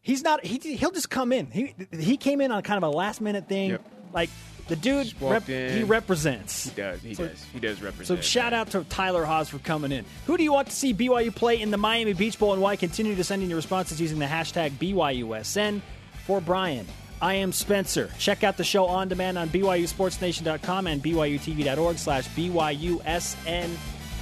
he's 0.00 0.22
not, 0.22 0.44
he, 0.44 0.58
he'll 0.76 0.90
just 0.90 1.10
come 1.10 1.32
in. 1.32 1.50
He, 1.50 1.74
he 1.98 2.16
came 2.16 2.40
in 2.40 2.50
on 2.50 2.62
kind 2.62 2.82
of 2.82 2.92
a 2.92 2.96
last 2.96 3.20
minute 3.20 3.48
thing. 3.48 3.70
Yep. 3.70 3.84
Like 4.12 4.30
the 4.68 4.76
dude, 4.76 5.12
rep- 5.20 5.46
he 5.46 5.82
represents. 5.84 6.64
He 6.68 6.74
does. 6.74 7.00
He 7.02 7.14
So- 7.14 7.28
does. 7.28 7.44
He 7.52 7.60
does 7.60 7.82
represent. 7.82 8.18
So 8.18 8.22
shout 8.22 8.52
out 8.52 8.70
to 8.70 8.84
Tyler 8.84 9.24
Haws 9.24 9.48
for 9.48 9.58
coming 9.58 9.92
in. 9.92 10.04
Who 10.26 10.36
do 10.36 10.42
you 10.42 10.52
want 10.52 10.68
to 10.68 10.74
see 10.74 10.94
BYU 10.94 11.34
play 11.34 11.60
in 11.60 11.70
the 11.70 11.76
Miami 11.76 12.12
Beach 12.12 12.38
Bowl 12.38 12.52
and 12.52 12.62
why? 12.62 12.76
Continue 12.76 13.14
to 13.16 13.24
send 13.24 13.42
in 13.42 13.50
your 13.50 13.56
responses 13.56 14.00
using 14.00 14.18
the 14.18 14.26
hashtag 14.26 14.70
BYUSN. 14.72 15.80
For 16.26 16.40
Brian, 16.40 16.86
I 17.20 17.34
am 17.34 17.50
Spencer. 17.52 18.10
Check 18.18 18.44
out 18.44 18.56
the 18.56 18.62
show 18.64 18.86
on 18.86 19.08
demand 19.08 19.36
on 19.38 19.48
BYUSportsNation.com 19.48 20.86
and 20.86 21.02
BYUTV.org 21.02 21.98
slash 21.98 22.28
BYUSN. 22.28 23.70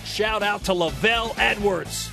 Shout 0.09 0.43
out 0.43 0.65
to 0.65 0.73
LaVell 0.73 1.39
Edwards. 1.39 2.11